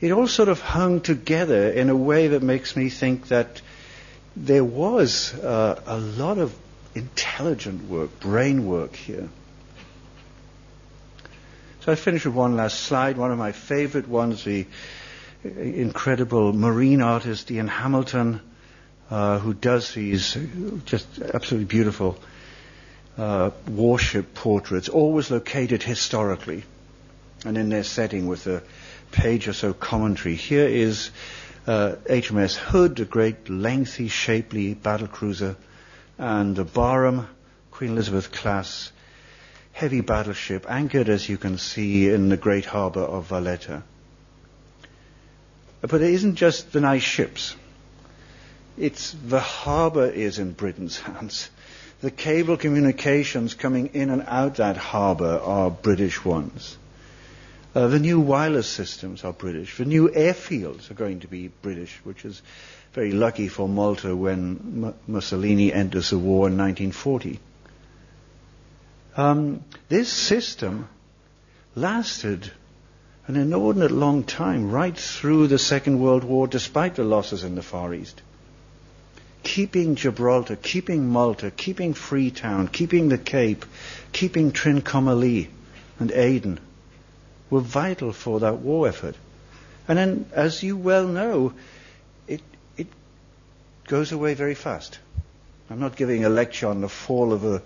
It 0.00 0.12
all 0.12 0.28
sort 0.28 0.48
of 0.48 0.60
hung 0.60 1.00
together 1.00 1.68
in 1.68 1.90
a 1.90 1.96
way 1.96 2.28
that 2.28 2.44
makes 2.44 2.76
me 2.76 2.90
think 2.90 3.26
that 3.28 3.60
there 4.36 4.62
was 4.62 5.34
uh, 5.34 5.82
a 5.84 5.98
lot 5.98 6.38
of 6.38 6.54
intelligent 6.94 7.90
work, 7.90 8.20
brain 8.20 8.68
work 8.68 8.94
here. 8.94 9.28
So 11.80 11.90
I 11.90 11.96
finish 11.96 12.24
with 12.24 12.34
one 12.34 12.54
last 12.54 12.78
slide. 12.78 13.16
One 13.16 13.32
of 13.32 13.38
my 13.38 13.50
favorite 13.50 14.06
ones, 14.06 14.44
the 14.44 14.64
incredible 15.44 16.52
marine 16.52 17.00
artist 17.00 17.50
Ian 17.50 17.68
Hamilton, 17.68 18.40
uh, 19.10 19.38
who 19.38 19.54
does 19.54 19.94
these 19.94 20.36
just 20.84 21.06
absolutely 21.20 21.66
beautiful 21.66 22.18
uh, 23.16 23.50
warship 23.68 24.34
portraits, 24.34 24.88
always 24.88 25.30
located 25.30 25.82
historically 25.82 26.64
and 27.44 27.56
in 27.56 27.68
their 27.68 27.84
setting 27.84 28.26
with 28.26 28.46
a 28.46 28.62
page 29.12 29.48
or 29.48 29.52
so 29.52 29.72
commentary. 29.72 30.34
Here 30.34 30.66
is 30.66 31.10
uh, 31.66 31.96
HMS 32.06 32.56
Hood, 32.56 32.98
a 33.00 33.04
great 33.04 33.48
lengthy, 33.48 34.08
shapely 34.08 34.74
battle 34.74 35.08
cruiser, 35.08 35.56
and 36.16 36.56
the 36.56 36.64
Barham, 36.64 37.28
Queen 37.70 37.90
Elizabeth 37.90 38.32
class, 38.32 38.90
heavy 39.72 40.00
battleship, 40.00 40.66
anchored, 40.68 41.08
as 41.08 41.28
you 41.28 41.38
can 41.38 41.58
see, 41.58 42.08
in 42.08 42.28
the 42.28 42.36
great 42.36 42.64
harbour 42.64 43.02
of 43.02 43.26
Valletta. 43.26 43.82
But 45.80 46.02
it 46.02 46.10
isn't 46.12 46.36
just 46.36 46.72
the 46.72 46.80
nice 46.80 47.02
ships. 47.02 47.54
It's 48.76 49.12
the 49.26 49.40
harbour 49.40 50.06
is 50.06 50.38
in 50.38 50.52
Britain's 50.52 50.98
hands. 51.00 51.50
The 52.00 52.10
cable 52.10 52.56
communications 52.56 53.54
coming 53.54 53.90
in 53.94 54.10
and 54.10 54.22
out 54.26 54.56
that 54.56 54.76
harbour 54.76 55.40
are 55.42 55.70
British 55.70 56.24
ones. 56.24 56.76
Uh, 57.74 57.88
the 57.88 57.98
new 57.98 58.20
wireless 58.20 58.68
systems 58.68 59.24
are 59.24 59.32
British. 59.32 59.76
The 59.76 59.84
new 59.84 60.08
airfields 60.08 60.90
are 60.90 60.94
going 60.94 61.20
to 61.20 61.28
be 61.28 61.48
British, 61.48 62.00
which 62.04 62.24
is 62.24 62.40
very 62.92 63.12
lucky 63.12 63.48
for 63.48 63.68
Malta 63.68 64.16
when 64.16 64.84
M- 64.84 64.94
Mussolini 65.06 65.72
enters 65.72 66.10
the 66.10 66.18
war 66.18 66.48
in 66.48 66.56
1940. 66.56 67.38
Um, 69.16 69.64
this 69.88 70.10
system 70.12 70.88
lasted 71.74 72.50
an 73.28 73.36
inordinate 73.36 73.90
long 73.90 74.24
time, 74.24 74.70
right 74.70 74.96
through 74.96 75.46
the 75.46 75.58
Second 75.58 76.00
World 76.00 76.24
War, 76.24 76.46
despite 76.46 76.94
the 76.94 77.04
losses 77.04 77.44
in 77.44 77.54
the 77.54 77.62
Far 77.62 77.92
East. 77.92 78.22
Keeping 79.42 79.96
Gibraltar, 79.96 80.56
keeping 80.56 81.08
Malta, 81.08 81.50
keeping 81.50 81.92
Freetown, 81.92 82.68
keeping 82.68 83.10
the 83.10 83.18
Cape, 83.18 83.66
keeping 84.12 84.50
Trincomalee 84.50 85.48
and 85.98 86.10
Aden 86.10 86.58
were 87.50 87.60
vital 87.60 88.12
for 88.12 88.40
that 88.40 88.60
war 88.60 88.88
effort. 88.88 89.14
And 89.86 89.98
then, 89.98 90.26
as 90.32 90.62
you 90.62 90.78
well 90.78 91.06
know, 91.06 91.52
it, 92.26 92.40
it 92.78 92.86
goes 93.86 94.10
away 94.10 94.34
very 94.34 94.54
fast. 94.54 94.98
I'm 95.70 95.80
not 95.80 95.96
giving 95.96 96.24
a 96.24 96.30
lecture 96.30 96.68
on 96.68 96.80
the 96.80 96.88
fall 96.88 97.34
of 97.34 97.42
the 97.42 97.62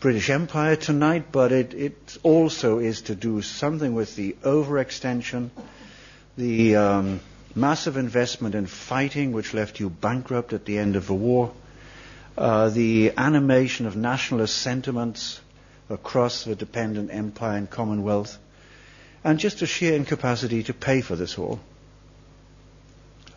British 0.00 0.30
Empire 0.30 0.76
tonight, 0.76 1.26
but 1.30 1.52
it, 1.52 1.74
it 1.74 2.18
also 2.22 2.78
is 2.78 3.02
to 3.02 3.14
do 3.14 3.42
something 3.42 3.94
with 3.94 4.16
the 4.16 4.34
overextension, 4.42 5.50
the 6.38 6.76
um, 6.76 7.20
massive 7.54 7.98
investment 7.98 8.54
in 8.54 8.66
fighting, 8.66 9.32
which 9.32 9.52
left 9.52 9.78
you 9.78 9.90
bankrupt 9.90 10.54
at 10.54 10.64
the 10.64 10.78
end 10.78 10.96
of 10.96 11.06
the 11.06 11.12
war, 11.12 11.52
uh, 12.38 12.70
the 12.70 13.12
animation 13.18 13.86
of 13.86 13.94
nationalist 13.94 14.56
sentiments 14.56 15.38
across 15.90 16.44
the 16.44 16.54
dependent 16.54 17.10
empire 17.12 17.58
and 17.58 17.68
commonwealth, 17.68 18.38
and 19.22 19.38
just 19.38 19.60
a 19.60 19.66
sheer 19.66 19.94
incapacity 19.94 20.62
to 20.62 20.72
pay 20.72 21.02
for 21.02 21.14
this 21.14 21.36
all. 21.36 21.60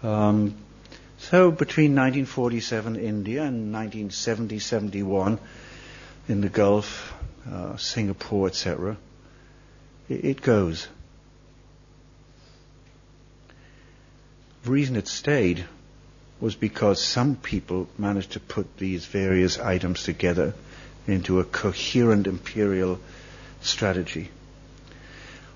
Um, 0.02 0.56
so 1.18 1.52
between 1.52 1.92
1947 1.92 2.96
India 2.96 3.44
and 3.44 3.76
1970-71 3.76 5.40
in 6.28 6.42
the 6.42 6.50
Gulf, 6.50 7.14
uh, 7.52 7.78
Singapore, 7.78 8.48
etc., 8.48 8.98
it, 10.10 10.26
it 10.26 10.42
goes. 10.42 10.88
The 14.64 14.72
reason 14.72 14.96
it 14.96 15.08
stayed 15.08 15.66
was 16.40 16.56
because 16.56 17.02
some 17.02 17.36
people 17.36 17.88
managed 17.98 18.32
to 18.32 18.40
put 18.40 18.78
these 18.78 19.06
various 19.06 19.60
items 19.60 20.04
together 20.04 20.54
into 21.08 21.40
a 21.40 21.44
coherent 21.44 22.28
imperial 22.28 23.00
strategy. 23.62 24.30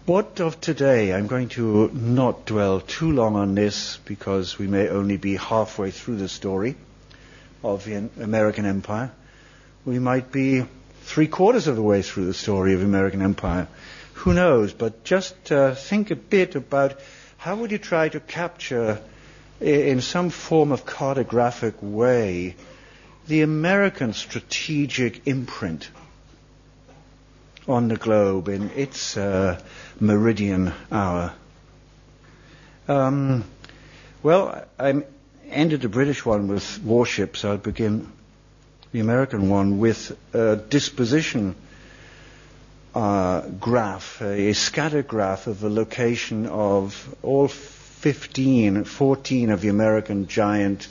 What 0.05 0.39
of 0.39 0.61
today? 0.61 1.13
I'm 1.13 1.27
going 1.27 1.49
to 1.49 1.89
not 1.89 2.45
dwell 2.45 2.79
too 2.79 3.11
long 3.11 3.35
on 3.35 3.55
this 3.55 3.97
because 4.05 4.57
we 4.57 4.67
may 4.67 4.87
only 4.87 5.17
be 5.17 5.35
halfway 5.35 5.91
through 5.91 6.17
the 6.17 6.29
story 6.29 6.75
of 7.63 7.83
the 7.83 8.09
American 8.21 8.65
Empire. 8.65 9.11
We 9.85 9.99
might 9.99 10.31
be 10.31 10.65
three 11.03 11.27
quarters 11.27 11.67
of 11.67 11.75
the 11.75 11.81
way 11.81 12.01
through 12.01 12.25
the 12.25 12.33
story 12.33 12.73
of 12.73 12.83
American 12.83 13.21
Empire. 13.21 13.67
Who 14.13 14.33
knows? 14.33 14.73
But 14.73 15.03
just 15.03 15.51
uh, 15.51 15.73
think 15.75 16.11
a 16.11 16.15
bit 16.15 16.55
about 16.55 16.99
how 17.37 17.55
would 17.55 17.71
you 17.71 17.77
try 17.77 18.09
to 18.09 18.19
capture 18.19 19.01
in 19.61 20.01
some 20.01 20.29
form 20.29 20.71
of 20.71 20.85
cartographic 20.85 21.81
way 21.81 22.55
the 23.27 23.41
American 23.41 24.13
strategic 24.13 25.27
imprint 25.27 25.89
on 27.67 27.87
the 27.89 27.97
globe 27.97 28.47
in 28.47 28.69
its 28.71 29.17
uh, 29.17 29.59
meridian 29.99 30.73
hour. 30.91 31.33
Um, 32.87 33.43
well, 34.23 34.65
I 34.79 35.03
ended 35.49 35.81
the 35.81 35.89
British 35.89 36.25
one 36.25 36.47
with 36.47 36.81
warships. 36.83 37.43
I'll 37.43 37.57
begin 37.57 38.11
the 38.91 38.99
American 38.99 39.49
one 39.49 39.79
with 39.79 40.17
a 40.33 40.55
disposition 40.55 41.55
uh, 42.95 43.41
graph, 43.59 44.21
a 44.21 44.53
scatter 44.53 45.03
graph 45.03 45.47
of 45.47 45.59
the 45.59 45.69
location 45.69 46.47
of 46.47 47.15
all 47.21 47.47
15, 47.47 48.85
14 48.85 49.49
of 49.51 49.61
the 49.61 49.67
American 49.67 50.27
giant 50.27 50.87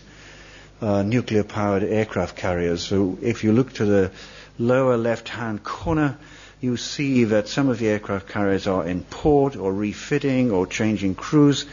uh, 0.81 1.03
nuclear 1.03 1.43
powered 1.43 1.83
aircraft 1.83 2.37
carriers. 2.37 2.83
So 2.83 3.19
if 3.23 3.43
you 3.45 3.53
look 3.53 3.73
to 3.75 3.85
the 3.85 4.11
lower 4.59 4.97
left 4.97 5.29
hand 5.29 5.65
corner, 5.65 6.19
you 6.61 6.77
see 6.77 7.25
that 7.25 7.49
some 7.49 7.69
of 7.69 7.79
the 7.79 7.89
aircraft 7.89 8.29
carriers 8.29 8.67
are 8.67 8.87
in 8.87 9.03
port 9.03 9.57
or 9.57 9.73
refitting 9.73 10.51
or 10.51 10.67
changing 10.67 11.15
crews, 11.15 11.67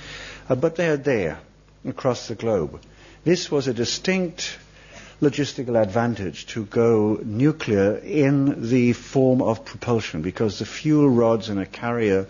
uh, 0.50 0.56
but 0.56 0.76
they 0.76 0.88
are 0.90 0.98
there 0.98 1.40
across 1.86 2.28
the 2.28 2.36
globe. 2.36 2.80
This 3.24 3.52
was 3.52 3.68
a 3.68 3.74
distinct 3.74 4.58
logistical 5.24 5.82
advantage 5.82 6.46
to 6.48 6.66
go 6.66 7.20
nuclear 7.24 7.96
in 7.96 8.70
the 8.70 8.92
form 8.94 9.42
of 9.42 9.64
propulsion 9.64 10.22
because 10.22 10.60
the 10.60 10.66
fuel 10.66 11.10
rods 11.10 11.50
in 11.50 11.58
a 11.58 11.66
carrier 11.66 12.28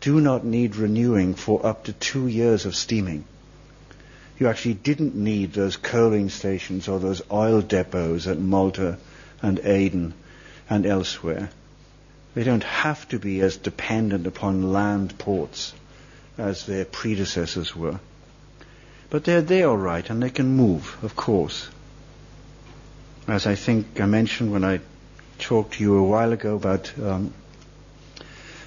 do 0.00 0.20
not 0.20 0.44
need 0.44 0.76
renewing 0.76 1.34
for 1.34 1.66
up 1.66 1.84
to 1.84 1.92
two 1.92 2.28
years 2.28 2.64
of 2.64 2.76
steaming. 2.76 3.24
You 4.38 4.48
actually 4.48 4.74
didn't 4.74 5.14
need 5.14 5.52
those 5.52 5.76
coaling 5.76 6.28
stations 6.28 6.88
or 6.88 7.00
those 7.00 7.22
oil 7.30 7.62
depots 7.62 8.26
at 8.26 8.38
Malta 8.38 8.98
and 9.42 9.58
Aden 9.60 10.14
and 10.70 10.86
elsewhere. 10.86 11.50
They 12.34 12.44
don't 12.44 12.64
have 12.64 13.08
to 13.08 13.18
be 13.18 13.40
as 13.40 13.56
dependent 13.56 14.26
upon 14.26 14.72
land 14.72 15.18
ports 15.18 15.72
as 16.38 16.66
their 16.66 16.84
predecessors 16.84 17.74
were. 17.74 17.98
But 19.08 19.24
they're 19.24 19.40
there 19.40 19.68
all 19.68 19.76
right, 19.76 20.08
and 20.10 20.22
they 20.22 20.30
can 20.30 20.56
move, 20.56 20.98
of 21.02 21.16
course. 21.16 21.68
As 23.28 23.44
I 23.44 23.56
think 23.56 24.00
I 24.00 24.06
mentioned 24.06 24.52
when 24.52 24.64
I 24.64 24.78
talked 25.40 25.74
to 25.74 25.82
you 25.82 25.96
a 25.98 26.02
while 26.02 26.32
ago 26.32 26.54
about 26.54 26.92
um, 27.02 27.34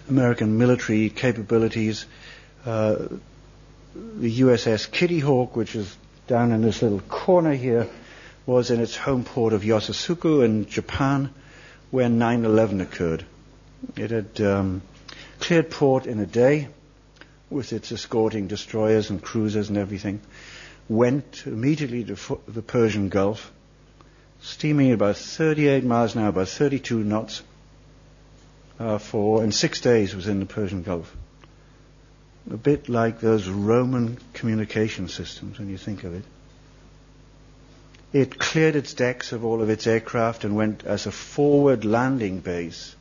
American 0.09 0.57
military 0.57 1.09
capabilities, 1.09 2.05
uh, 2.65 3.07
the 3.95 4.39
USS 4.41 4.91
Kitty 4.91 5.19
Hawk, 5.19 5.55
which 5.55 5.75
is 5.75 5.95
down 6.27 6.51
in 6.51 6.61
this 6.61 6.81
little 6.81 6.99
corner 6.99 7.53
here, 7.53 7.87
was 8.45 8.69
in 8.69 8.81
its 8.81 8.97
home 8.97 9.23
port 9.23 9.53
of 9.53 9.61
Yokosuka 9.61 10.43
in 10.43 10.65
Japan 10.65 11.29
when 11.89 12.19
9/11 12.19 12.81
occurred. 12.81 13.25
It 13.95 14.11
had 14.11 14.41
um, 14.41 14.81
cleared 15.39 15.69
port 15.69 16.05
in 16.05 16.19
a 16.19 16.25
day 16.25 16.67
with 17.49 17.71
its 17.71 17.93
escorting 17.93 18.47
destroyers 18.47 19.09
and 19.09 19.21
cruisers 19.21 19.69
and 19.69 19.77
everything, 19.77 20.19
went 20.89 21.43
immediately 21.45 22.03
to 22.03 22.41
the 22.45 22.61
Persian 22.61 23.07
Gulf, 23.07 23.53
steaming 24.41 24.89
at 24.89 24.95
about 24.95 25.17
38 25.17 25.83
miles 25.83 26.15
an 26.15 26.21
hour, 26.21 26.29
about 26.29 26.47
32 26.49 27.03
knots, 27.03 27.43
uh, 28.79 28.97
for, 28.97 29.43
in 29.43 29.51
six 29.51 29.81
days 29.81 30.15
was 30.15 30.27
in 30.27 30.39
the 30.39 30.45
Persian 30.45 30.83
Gulf. 30.83 31.15
A 32.51 32.57
bit 32.57 32.89
like 32.89 33.19
those 33.19 33.47
Roman 33.47 34.17
communication 34.33 35.07
systems 35.07 35.59
when 35.59 35.69
you 35.69 35.77
think 35.77 36.03
of 36.03 36.15
it. 36.15 36.23
It 38.11 38.39
cleared 38.39 38.75
its 38.75 38.93
decks 38.93 39.33
of 39.33 39.45
all 39.45 39.61
of 39.61 39.69
its 39.69 39.85
aircraft 39.85 40.43
and 40.43 40.55
went 40.55 40.83
as 40.83 41.05
a 41.05 41.11
forward 41.11 41.85
landing 41.85 42.39
base 42.39 42.95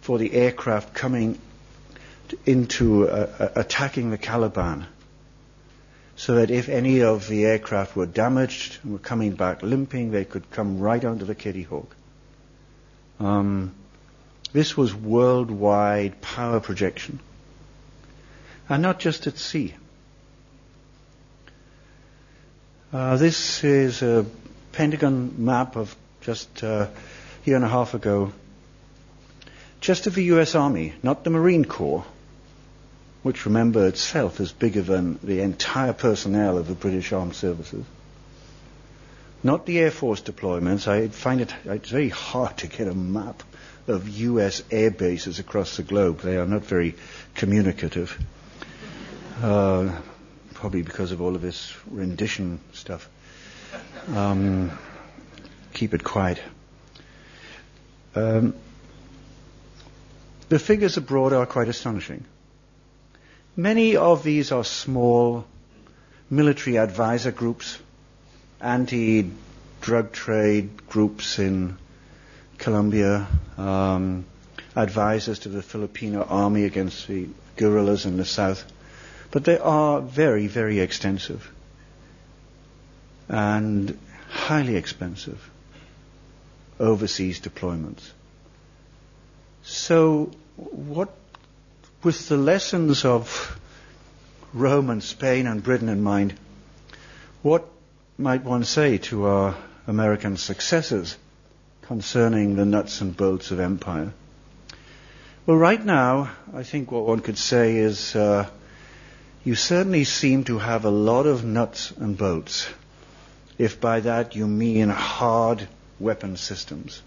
for 0.00 0.18
the 0.18 0.32
aircraft 0.32 0.94
coming 0.94 1.38
into 2.46 3.08
uh, 3.08 3.30
uh, 3.38 3.48
attacking 3.56 4.10
the 4.10 4.18
Taliban. 4.18 4.86
So 6.16 6.36
that 6.36 6.50
if 6.50 6.68
any 6.68 7.02
of 7.02 7.26
the 7.26 7.44
aircraft 7.44 7.96
were 7.96 8.06
damaged 8.06 8.78
and 8.82 8.92
were 8.92 8.98
coming 8.98 9.32
back 9.32 9.62
limping, 9.62 10.12
they 10.12 10.24
could 10.24 10.50
come 10.50 10.78
right 10.78 11.04
onto 11.04 11.24
the 11.24 11.34
Kitty 11.34 11.62
Hawk. 11.62 11.94
Um, 13.18 13.74
this 14.52 14.76
was 14.76 14.94
worldwide 14.94 16.20
power 16.20 16.60
projection. 16.60 17.18
And 18.68 18.82
not 18.82 19.00
just 19.00 19.26
at 19.26 19.36
sea. 19.36 19.74
Uh, 22.92 23.16
this 23.16 23.64
is 23.64 24.02
a 24.02 24.24
Pentagon 24.70 25.44
map 25.44 25.76
of 25.76 25.94
just 26.20 26.62
uh, 26.62 26.86
a 26.86 26.90
year 27.44 27.56
and 27.56 27.64
a 27.64 27.68
half 27.68 27.94
ago, 27.94 28.32
just 29.80 30.06
of 30.06 30.14
the 30.14 30.24
US 30.34 30.54
Army, 30.54 30.94
not 31.02 31.24
the 31.24 31.30
Marine 31.30 31.64
Corps, 31.64 32.04
which 33.24 33.46
remember 33.46 33.86
itself 33.86 34.38
is 34.38 34.52
bigger 34.52 34.82
than 34.82 35.18
the 35.22 35.40
entire 35.40 35.94
personnel 35.94 36.58
of 36.58 36.68
the 36.68 36.74
British 36.74 37.10
Armed 37.10 37.34
Services. 37.34 37.86
Not 39.42 39.64
the 39.64 39.78
Air 39.78 39.90
Force 39.90 40.20
deployments. 40.20 40.86
I 40.86 41.08
find 41.08 41.40
it 41.40 41.54
it's 41.64 41.88
very 41.88 42.10
hard 42.10 42.58
to 42.58 42.66
get 42.66 42.86
a 42.86 42.94
map 42.94 43.42
of 43.86 44.08
US 44.08 44.62
air 44.70 44.90
bases 44.90 45.38
across 45.38 45.78
the 45.78 45.82
globe. 45.82 46.20
They 46.20 46.36
are 46.36 46.44
not 46.44 46.66
very 46.66 46.96
communicative. 47.34 48.22
Uh, 49.42 49.90
probably 50.52 50.82
because 50.82 51.10
of 51.10 51.22
all 51.22 51.34
of 51.34 51.40
this 51.40 51.74
rendition 51.90 52.60
stuff. 52.74 53.08
Um, 54.08 54.70
keep 55.72 55.94
it 55.94 56.04
quiet. 56.04 56.42
Um, 58.14 58.54
the 60.50 60.58
figures 60.58 60.98
abroad 60.98 61.32
are 61.32 61.46
quite 61.46 61.68
astonishing. 61.68 62.26
Many 63.56 63.96
of 63.96 64.24
these 64.24 64.50
are 64.50 64.64
small 64.64 65.44
military 66.28 66.76
advisor 66.76 67.30
groups, 67.30 67.78
anti 68.60 69.30
drug 69.80 70.12
trade 70.12 70.88
groups 70.88 71.38
in 71.38 71.76
Colombia, 72.58 73.28
um, 73.56 74.24
advisors 74.74 75.40
to 75.40 75.48
the 75.48 75.62
Filipino 75.62 76.24
army 76.24 76.64
against 76.64 77.06
the 77.06 77.28
guerrillas 77.56 78.06
in 78.06 78.16
the 78.16 78.24
south. 78.24 78.64
But 79.30 79.44
they 79.44 79.58
are 79.58 80.00
very, 80.00 80.48
very 80.48 80.80
extensive 80.80 81.48
and 83.28 83.96
highly 84.28 84.76
expensive 84.76 85.50
overseas 86.80 87.40
deployments. 87.40 88.10
So, 89.62 90.30
what, 90.56 91.14
with 92.04 92.28
the 92.28 92.36
lessons 92.36 93.04
of 93.06 93.58
Rome 94.52 94.90
and 94.90 95.02
Spain 95.02 95.46
and 95.46 95.62
Britain 95.62 95.88
in 95.88 96.02
mind, 96.02 96.34
what 97.40 97.66
might 98.18 98.44
one 98.44 98.64
say 98.64 98.98
to 98.98 99.24
our 99.24 99.56
American 99.86 100.36
successors 100.36 101.16
concerning 101.82 102.56
the 102.56 102.64
nuts 102.64 103.00
and 103.00 103.16
bolts 103.16 103.50
of 103.50 103.58
empire? 103.58 104.12
Well, 105.46 105.56
right 105.56 105.82
now, 105.82 106.30
I 106.54 106.62
think 106.62 106.90
what 106.90 107.06
one 107.06 107.20
could 107.20 107.38
say 107.38 107.76
is 107.76 108.14
uh, 108.14 108.48
you 109.42 109.54
certainly 109.54 110.04
seem 110.04 110.44
to 110.44 110.58
have 110.58 110.84
a 110.84 110.90
lot 110.90 111.26
of 111.26 111.44
nuts 111.44 111.90
and 111.90 112.16
bolts, 112.16 112.68
if 113.58 113.80
by 113.80 114.00
that 114.00 114.36
you 114.36 114.46
mean 114.46 114.88
hard 114.90 115.68
weapon 115.98 116.36
systems. 116.36 117.02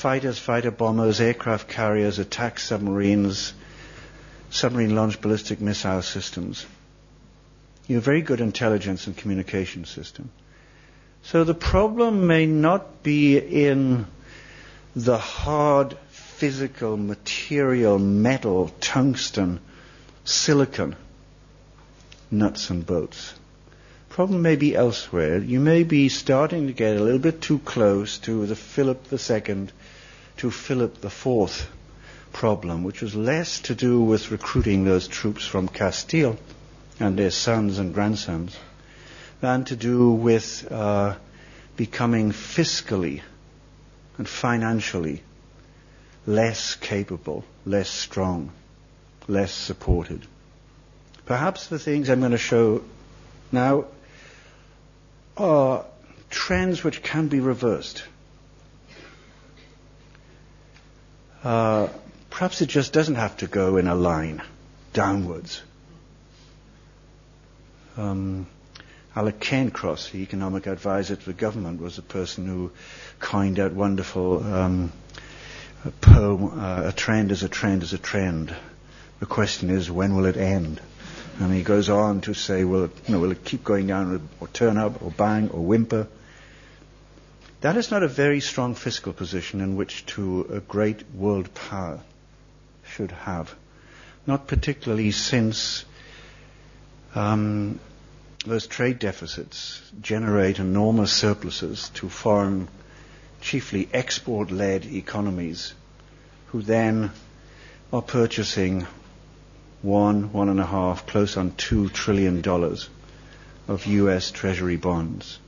Fighters, 0.00 0.38
fighter 0.38 0.70
bombers, 0.70 1.20
aircraft 1.20 1.68
carriers, 1.68 2.18
attack 2.18 2.58
submarines, 2.58 3.52
submarine 4.48 4.94
launched 4.94 5.20
ballistic 5.20 5.60
missile 5.60 6.00
systems. 6.00 6.64
You 7.86 7.96
have 7.96 8.04
very 8.04 8.22
good 8.22 8.40
intelligence 8.40 9.06
and 9.06 9.14
communication 9.14 9.84
system. 9.84 10.30
So 11.22 11.44
the 11.44 11.52
problem 11.52 12.26
may 12.26 12.46
not 12.46 13.02
be 13.02 13.36
in 13.36 14.06
the 14.96 15.18
hard 15.18 15.98
physical 16.08 16.96
material, 16.96 17.98
metal, 17.98 18.72
tungsten, 18.80 19.60
silicon, 20.24 20.96
nuts 22.30 22.70
and 22.70 22.86
bolts. 22.86 23.34
Problem 24.10 24.42
may 24.42 24.56
be 24.56 24.74
elsewhere. 24.74 25.38
You 25.38 25.60
may 25.60 25.84
be 25.84 26.08
starting 26.08 26.66
to 26.66 26.72
get 26.72 26.96
a 26.96 27.02
little 27.02 27.20
bit 27.20 27.40
too 27.40 27.60
close 27.60 28.18
to 28.18 28.44
the 28.44 28.56
Philip 28.56 29.06
II, 29.12 29.68
to 30.38 30.50
Philip 30.50 31.04
IV 31.04 31.70
problem, 32.32 32.82
which 32.82 33.02
was 33.02 33.14
less 33.14 33.60
to 33.60 33.74
do 33.76 34.02
with 34.02 34.32
recruiting 34.32 34.84
those 34.84 35.06
troops 35.06 35.46
from 35.46 35.68
Castile 35.68 36.36
and 36.98 37.16
their 37.16 37.30
sons 37.30 37.78
and 37.78 37.94
grandsons 37.94 38.56
than 39.40 39.64
to 39.66 39.76
do 39.76 40.10
with 40.10 40.70
uh, 40.72 41.14
becoming 41.76 42.32
fiscally 42.32 43.22
and 44.18 44.28
financially 44.28 45.22
less 46.26 46.74
capable, 46.74 47.44
less 47.64 47.88
strong, 47.88 48.50
less 49.28 49.52
supported. 49.52 50.26
Perhaps 51.26 51.68
the 51.68 51.78
things 51.78 52.10
I'm 52.10 52.18
going 52.18 52.32
to 52.32 52.38
show 52.38 52.82
now 53.52 53.86
are 55.40 55.84
trends 56.28 56.84
which 56.84 57.02
can 57.02 57.28
be 57.28 57.40
reversed. 57.40 58.04
Uh, 61.42 61.88
perhaps 62.28 62.60
it 62.60 62.68
just 62.68 62.92
doesn't 62.92 63.14
have 63.14 63.36
to 63.38 63.46
go 63.46 63.78
in 63.78 63.86
a 63.88 63.94
line 63.94 64.42
downwards. 64.92 65.62
Um, 67.96 68.46
Alec 69.16 69.40
Cairncross, 69.40 70.10
the 70.10 70.18
economic 70.18 70.66
advisor 70.66 71.16
to 71.16 71.24
the 71.24 71.32
government, 71.32 71.80
was 71.80 71.96
the 71.96 72.02
person 72.02 72.46
who 72.46 72.70
coined 73.18 73.56
that 73.56 73.72
wonderful 73.72 74.44
um, 74.44 74.92
poem, 76.00 76.60
uh, 76.60 76.82
A 76.88 76.92
Trend 76.92 77.32
is 77.32 77.42
a 77.42 77.48
Trend 77.48 77.82
is 77.82 77.92
a 77.92 77.98
Trend. 77.98 78.54
The 79.18 79.26
question 79.26 79.70
is, 79.70 79.90
when 79.90 80.14
will 80.14 80.26
it 80.26 80.36
end? 80.36 80.80
And 81.38 81.54
he 81.54 81.62
goes 81.62 81.88
on 81.88 82.20
to 82.22 82.34
say, 82.34 82.64
will 82.64 82.84
it, 82.84 82.90
you 83.06 83.14
know, 83.14 83.20
will 83.20 83.30
it 83.30 83.44
keep 83.44 83.64
going 83.64 83.86
down 83.86 84.28
or 84.40 84.48
turn 84.48 84.76
up 84.76 85.02
or 85.02 85.10
bang 85.10 85.48
or 85.50 85.64
whimper? 85.64 86.06
That 87.60 87.76
is 87.76 87.90
not 87.90 88.02
a 88.02 88.08
very 88.08 88.40
strong 88.40 88.74
fiscal 88.74 89.12
position 89.12 89.60
in 89.60 89.76
which 89.76 90.06
to 90.06 90.48
a 90.52 90.60
great 90.60 91.04
world 91.14 91.52
power 91.54 92.00
should 92.84 93.10
have. 93.12 93.54
Not 94.26 94.46
particularly 94.46 95.10
since 95.10 95.84
um, 97.14 97.80
those 98.46 98.66
trade 98.66 98.98
deficits 98.98 99.82
generate 100.00 100.58
enormous 100.58 101.12
surpluses 101.12 101.90
to 101.90 102.08
foreign, 102.08 102.68
chiefly 103.40 103.88
export-led 103.92 104.86
economies, 104.86 105.74
who 106.48 106.62
then 106.62 107.10
are 107.92 108.02
purchasing 108.02 108.86
one, 109.82 110.32
one 110.32 110.48
and 110.48 110.60
a 110.60 110.66
half, 110.66 111.06
close 111.06 111.36
on 111.36 111.52
two 111.52 111.88
trillion 111.88 112.40
dollars 112.40 112.88
of 113.68 113.86
U.S. 113.86 114.30
Treasury 114.30 114.76
bonds. 114.76 115.38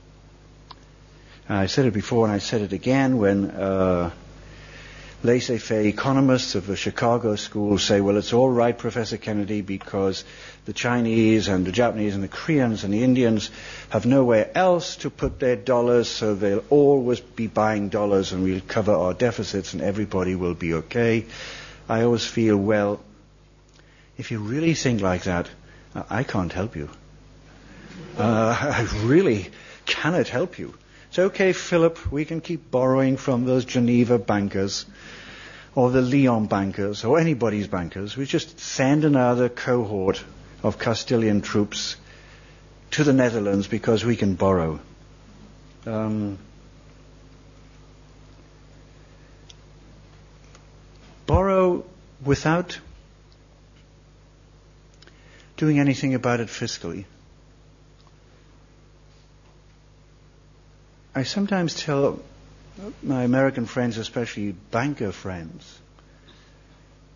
I 1.49 1.65
said 1.67 1.85
it 1.85 1.93
before 1.93 2.25
and 2.25 2.33
I 2.33 2.39
said 2.39 2.61
it 2.61 2.71
again 2.71 3.17
when 3.17 3.51
uh, 3.51 4.11
laissez-faire 5.23 5.81
economists 5.83 6.55
of 6.55 6.67
the 6.67 6.75
Chicago 6.75 7.35
School 7.35 7.77
say, 7.77 8.01
well, 8.01 8.17
it's 8.17 8.33
all 8.33 8.49
right, 8.49 8.77
Professor 8.77 9.17
Kennedy, 9.17 9.61
because 9.61 10.23
the 10.65 10.73
Chinese 10.73 11.49
and 11.49 11.65
the 11.65 11.71
Japanese 11.71 12.15
and 12.15 12.23
the 12.23 12.29
Koreans 12.29 12.83
and 12.83 12.93
the 12.93 13.03
Indians 13.03 13.51
have 13.89 14.05
nowhere 14.05 14.49
else 14.55 14.95
to 14.97 15.09
put 15.09 15.39
their 15.39 15.57
dollars, 15.57 16.09
so 16.09 16.33
they'll 16.33 16.63
always 16.69 17.19
be 17.19 17.47
buying 17.47 17.89
dollars 17.89 18.31
and 18.31 18.43
we'll 18.43 18.61
cover 18.61 18.93
our 18.93 19.13
deficits 19.13 19.73
and 19.73 19.81
everybody 19.81 20.35
will 20.35 20.55
be 20.55 20.73
okay. 20.75 21.25
I 21.87 22.03
always 22.03 22.25
feel, 22.25 22.57
well, 22.57 23.01
if 24.17 24.31
you 24.31 24.39
really 24.39 24.73
think 24.73 25.01
like 25.01 25.23
that, 25.23 25.49
I 26.09 26.23
can't 26.23 26.51
help 26.51 26.75
you. 26.75 26.89
Uh, 28.17 28.57
I 28.61 28.87
really 29.03 29.49
cannot 29.85 30.27
help 30.27 30.59
you. 30.59 30.73
It's 31.09 31.19
okay, 31.19 31.53
Philip, 31.53 32.11
we 32.11 32.25
can 32.25 32.41
keep 32.41 32.71
borrowing 32.71 33.17
from 33.17 33.45
those 33.45 33.65
Geneva 33.65 34.17
bankers 34.17 34.85
or 35.75 35.91
the 35.91 36.01
Lyon 36.01 36.47
bankers 36.47 37.03
or 37.03 37.19
anybody's 37.19 37.67
bankers. 37.67 38.17
We 38.17 38.25
just 38.25 38.59
send 38.59 39.05
another 39.05 39.49
cohort 39.49 40.23
of 40.63 40.79
Castilian 40.79 41.41
troops 41.41 41.97
to 42.91 43.03
the 43.03 43.13
Netherlands 43.13 43.67
because 43.67 44.05
we 44.05 44.15
can 44.15 44.35
borrow. 44.35 44.79
Um, 45.85 46.37
borrow 51.25 51.85
without 52.23 52.79
doing 55.57 55.79
anything 55.79 56.13
about 56.13 56.39
it 56.39 56.47
fiscally. 56.47 57.05
I 61.15 61.23
sometimes 61.23 61.75
tell 61.75 62.19
my 63.03 63.23
American 63.23 63.65
friends, 63.65 63.97
especially 63.97 64.53
banker 64.71 65.11
friends, 65.11 65.79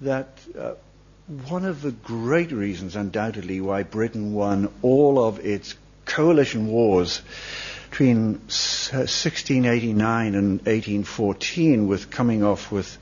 that 0.01 0.27
uh, 0.57 0.73
one 1.49 1.65
of 1.65 1.81
the 1.81 1.91
great 1.91 2.51
reasons, 2.51 2.95
undoubtedly, 2.95 3.59
why 3.59 3.83
Britain 3.83 4.33
won 4.33 4.71
all 4.81 5.23
of 5.23 5.45
its 5.45 5.75
coalition 6.05 6.67
wars 6.67 7.21
between 7.89 8.33
1689 8.33 10.35
and 10.35 10.59
1814, 10.59 11.87
with 11.87 12.11
coming 12.11 12.43
off 12.43 12.71
with 12.71 12.97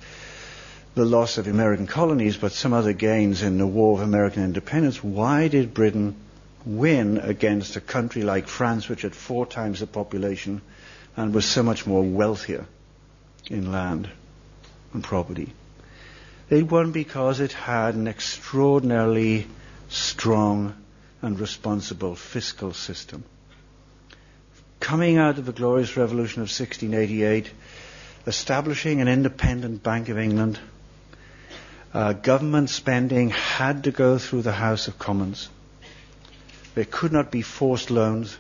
the 0.96 1.06
loss 1.06 1.38
of 1.38 1.48
American 1.48 1.88
colonies, 1.88 2.38
but 2.38 2.54
some 2.54 2.72
other 2.72 2.94
gains 2.94 3.42
in 3.42 3.58
the 3.58 3.68
War 3.68 3.98
of 3.98 4.04
American 4.04 4.44
Independence, 4.44 5.04
why 5.04 5.50
did 5.50 5.74
Britain 5.74 6.16
win 6.66 7.18
against 7.18 7.76
a 7.76 7.82
country 7.82 8.24
like 8.24 8.48
France, 8.48 8.88
which 8.88 9.02
had 9.02 9.14
four 9.14 9.46
times 9.46 9.82
the 9.82 9.88
population 9.88 10.62
and 11.18 11.34
was 11.34 11.46
so 11.46 11.62
much 11.62 11.86
more 11.86 12.02
wealthier 12.02 12.66
in 13.48 13.74
land 13.74 14.10
and 14.94 15.04
property? 15.04 15.54
It 16.50 16.72
won 16.72 16.94
because 16.94 17.42
it 17.42 17.52
had 17.52 17.96
an 17.96 18.08
extraordinarily 18.08 19.48
strong 19.90 20.76
and 21.22 21.38
responsible 21.38 22.16
fiscal 22.16 22.72
system. 22.72 23.26
Coming 24.80 25.18
out 25.18 25.38
of 25.40 25.46
the 25.46 25.52
glorious 25.52 25.98
revolution 25.98 26.42
of 26.42 26.48
1688, 26.48 27.52
establishing 28.28 29.02
an 29.02 29.08
independent 29.10 29.84
Bank 29.84 30.08
of 30.10 30.18
England, 30.18 30.58
uh, 31.96 32.12
government 32.12 32.70
spending 32.70 33.30
had 33.30 33.86
to 33.86 33.92
go 33.92 34.18
through 34.18 34.42
the 34.42 34.52
House 34.52 34.90
of 34.90 35.00
Commons. 35.00 35.48
There 36.74 36.84
could 36.84 37.14
not 37.14 37.32
be 37.32 37.42
forced 37.42 37.90
loans. 37.90 38.38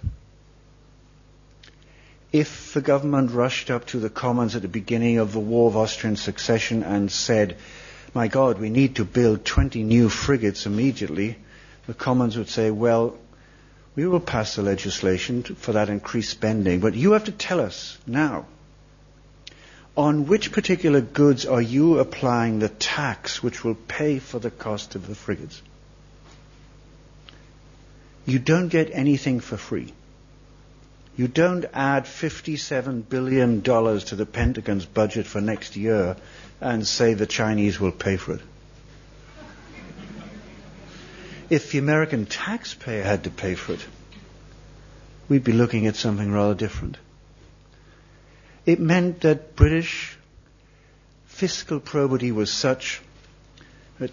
If 2.33 2.73
the 2.73 2.81
government 2.81 3.31
rushed 3.31 3.71
up 3.71 3.85
to 3.87 3.99
the 3.99 4.09
Commons 4.09 4.57
at 4.57 4.61
the 4.61 4.67
beginning 4.67 5.19
of 5.19 5.31
the 5.31 5.39
War 5.39 5.69
of 5.69 5.77
Austrian 5.77 6.17
Succession 6.17 6.83
and 6.83 7.09
said, 7.09 7.55
my 8.13 8.27
God, 8.27 8.59
we 8.59 8.69
need 8.69 8.97
to 8.97 9.05
build 9.05 9.45
20 9.45 9.83
new 9.83 10.09
frigates 10.09 10.65
immediately, 10.65 11.37
the 11.87 11.93
Commons 11.93 12.37
would 12.37 12.49
say, 12.49 12.71
well, 12.71 13.17
we 13.95 14.05
will 14.05 14.19
pass 14.19 14.57
the 14.57 14.63
legislation 14.63 15.43
for 15.43 15.71
that 15.71 15.87
increased 15.87 16.31
spending, 16.31 16.81
but 16.81 16.93
you 16.93 17.13
have 17.13 17.23
to 17.23 17.31
tell 17.31 17.61
us 17.61 17.97
now 18.05 18.47
on 19.97 20.27
which 20.27 20.51
particular 20.51 20.99
goods 21.01 21.45
are 21.45 21.61
you 21.61 21.99
applying 21.99 22.59
the 22.59 22.69
tax 22.69 23.41
which 23.41 23.63
will 23.63 23.75
pay 23.75 24.19
for 24.19 24.39
the 24.39 24.51
cost 24.51 24.95
of 24.95 25.07
the 25.07 25.15
frigates? 25.15 25.61
You 28.25 28.39
don't 28.39 28.67
get 28.69 28.89
anything 28.91 29.39
for 29.39 29.55
free. 29.55 29.93
You 31.15 31.29
don't 31.29 31.65
add 31.73 32.05
$57 32.05 33.07
billion 33.07 33.61
to 33.61 34.15
the 34.15 34.25
Pentagon's 34.25 34.85
budget 34.85 35.25
for 35.25 35.39
next 35.39 35.77
year 35.77 36.17
and 36.59 36.85
say 36.85 37.13
the 37.13 37.25
Chinese 37.25 37.79
will 37.79 37.93
pay 37.93 38.17
for 38.17 38.33
it. 38.33 38.41
If 41.49 41.71
the 41.71 41.77
American 41.77 42.25
taxpayer 42.25 43.03
had 43.03 43.23
to 43.25 43.29
pay 43.29 43.55
for 43.55 43.73
it, 43.73 43.85
we'd 45.29 45.43
be 45.43 45.53
looking 45.53 45.85
at 45.87 45.95
something 45.95 46.31
rather 46.31 46.55
different. 46.55 46.97
It 48.66 48.80
meant 48.80 49.22
that 49.22 49.55
British 49.55 50.18
fiscal 51.28 51.80
probity 51.80 52.32
was 52.32 52.51
such 52.51 53.01
that 53.99 54.11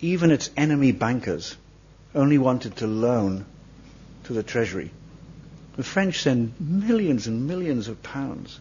even 0.00 0.30
its 0.30 0.50
enemy 0.56 0.92
bankers 0.92 1.56
only 2.14 2.38
wanted 2.38 2.76
to 2.76 2.86
loan 2.86 3.44
to 4.24 4.32
the 4.32 4.42
Treasury. 4.42 4.90
The 5.76 5.82
French 5.82 6.22
sent 6.22 6.60
millions 6.60 7.26
and 7.26 7.46
millions 7.48 7.88
of 7.88 8.02
pounds 8.02 8.60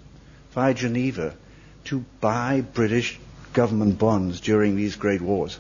via 0.52 0.74
Geneva 0.74 1.36
to 1.86 2.04
buy 2.20 2.62
British 2.62 3.20
government 3.54 4.00
bonds 4.00 4.40
during 4.40 4.76
these 4.76 4.96
great 4.96 5.22
wars. 5.22 5.60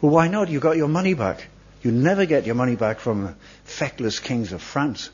Well, 0.00 0.12
why 0.12 0.28
not? 0.28 0.48
You 0.48 0.60
got 0.60 0.76
your 0.76 0.88
money 0.88 1.14
back. 1.14 1.46
You 1.82 1.92
never 1.92 2.26
get 2.26 2.46
your 2.46 2.54
money 2.54 2.74
back 2.74 2.98
from 2.98 3.36
feckless 3.64 4.18
kings 4.18 4.52
of 4.52 4.60
France 4.60 5.10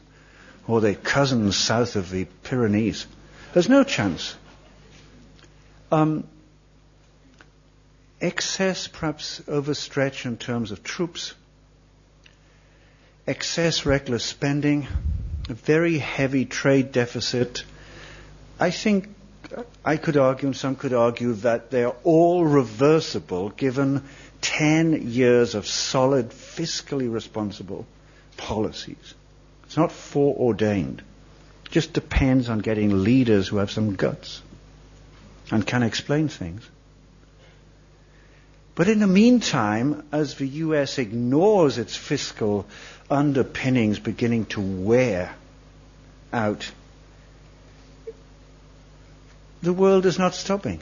or 0.67 0.81
their 0.81 0.95
cousins 0.95 1.57
south 1.57 1.97
of 1.97 2.11
the 2.11 2.27
Pyrenees. 2.45 3.07
There's 3.53 3.69
no 3.69 3.85
chance. 3.85 4.37
Um, 5.91 6.25
excess, 8.21 8.87
perhaps 8.87 9.41
overstretch 9.47 10.27
in 10.27 10.37
terms 10.37 10.71
of 10.71 10.83
troops, 10.83 11.35
excess 13.27 13.85
reckless 13.87 14.25
spending, 14.25 14.87
a 15.49 15.55
very 15.55 15.99
heavy 15.99 16.45
trade 16.45 16.93
deficit. 16.93 17.65
I 18.59 18.71
think 18.71 19.09
I 19.85 19.97
could 19.97 20.17
argue, 20.17 20.49
and 20.49 20.57
some 20.57 20.77
could 20.77 20.93
argue, 20.93 21.33
that 21.35 21.71
they're 21.71 21.95
all 22.05 22.45
reversible 22.45 23.49
given 23.51 24.05
10 24.43 25.11
years 25.11 25.55
of 25.55 25.67
solid, 25.67 26.31
fiscally 26.31 27.13
responsible 27.13 27.87
policies. 28.37 29.15
It's 29.71 29.77
not 29.77 29.93
foreordained. 29.93 31.01
It 31.65 31.71
just 31.71 31.93
depends 31.93 32.49
on 32.49 32.59
getting 32.59 33.05
leaders 33.05 33.47
who 33.47 33.59
have 33.59 33.71
some 33.71 33.95
guts 33.95 34.43
and 35.49 35.65
can 35.65 35.85
explain 35.85 36.27
things. 36.27 36.69
But 38.75 38.89
in 38.89 38.99
the 38.99 39.07
meantime, 39.07 40.03
as 40.11 40.35
the 40.35 40.49
US 40.49 40.99
ignores 40.99 41.79
its 41.79 41.95
fiscal 41.95 42.67
underpinnings 43.09 44.01
beginning 44.01 44.47
to 44.47 44.61
wear 44.61 45.37
out, 46.33 46.69
the 49.63 49.73
world 49.73 50.05
is 50.05 50.19
not 50.19 50.35
stopping. 50.35 50.81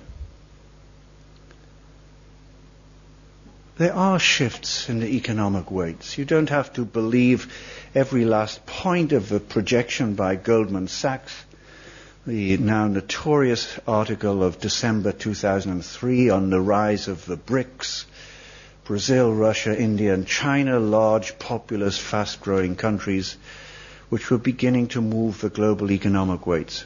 There 3.79 3.95
are 3.95 4.19
shifts 4.19 4.89
in 4.89 4.99
the 4.99 5.07
economic 5.07 5.71
weights. 5.71 6.19
You 6.19 6.25
don't 6.25 6.49
have 6.49 6.73
to 6.73 6.85
believe 6.85 7.47
every 7.95 8.25
last 8.25 8.67
point 8.67 9.13
of 9.13 9.29
the 9.29 9.39
projection 9.39 10.15
by 10.15 10.35
Goldman 10.35 10.89
Sachs. 10.89 11.45
The 12.27 12.57
now 12.57 12.89
notorious 12.89 13.79
article 13.87 14.43
of 14.43 14.59
December 14.59 15.13
2003 15.13 16.29
on 16.29 16.51
the 16.51 16.61
rise 16.61 17.07
of 17.07 17.25
the 17.27 17.37
BRICS, 17.37 18.07
Brazil, 18.83 19.33
Russia, 19.33 19.81
India, 19.81 20.13
and 20.13 20.27
China, 20.27 20.81
large, 20.81 21.39
populous, 21.39 21.97
fast-growing 21.97 22.75
countries, 22.75 23.37
which 24.09 24.29
were 24.29 24.39
beginning 24.39 24.89
to 24.89 25.01
move 25.01 25.41
the 25.41 25.51
global 25.51 25.93
economic 25.93 26.49
weights. 26.49 26.85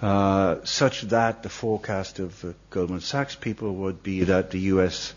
Uh, 0.00 0.62
such 0.64 1.02
that 1.02 1.42
the 1.42 1.48
forecast 1.48 2.18
of 2.18 2.44
uh, 2.44 2.52
Goldman 2.68 3.00
Sachs 3.00 3.34
people 3.34 3.74
would 3.74 4.02
be 4.02 4.24
that 4.24 4.50
the 4.50 4.60
US 4.72 5.14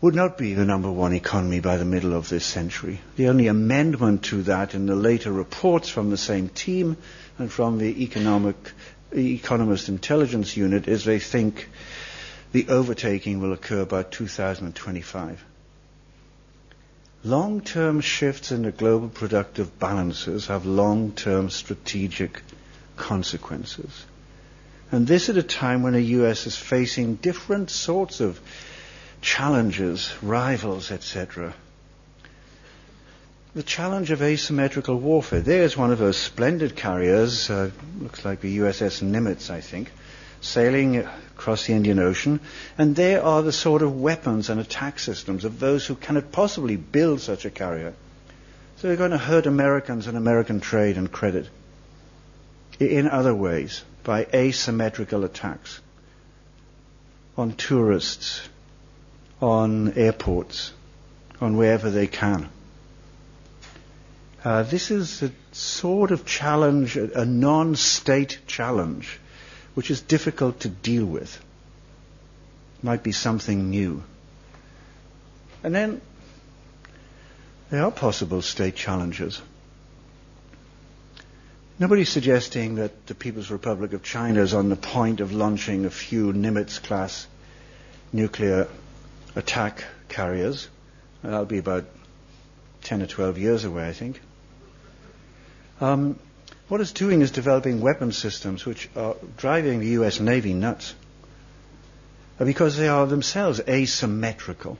would 0.00 0.14
not 0.14 0.36
be 0.36 0.54
the 0.54 0.64
number 0.64 0.90
one 0.90 1.12
economy 1.12 1.60
by 1.60 1.76
the 1.76 1.84
middle 1.84 2.14
of 2.14 2.28
this 2.28 2.44
century. 2.44 3.00
The 3.14 3.28
only 3.28 3.46
amendment 3.46 4.24
to 4.24 4.42
that 4.42 4.74
in 4.74 4.86
the 4.86 4.96
later 4.96 5.30
reports 5.30 5.88
from 5.88 6.10
the 6.10 6.16
same 6.16 6.48
team 6.48 6.96
and 7.38 7.50
from 7.50 7.78
the 7.78 8.02
economic 8.02 8.56
economist 9.12 9.88
intelligence 9.88 10.56
unit 10.56 10.88
is 10.88 11.04
they 11.04 11.20
think 11.20 11.68
the 12.50 12.68
overtaking 12.68 13.40
will 13.40 13.52
occur 13.52 13.84
by 13.84 14.02
2025. 14.02 15.44
Long-term 17.22 18.00
shifts 18.00 18.50
in 18.50 18.62
the 18.62 18.72
global 18.72 19.08
productive 19.08 19.78
balances 19.78 20.48
have 20.48 20.66
long-term 20.66 21.50
strategic 21.50 22.42
consequences. 22.96 24.06
And 24.92 25.06
this 25.06 25.28
at 25.28 25.36
a 25.36 25.42
time 25.42 25.82
when 25.82 25.94
the 25.94 26.02
US 26.20 26.46
is 26.46 26.56
facing 26.56 27.16
different 27.16 27.70
sorts 27.70 28.20
of 28.20 28.40
challenges, 29.20 30.12
rivals, 30.22 30.90
etc. 30.90 31.54
The 33.54 33.62
challenge 33.62 34.10
of 34.10 34.22
asymmetrical 34.22 34.96
warfare. 34.96 35.40
There's 35.40 35.76
one 35.76 35.90
of 35.90 35.98
those 35.98 36.16
splendid 36.16 36.76
carriers, 36.76 37.50
uh, 37.50 37.70
looks 37.98 38.24
like 38.24 38.40
the 38.40 38.58
USS 38.58 39.02
Nimitz, 39.02 39.50
I 39.50 39.60
think, 39.60 39.90
sailing 40.40 40.98
across 40.98 41.66
the 41.66 41.72
Indian 41.72 41.98
Ocean, 41.98 42.40
and 42.76 42.94
there 42.94 43.22
are 43.22 43.42
the 43.42 43.52
sort 43.52 43.82
of 43.82 44.00
weapons 44.00 44.50
and 44.50 44.60
attack 44.60 44.98
systems 44.98 45.44
of 45.44 45.58
those 45.58 45.86
who 45.86 45.94
cannot 45.94 46.30
possibly 46.30 46.76
build 46.76 47.20
such 47.20 47.44
a 47.44 47.50
carrier. 47.50 47.94
So 48.76 48.88
they're 48.88 48.96
going 48.96 49.12
to 49.12 49.18
hurt 49.18 49.46
Americans 49.46 50.06
and 50.06 50.16
American 50.16 50.60
trade 50.60 50.98
and 50.98 51.10
credit 51.10 51.48
in 52.80 53.08
other 53.08 53.34
ways 53.34 53.82
by 54.02 54.26
asymmetrical 54.34 55.24
attacks 55.24 55.80
on 57.36 57.52
tourists, 57.52 58.48
on 59.40 59.92
airports, 59.94 60.72
on 61.40 61.56
wherever 61.56 61.90
they 61.90 62.06
can. 62.06 62.48
Uh, 64.44 64.62
this 64.62 64.90
is 64.90 65.22
a 65.22 65.32
sort 65.52 66.10
of 66.10 66.26
challenge, 66.26 66.96
a, 66.96 67.20
a 67.20 67.24
non-state 67.24 68.40
challenge, 68.46 69.18
which 69.74 69.90
is 69.90 70.00
difficult 70.00 70.60
to 70.60 70.68
deal 70.68 71.04
with. 71.06 71.42
might 72.82 73.02
be 73.02 73.12
something 73.12 73.70
new. 73.70 74.02
And 75.62 75.74
then 75.74 76.02
there 77.70 77.82
are 77.84 77.90
possible 77.90 78.42
state 78.42 78.76
challenges. 78.76 79.40
Nobody's 81.76 82.08
suggesting 82.08 82.76
that 82.76 83.08
the 83.08 83.16
People's 83.16 83.50
Republic 83.50 83.94
of 83.94 84.04
China 84.04 84.40
is 84.40 84.54
on 84.54 84.68
the 84.68 84.76
point 84.76 85.18
of 85.18 85.32
launching 85.32 85.84
a 85.84 85.90
few 85.90 86.32
Nimitz 86.32 86.80
class 86.80 87.26
nuclear 88.12 88.68
attack 89.34 89.82
carriers. 90.08 90.68
That'll 91.22 91.46
be 91.46 91.58
about 91.58 91.86
10 92.84 93.02
or 93.02 93.06
12 93.06 93.38
years 93.38 93.64
away, 93.64 93.88
I 93.88 93.92
think. 93.92 94.20
Um, 95.80 96.16
what 96.68 96.80
it's 96.80 96.92
doing 96.92 97.22
is 97.22 97.32
developing 97.32 97.80
weapon 97.80 98.12
systems 98.12 98.64
which 98.64 98.88
are 98.94 99.16
driving 99.36 99.80
the 99.80 99.88
US 99.98 100.20
Navy 100.20 100.54
nuts 100.54 100.94
because 102.38 102.76
they 102.76 102.86
are 102.86 103.06
themselves 103.06 103.60
asymmetrical. 103.66 104.78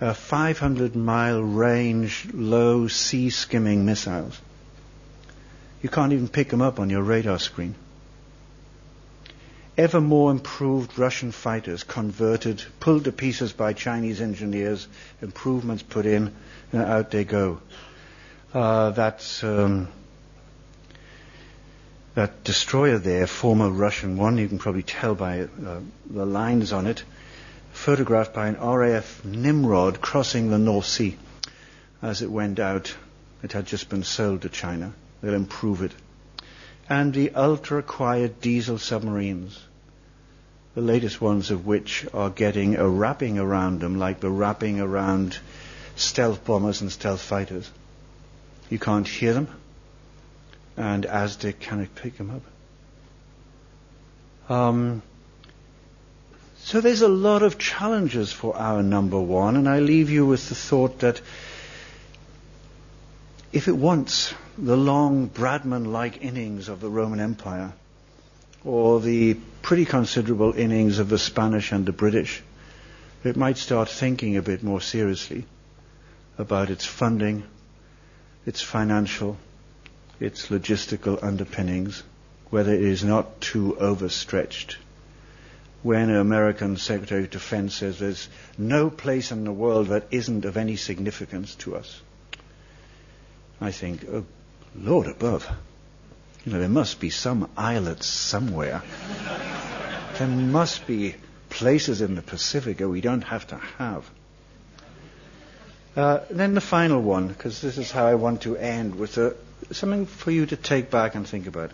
Uh, 0.00 0.14
500 0.14 0.96
mile 0.96 1.40
range, 1.42 2.26
low 2.32 2.88
sea 2.88 3.30
skimming 3.30 3.84
missiles. 3.84 4.40
You 5.82 5.88
can't 5.88 6.12
even 6.12 6.28
pick 6.28 6.48
them 6.48 6.62
up 6.62 6.80
on 6.80 6.90
your 6.90 7.02
radar 7.02 7.38
screen. 7.38 7.74
Ever 9.76 10.00
more 10.00 10.32
improved 10.32 10.98
Russian 10.98 11.30
fighters 11.30 11.84
converted, 11.84 12.64
pulled 12.80 13.04
to 13.04 13.12
pieces 13.12 13.52
by 13.52 13.74
Chinese 13.74 14.20
engineers, 14.20 14.88
improvements 15.22 15.84
put 15.84 16.04
in, 16.04 16.34
and 16.72 16.82
out 16.82 17.12
they 17.12 17.24
go. 17.24 17.60
Uh, 18.52 18.90
that's 18.90 19.44
um, 19.44 19.86
that 22.16 22.42
destroyer 22.42 22.98
there, 22.98 23.28
former 23.28 23.70
Russian 23.70 24.16
one, 24.16 24.38
you 24.38 24.48
can 24.48 24.58
probably 24.58 24.82
tell 24.82 25.14
by 25.14 25.42
uh, 25.42 25.80
the 26.10 26.26
lines 26.26 26.72
on 26.72 26.88
it, 26.88 27.04
photographed 27.72 28.34
by 28.34 28.48
an 28.48 28.56
RAF 28.60 29.24
Nimrod 29.24 30.00
crossing 30.00 30.50
the 30.50 30.58
North 30.58 30.86
Sea 30.86 31.16
as 32.02 32.20
it 32.20 32.30
went 32.32 32.58
out. 32.58 32.96
It 33.44 33.52
had 33.52 33.66
just 33.66 33.88
been 33.88 34.02
sold 34.02 34.42
to 34.42 34.48
China. 34.48 34.92
They'll 35.20 35.34
improve 35.34 35.82
it. 35.82 35.92
And 36.88 37.12
the 37.12 37.32
ultra 37.34 37.82
quiet 37.82 38.40
diesel 38.40 38.78
submarines, 38.78 39.60
the 40.74 40.80
latest 40.80 41.20
ones 41.20 41.50
of 41.50 41.66
which 41.66 42.06
are 42.14 42.30
getting 42.30 42.76
a 42.76 42.88
wrapping 42.88 43.38
around 43.38 43.80
them 43.80 43.98
like 43.98 44.20
the 44.20 44.30
wrapping 44.30 44.80
around 44.80 45.38
stealth 45.96 46.44
bombers 46.44 46.80
and 46.80 46.90
stealth 46.90 47.20
fighters. 47.20 47.70
You 48.70 48.78
can't 48.78 49.08
hear 49.08 49.34
them, 49.34 49.48
and 50.76 51.04
ASDIC 51.04 51.58
cannot 51.58 51.94
pick 51.94 52.16
them 52.16 52.30
up. 52.30 52.42
Um, 54.50 55.02
so 56.60 56.80
there's 56.80 57.02
a 57.02 57.08
lot 57.08 57.42
of 57.42 57.58
challenges 57.58 58.32
for 58.32 58.56
our 58.56 58.82
number 58.82 59.20
one, 59.20 59.56
and 59.56 59.68
I 59.68 59.80
leave 59.80 60.10
you 60.10 60.26
with 60.26 60.48
the 60.48 60.54
thought 60.54 61.00
that 61.00 61.20
if 63.52 63.68
it 63.68 63.76
wants 63.76 64.32
the 64.60 64.76
long 64.76 65.28
Bradman-like 65.28 66.22
innings 66.22 66.68
of 66.68 66.80
the 66.80 66.90
Roman 66.90 67.20
Empire, 67.20 67.72
or 68.64 69.00
the 69.00 69.34
pretty 69.62 69.84
considerable 69.84 70.52
innings 70.52 70.98
of 70.98 71.08
the 71.08 71.18
Spanish 71.18 71.70
and 71.70 71.86
the 71.86 71.92
British, 71.92 72.42
it 73.22 73.36
might 73.36 73.56
start 73.56 73.88
thinking 73.88 74.36
a 74.36 74.42
bit 74.42 74.64
more 74.64 74.80
seriously 74.80 75.44
about 76.38 76.70
its 76.70 76.84
funding, 76.84 77.44
its 78.46 78.60
financial, 78.60 79.36
its 80.18 80.48
logistical 80.48 81.22
underpinnings, 81.22 82.02
whether 82.50 82.72
it 82.74 82.82
is 82.82 83.04
not 83.04 83.40
too 83.40 83.78
overstretched. 83.78 84.76
When 85.84 86.10
an 86.10 86.16
American 86.16 86.76
Secretary 86.76 87.22
of 87.22 87.30
Defense 87.30 87.76
says 87.76 88.00
there's 88.00 88.28
no 88.56 88.90
place 88.90 89.30
in 89.30 89.44
the 89.44 89.52
world 89.52 89.88
that 89.88 90.08
isn't 90.10 90.44
of 90.44 90.56
any 90.56 90.74
significance 90.74 91.54
to 91.56 91.76
us, 91.76 92.00
I 93.60 93.70
think, 93.70 94.04
oh, 94.08 94.24
Lord 94.74 95.06
above. 95.06 95.48
You 96.44 96.52
know, 96.52 96.60
there 96.60 96.68
must 96.68 97.00
be 97.00 97.10
some 97.10 97.50
islets 97.56 98.06
somewhere. 98.06 98.82
there 100.18 100.28
must 100.28 100.86
be 100.86 101.14
places 101.50 102.00
in 102.00 102.14
the 102.14 102.22
Pacific 102.22 102.78
that 102.78 102.88
we 102.88 103.00
don't 103.00 103.22
have 103.22 103.46
to 103.48 103.56
have. 103.56 104.08
Uh, 105.96 106.20
then 106.30 106.54
the 106.54 106.60
final 106.60 107.02
one, 107.02 107.28
because 107.28 107.60
this 107.60 107.76
is 107.76 107.90
how 107.90 108.06
I 108.06 108.14
want 108.14 108.42
to 108.42 108.56
end, 108.56 108.94
with 108.94 109.18
a, 109.18 109.34
something 109.72 110.06
for 110.06 110.30
you 110.30 110.46
to 110.46 110.56
take 110.56 110.90
back 110.90 111.14
and 111.14 111.26
think 111.26 111.46
about. 111.46 111.72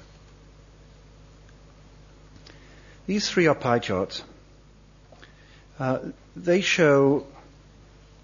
These 3.06 3.28
three 3.28 3.46
are 3.48 3.54
pie 3.54 3.80
charts. 3.80 4.22
Uh, 5.78 5.98
they 6.34 6.62
show 6.62 7.26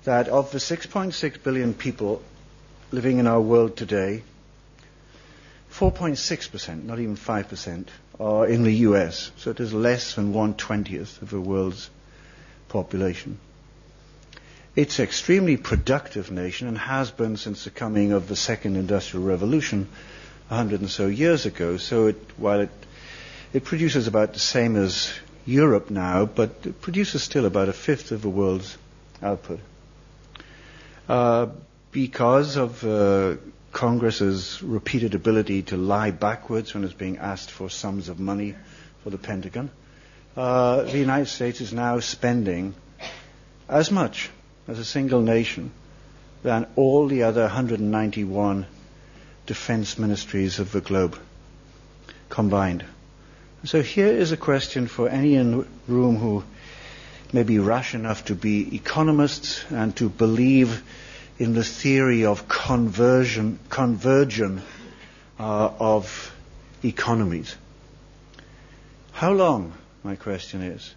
that 0.05 0.29
of 0.29 0.53
the 0.53 0.59
6.6 0.59 1.43
billion 1.43 1.75
people 1.75 2.23
living 2.91 3.19
in 3.19 3.27
our 3.27 3.41
world 3.41 3.77
today, 3.77 4.23
4.6%, 5.73 6.85
not 6.85 6.99
even 6.99 7.17
5%, 7.17 7.87
are 8.19 8.47
in 8.47 8.63
the 8.65 8.75
US. 8.89 9.31
So 9.39 9.51
it 9.51 9.61
is 9.61 9.73
less 9.73 10.15
than 10.15 10.33
one 10.35 10.55
twentieth 10.55 11.23
of 11.23 11.31
the 11.31 11.41
world's 11.41 11.89
population. 12.69 13.39
It's 14.77 14.99
an 14.99 15.05
extremely 15.05 15.57
productive 15.57 16.31
nation 16.31 16.69
and 16.69 16.77
has 16.79 17.11
been 17.11 17.37
since 17.37 17.65
the 17.65 17.71
coming 17.71 18.13
of 18.13 18.29
the 18.29 18.37
second 18.37 18.77
industrial 18.77 19.25
revolution 19.27 19.89
hundred 20.49 20.81
and 20.81 20.91
so 20.91 21.07
years 21.07 21.47
ago. 21.47 21.77
So 21.77 22.09
it, 22.09 22.17
while 22.37 22.61
it, 22.61 22.71
it 23.53 23.65
produces 23.65 24.07
about 24.09 24.33
the 24.33 24.41
same 24.41 24.77
as 24.77 25.13
Europe 25.47 25.91
now, 25.91 26.25
but 26.27 26.51
it 26.65 26.81
produces 26.81 27.23
still 27.23 27.47
about 27.47 27.69
a 27.69 27.73
fifth 27.73 28.11
of 28.13 28.21
the 28.23 28.29
world's 28.29 28.77
output. 29.23 29.61
Uh, 31.09 31.47
because 31.93 32.57
of 32.57 32.85
uh, 32.85 33.37
Congress's 33.73 34.63
repeated 34.63 35.15
ability 35.15 35.63
to 35.63 35.77
lie 35.77 36.11
backwards 36.11 36.75
when 36.75 36.85
it's 36.85 36.93
being 36.93 37.19
asked 37.19 37.51
for 37.51 37.69
sums 37.69 38.09
of 38.09 38.21
money 38.21 38.55
for 39.03 39.11
the 39.11 39.19
Pentagon, 39.19 39.71
uh, 40.37 40.83
the 40.83 40.99
United 40.99 41.27
States 41.27 41.61
is 41.61 41.73
now 41.73 41.99
spending 42.01 42.75
as 43.69 43.91
much 43.91 44.31
as 44.69 44.79
a 44.79 44.85
single 44.85 45.21
nation 45.21 45.71
than 46.43 46.67
all 46.77 47.07
the 47.07 47.25
other 47.25 47.43
191 47.43 48.67
defense 49.47 49.99
ministries 49.99 50.59
of 50.59 50.73
the 50.73 50.81
globe 50.81 51.19
combined. 52.29 52.85
So 53.65 53.83
here 53.83 54.07
is 54.07 54.33
a 54.33 54.37
question 54.37 54.87
for 54.87 55.09
any 55.09 55.35
in 55.35 55.59
the 55.59 55.67
room 55.89 56.17
who 56.17 56.45
may 57.33 57.43
be 57.43 57.59
rash 57.59 57.95
enough 57.95 58.25
to 58.27 58.35
be 58.35 58.75
economists 58.75 59.65
and 59.71 59.95
to 59.97 60.09
believe 60.09 60.83
in 61.41 61.55
the 61.55 61.65
theory 61.65 62.27
of 62.27 62.47
convergence, 62.49 63.59
uh, 65.39 65.73
of 65.81 66.37
economies. 66.85 67.57
How 69.13 69.33
long, 69.33 69.73
my 70.05 70.17
question 70.17 70.61
is, 70.61 70.95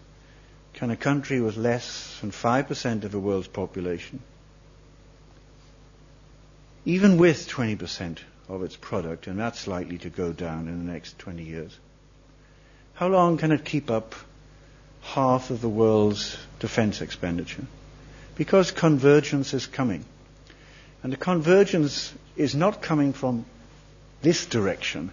can 0.74 0.92
a 0.92 0.98
country 0.98 1.40
with 1.40 1.56
less 1.56 2.20
than 2.20 2.32
5% 2.32 3.06
of 3.06 3.12
the 3.14 3.20
world's 3.20 3.48
population, 3.48 4.20
even 6.84 7.16
with 7.18 7.48
20% 7.48 8.18
of 8.50 8.64
its 8.64 8.76
product, 8.76 9.28
and 9.28 9.40
that's 9.40 9.66
likely 9.66 9.98
to 10.00 10.10
go 10.10 10.34
down 10.34 10.68
in 10.68 10.86
the 10.86 10.92
next 10.92 11.18
20 11.20 11.42
years, 11.42 11.80
how 12.96 13.08
long 13.08 13.38
can 13.38 13.54
it 13.54 13.64
keep 13.64 13.90
up 13.90 14.14
half 15.04 15.52
of 15.52 15.62
the 15.62 15.70
world's 15.70 16.38
defense 16.60 17.00
expenditure? 17.00 17.66
Because 18.36 18.72
convergence 18.72 19.54
is 19.54 19.68
coming. 19.68 20.04
And 21.04 21.12
the 21.12 21.18
convergence 21.18 22.14
is 22.38 22.56
not 22.56 22.82
coming 22.82 23.14
from 23.14 23.46
this 24.22 24.46
direction. 24.46 25.12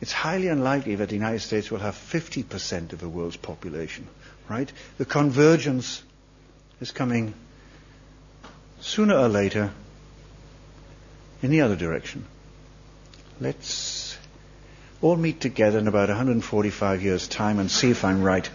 It's 0.00 0.12
highly 0.12 0.48
unlikely 0.48 0.96
that 0.96 1.08
the 1.08 1.14
United 1.14 1.38
States 1.38 1.70
will 1.70 1.78
have 1.78 1.94
50% 1.94 2.92
of 2.92 2.98
the 2.98 3.08
world's 3.08 3.36
population, 3.36 4.08
right? 4.48 4.70
The 4.98 5.04
convergence 5.04 6.02
is 6.80 6.90
coming 6.90 7.34
sooner 8.80 9.14
or 9.14 9.28
later 9.28 9.70
in 11.40 11.52
the 11.52 11.60
other 11.60 11.76
direction. 11.76 12.24
Let's 13.40 14.18
all 15.00 15.16
meet 15.16 15.40
together 15.40 15.78
in 15.78 15.86
about 15.86 16.08
145 16.08 17.02
years' 17.02 17.28
time 17.28 17.60
and 17.60 17.70
see 17.70 17.90
if 17.90 18.04
I'm 18.04 18.22
right. 18.22 18.48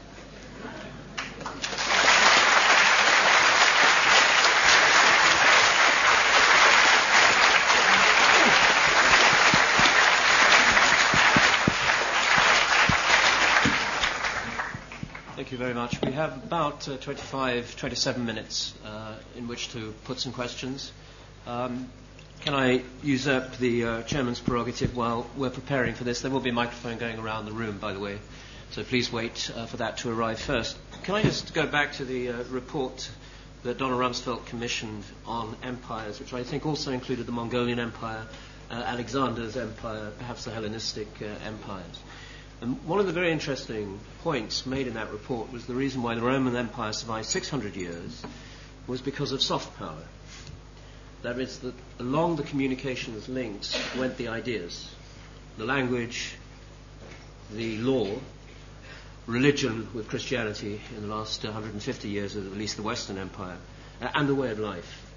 Much. 15.93 16.01
We 16.05 16.11
have 16.11 16.43
about 16.43 16.87
uh, 16.89 16.97
25, 16.97 17.77
27 17.77 18.25
minutes 18.25 18.73
uh, 18.85 19.15
in 19.37 19.47
which 19.47 19.71
to 19.71 19.93
put 20.03 20.19
some 20.19 20.33
questions. 20.33 20.91
Um, 21.45 21.89
can 22.41 22.53
I 22.53 22.81
usurp 23.03 23.55
the 23.57 23.83
uh, 23.85 24.01
chairman's 24.03 24.39
prerogative 24.41 24.97
while 24.97 25.25
we're 25.37 25.49
preparing 25.49 25.93
for 25.95 26.03
this? 26.03 26.19
There 26.21 26.29
will 26.31 26.41
be 26.41 26.49
a 26.49 26.53
microphone 26.53 26.97
going 26.97 27.19
around 27.19 27.45
the 27.45 27.53
room, 27.53 27.77
by 27.77 27.93
the 27.93 27.99
way. 28.01 28.19
So 28.71 28.83
please 28.83 29.13
wait 29.13 29.49
uh, 29.55 29.65
for 29.65 29.77
that 29.77 29.99
to 29.99 30.09
arrive 30.11 30.39
first. 30.39 30.77
Can 31.03 31.15
I 31.15 31.21
just 31.21 31.53
go 31.53 31.65
back 31.65 31.93
to 31.93 32.05
the 32.05 32.29
uh, 32.29 32.43
report 32.49 33.09
that 33.63 33.77
Donald 33.77 33.99
Rumsfeld 34.01 34.45
commissioned 34.45 35.05
on 35.25 35.55
empires, 35.63 36.19
which 36.19 36.33
I 36.33 36.43
think 36.43 36.65
also 36.65 36.91
included 36.91 37.27
the 37.27 37.31
Mongolian 37.31 37.79
Empire, 37.79 38.25
uh, 38.69 38.73
Alexander's 38.73 39.55
empire, 39.55 40.11
perhaps 40.19 40.43
the 40.43 40.51
Hellenistic 40.51 41.07
uh, 41.21 41.27
empires. 41.45 41.99
And 42.61 42.83
one 42.85 42.99
of 42.99 43.05
the 43.05 43.13
very 43.13 43.31
interesting 43.31 43.99
points 44.23 44.65
made 44.65 44.87
in 44.87 44.95
that 44.95 45.11
report 45.11 45.51
was 45.51 45.65
the 45.65 45.75
reason 45.75 46.01
why 46.01 46.15
the 46.15 46.21
Roman 46.21 46.55
Empire 46.55 46.91
survived 46.91 47.27
600 47.27 47.75
years 47.75 48.23
was 48.87 49.01
because 49.01 49.31
of 49.31 49.41
soft 49.41 49.77
power. 49.77 50.03
That 51.21 51.39
is, 51.39 51.59
that 51.59 51.75
along 51.99 52.37
the 52.37 52.43
communications 52.43 53.29
links 53.29 53.77
went 53.97 54.17
the 54.17 54.29
ideas, 54.29 54.89
the 55.57 55.65
language, 55.65 56.35
the 57.53 57.77
law, 57.77 58.07
religion 59.27 59.87
with 59.93 60.07
Christianity 60.07 60.81
in 60.95 61.07
the 61.07 61.13
last 61.13 61.43
150 61.43 62.07
years 62.07 62.35
of 62.35 62.51
at 62.51 62.57
least 62.57 62.77
the 62.77 62.83
Western 62.83 63.17
Empire, 63.17 63.57
and 64.01 64.27
the 64.27 64.35
way 64.35 64.49
of 64.49 64.59
life. 64.59 65.11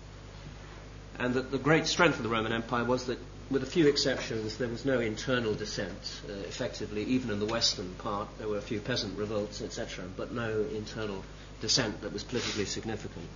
And 1.18 1.34
that 1.34 1.50
the 1.50 1.58
great 1.58 1.86
strength 1.86 2.16
of 2.16 2.22
the 2.22 2.28
Roman 2.28 2.52
Empire 2.52 2.84
was 2.84 3.06
that, 3.06 3.18
with 3.50 3.64
a 3.64 3.66
few 3.66 3.88
exceptions, 3.88 4.56
there 4.58 4.68
was 4.68 4.84
no 4.84 5.00
internal 5.00 5.54
dissent, 5.54 6.20
uh, 6.28 6.32
effectively, 6.32 7.02
even 7.04 7.30
in 7.30 7.40
the 7.40 7.46
Western 7.46 7.92
part. 7.94 8.28
There 8.38 8.48
were 8.48 8.58
a 8.58 8.62
few 8.62 8.78
peasant 8.80 9.18
revolts, 9.18 9.60
etc., 9.60 10.04
but 10.16 10.32
no 10.32 10.64
internal 10.72 11.24
dissent 11.60 12.00
that 12.02 12.12
was 12.12 12.22
politically 12.22 12.64
significant. 12.64 13.26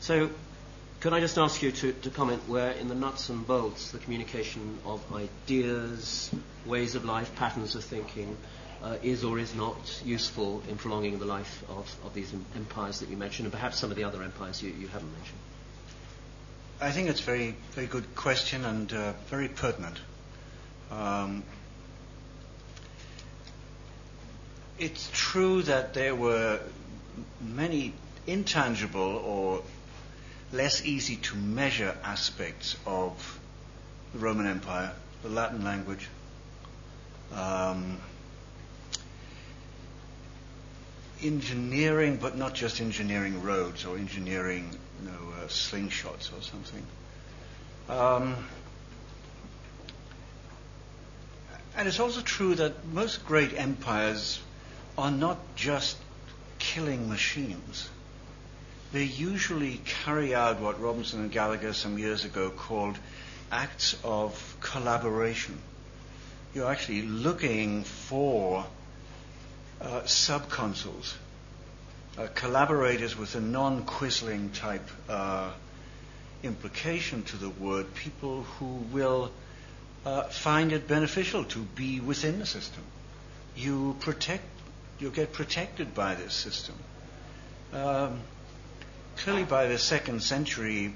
So, 0.00 0.30
could 1.00 1.12
I 1.12 1.20
just 1.20 1.38
ask 1.38 1.62
you 1.62 1.70
to, 1.70 1.92
to 1.92 2.10
comment 2.10 2.42
where, 2.48 2.72
in 2.72 2.88
the 2.88 2.94
nuts 2.96 3.28
and 3.28 3.46
bolts, 3.46 3.92
the 3.92 3.98
communication 3.98 4.78
of 4.84 5.00
ideas, 5.14 6.30
ways 6.66 6.96
of 6.96 7.04
life, 7.04 7.34
patterns 7.36 7.76
of 7.76 7.84
thinking, 7.84 8.36
uh, 8.82 8.96
is 9.04 9.22
or 9.22 9.38
is 9.38 9.54
not 9.54 10.02
useful 10.04 10.62
in 10.68 10.76
prolonging 10.76 11.20
the 11.20 11.24
life 11.24 11.62
of, 11.68 11.96
of 12.04 12.14
these 12.14 12.32
empires 12.56 12.98
that 13.00 13.08
you 13.08 13.16
mentioned, 13.16 13.46
and 13.46 13.52
perhaps 13.52 13.78
some 13.78 13.90
of 13.90 13.96
the 13.96 14.04
other 14.04 14.22
empires 14.22 14.60
you, 14.60 14.70
you 14.70 14.88
haven't 14.88 15.12
mentioned? 15.12 15.38
I 16.82 16.90
think 16.90 17.08
it's 17.08 17.20
a 17.20 17.24
very, 17.24 17.54
very 17.74 17.86
good 17.86 18.16
question 18.16 18.64
and 18.64 18.92
uh, 18.92 19.12
very 19.28 19.46
pertinent. 19.46 20.00
Um, 20.90 21.44
it's 24.80 25.08
true 25.12 25.62
that 25.62 25.94
there 25.94 26.16
were 26.16 26.58
many 27.40 27.94
intangible 28.26 29.22
or 29.24 29.62
less 30.52 30.84
easy 30.84 31.16
to 31.16 31.36
measure 31.36 31.96
aspects 32.02 32.76
of 32.84 33.38
the 34.12 34.18
Roman 34.18 34.48
Empire, 34.48 34.90
the 35.22 35.28
Latin 35.28 35.62
language, 35.62 36.08
um, 37.32 37.98
engineering, 41.22 42.18
but 42.20 42.36
not 42.36 42.54
just 42.54 42.80
engineering 42.80 43.40
roads 43.44 43.84
or 43.84 43.96
engineering 43.96 44.76
know, 45.02 45.42
uh, 45.42 45.46
slingshots 45.46 46.36
or 46.36 46.42
something. 46.42 46.84
Um, 47.88 48.36
and 51.76 51.88
it's 51.88 52.00
also 52.00 52.20
true 52.20 52.54
that 52.54 52.86
most 52.86 53.24
great 53.26 53.54
empires 53.54 54.40
are 54.96 55.10
not 55.10 55.38
just 55.56 55.96
killing 56.58 57.08
machines. 57.08 57.88
They 58.92 59.04
usually 59.04 59.80
carry 59.84 60.34
out 60.34 60.60
what 60.60 60.80
Robinson 60.80 61.20
and 61.20 61.32
Gallagher 61.32 61.72
some 61.72 61.98
years 61.98 62.24
ago 62.24 62.50
called 62.50 62.98
acts 63.50 63.96
of 64.04 64.56
collaboration. 64.60 65.58
You're 66.54 66.70
actually 66.70 67.02
looking 67.02 67.84
for 67.84 68.66
uh, 69.80 70.02
subconsuls, 70.02 71.14
uh, 72.18 72.26
collaborators 72.34 73.16
with 73.16 73.34
a 73.34 73.40
non-quisling 73.40 74.52
type 74.52 74.88
uh, 75.08 75.50
implication 76.42 77.22
to 77.22 77.36
the 77.36 77.48
word, 77.48 77.94
people 77.94 78.42
who 78.42 78.66
will 78.92 79.30
uh, 80.04 80.24
find 80.24 80.72
it 80.72 80.88
beneficial 80.88 81.44
to 81.44 81.60
be 81.60 82.00
within 82.00 82.38
the 82.38 82.46
system. 82.46 82.82
You 83.56 83.96
protect, 84.00 84.44
you 84.98 85.10
get 85.10 85.32
protected 85.32 85.94
by 85.94 86.14
this 86.14 86.34
system. 86.34 86.74
Um, 87.72 88.20
clearly, 89.16 89.44
by 89.44 89.68
the 89.68 89.78
second 89.78 90.22
century 90.22 90.94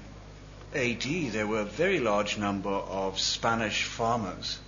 AD, 0.75 1.01
there 1.31 1.47
were 1.47 1.61
a 1.61 1.65
very 1.65 1.99
large 1.99 2.37
number 2.37 2.69
of 2.69 3.19
Spanish 3.19 3.83
farmers 3.83 4.59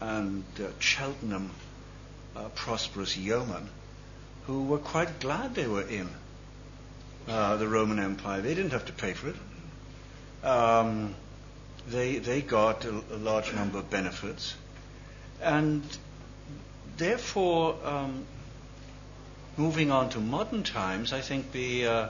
and 0.00 0.44
uh, 0.60 0.68
Cheltenham 0.78 1.50
uh, 2.34 2.48
prosperous 2.54 3.16
yeomen 3.16 3.68
who 4.46 4.64
were 4.64 4.78
quite 4.78 5.20
glad 5.20 5.54
they 5.54 5.66
were 5.66 5.82
in 5.82 6.08
uh, 7.28 7.56
the 7.56 7.66
Roman 7.66 7.98
Empire. 7.98 8.40
They 8.40 8.54
didn't 8.54 8.72
have 8.72 8.86
to 8.86 8.92
pay 8.92 9.12
for 9.12 9.28
it. 9.28 9.36
Um, 10.46 11.14
they, 11.88 12.18
they 12.18 12.42
got 12.42 12.84
a, 12.84 13.02
a, 13.12 13.16
large 13.16 13.52
number 13.52 13.78
of 13.78 13.90
benefits. 13.90 14.54
And 15.42 15.82
therefore, 16.96 17.76
um, 17.84 18.24
moving 19.56 19.90
on 19.90 20.10
to 20.10 20.20
modern 20.20 20.62
times, 20.62 21.12
I 21.12 21.20
think 21.20 21.50
the, 21.50 21.86
uh, 21.86 22.08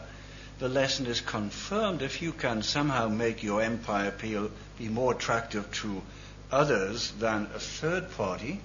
the 0.59 0.69
lesson 0.69 1.07
is 1.07 1.21
confirmed. 1.21 2.03
If 2.03 2.21
you 2.21 2.33
can 2.33 2.63
somehow 2.63 3.09
make 3.09 3.43
your 3.43 3.63
empire 3.63 4.09
appeal, 4.09 4.51
be 4.79 4.89
more 4.89 5.13
attractive 5.13 5.71
to 5.83 6.03
others 6.51 7.13
than 7.13 7.49
a 7.55 7.59
third 7.59 8.11
party, 8.13 8.61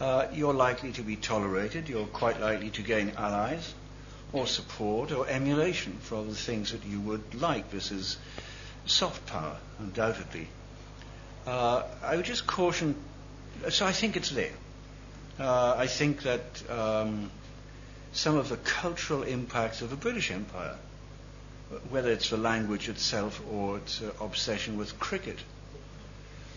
uh, 0.00 0.26
you're 0.32 0.54
likely 0.54 0.92
to 0.92 1.02
be 1.02 1.16
tolerated, 1.16 1.88
you're 1.88 2.06
quite 2.06 2.40
likely 2.40 2.70
to 2.70 2.82
gain 2.82 3.12
allies 3.16 3.74
or 4.32 4.46
support 4.46 5.12
or 5.12 5.26
emulation 5.28 5.96
for 6.00 6.22
the 6.22 6.34
things 6.34 6.72
that 6.72 6.84
you 6.84 7.00
would 7.00 7.34
like. 7.34 7.70
This 7.70 7.90
is 7.90 8.18
soft 8.84 9.26
power, 9.26 9.56
undoubtedly. 9.78 10.48
Uh, 11.46 11.82
I 12.02 12.16
would 12.16 12.24
just 12.24 12.46
caution, 12.46 12.96
so 13.70 13.86
I 13.86 13.92
think 13.92 14.16
it's 14.16 14.30
there. 14.30 14.52
Uh, 15.38 15.74
I 15.76 15.86
think 15.86 16.22
that 16.22 16.70
um, 16.70 17.30
some 18.12 18.36
of 18.36 18.48
the 18.48 18.56
cultural 18.56 19.22
impacts 19.22 19.82
of 19.82 19.90
the 19.90 19.96
British 19.96 20.30
Empire, 20.30 20.76
whether 21.90 22.10
it's 22.10 22.30
the 22.30 22.36
language 22.36 22.88
itself 22.88 23.40
or 23.50 23.78
its 23.78 24.02
uh, 24.02 24.10
obsession 24.20 24.76
with 24.76 24.98
cricket, 24.98 25.38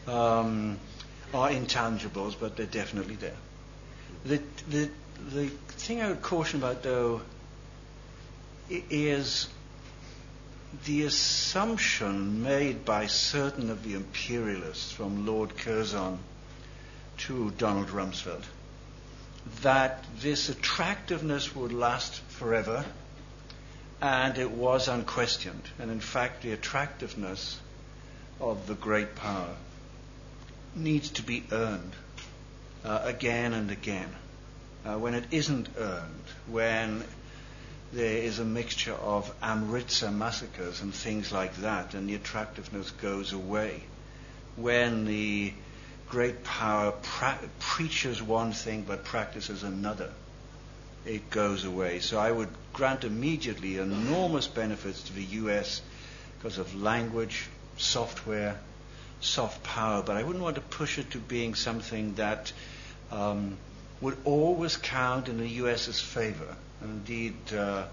um, 0.07 0.79
are 1.33 1.49
intangibles, 1.49 2.35
but 2.39 2.57
they're 2.57 2.65
definitely 2.65 3.15
there. 3.15 3.37
The, 4.25 4.41
the, 4.69 4.89
the 5.31 5.47
thing 5.47 6.01
I 6.01 6.09
would 6.09 6.21
caution 6.21 6.59
about, 6.59 6.83
though, 6.83 7.21
is 8.69 9.47
the 10.85 11.03
assumption 11.03 12.43
made 12.43 12.85
by 12.85 13.07
certain 13.07 13.69
of 13.69 13.83
the 13.83 13.95
imperialists, 13.95 14.91
from 14.91 15.25
Lord 15.25 15.57
Curzon 15.57 16.19
to 17.19 17.51
Donald 17.51 17.87
Rumsfeld, 17.87 18.43
that 19.61 20.03
this 20.19 20.49
attractiveness 20.49 21.55
would 21.55 21.73
last 21.73 22.21
forever, 22.29 22.85
and 24.01 24.37
it 24.37 24.51
was 24.51 24.87
unquestioned. 24.87 25.63
And 25.79 25.91
in 25.91 25.99
fact, 25.99 26.43
the 26.43 26.51
attractiveness 26.51 27.59
of 28.39 28.67
the 28.67 28.75
great 28.75 29.15
power 29.15 29.55
needs 30.75 31.09
to 31.11 31.23
be 31.23 31.43
earned 31.51 31.93
uh, 32.83 33.01
again 33.03 33.53
and 33.53 33.71
again. 33.71 34.09
Uh, 34.85 34.97
when 34.97 35.13
it 35.13 35.25
isn't 35.31 35.67
earned, 35.77 36.23
when 36.47 37.03
there 37.91 38.17
is 38.17 38.39
a 38.39 38.45
mixture 38.45 38.93
of 38.93 39.33
Amritsar 39.41 40.11
massacres 40.11 40.81
and 40.81 40.93
things 40.93 41.31
like 41.31 41.55
that, 41.57 41.93
and 41.93 42.07
the 42.07 42.15
attractiveness 42.15 42.91
goes 42.91 43.33
away. 43.33 43.83
When 44.55 45.05
the 45.05 45.53
great 46.07 46.43
power 46.43 46.91
pra- 46.91 47.39
preaches 47.59 48.21
one 48.21 48.53
thing 48.53 48.83
but 48.87 49.03
practices 49.03 49.63
another, 49.63 50.11
it 51.05 51.29
goes 51.29 51.65
away. 51.65 51.99
So 51.99 52.19
I 52.19 52.31
would 52.31 52.49
grant 52.73 53.03
immediately 53.03 53.77
enormous 53.77 54.47
benefits 54.47 55.03
to 55.03 55.13
the 55.13 55.23
US 55.23 55.81
because 56.37 56.57
of 56.57 56.75
language, 56.75 57.47
software, 57.77 58.59
soft 59.21 59.63
power, 59.63 60.01
but 60.01 60.15
I 60.15 60.23
wouldn't 60.23 60.43
want 60.43 60.55
to 60.55 60.61
push 60.61 60.97
it 60.97 61.11
to 61.11 61.17
being 61.17 61.55
something 61.55 62.15
that 62.15 62.51
um, 63.11 63.57
would 64.01 64.17
always 64.25 64.77
count 64.77 65.27
in 65.27 65.37
the 65.37 65.47
US's 65.47 65.99
favor. 65.99 66.55
Indeed, 66.81 67.35
uh, 67.53 67.85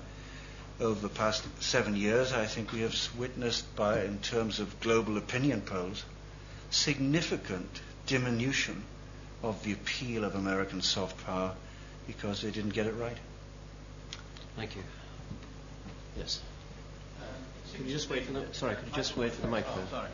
over 0.80 1.00
the 1.00 1.08
past 1.08 1.44
seven 1.60 1.96
years, 1.96 2.32
I 2.32 2.46
think 2.46 2.72
we 2.72 2.82
have 2.82 2.94
witnessed, 3.18 3.74
by 3.76 4.02
in 4.04 4.18
terms 4.18 4.60
of 4.60 4.78
global 4.80 5.16
opinion 5.16 5.62
polls, 5.62 6.04
significant 6.70 7.80
diminution 8.06 8.82
of 9.42 9.62
the 9.64 9.72
appeal 9.72 10.24
of 10.24 10.34
American 10.34 10.82
soft 10.82 11.24
power 11.24 11.54
because 12.06 12.42
they 12.42 12.50
didn't 12.50 12.74
get 12.74 12.86
it 12.86 12.92
right. 12.92 13.16
Thank 14.56 14.76
you. 14.76 14.82
Yes. 16.16 16.40
Uh, 17.20 17.24
could 17.76 17.86
you 17.86 17.92
just 17.92 18.08
wait 18.08 18.24
for 18.24 18.32
the 18.32 18.46
sorry? 18.52 18.76
Could 18.76 18.86
you 18.88 18.94
just 18.94 19.16
wait 19.16 19.32
for 19.32 19.42
the 19.42 19.48
microphone? 19.48 19.84
Oh, 19.88 19.96
sorry. 19.96 20.08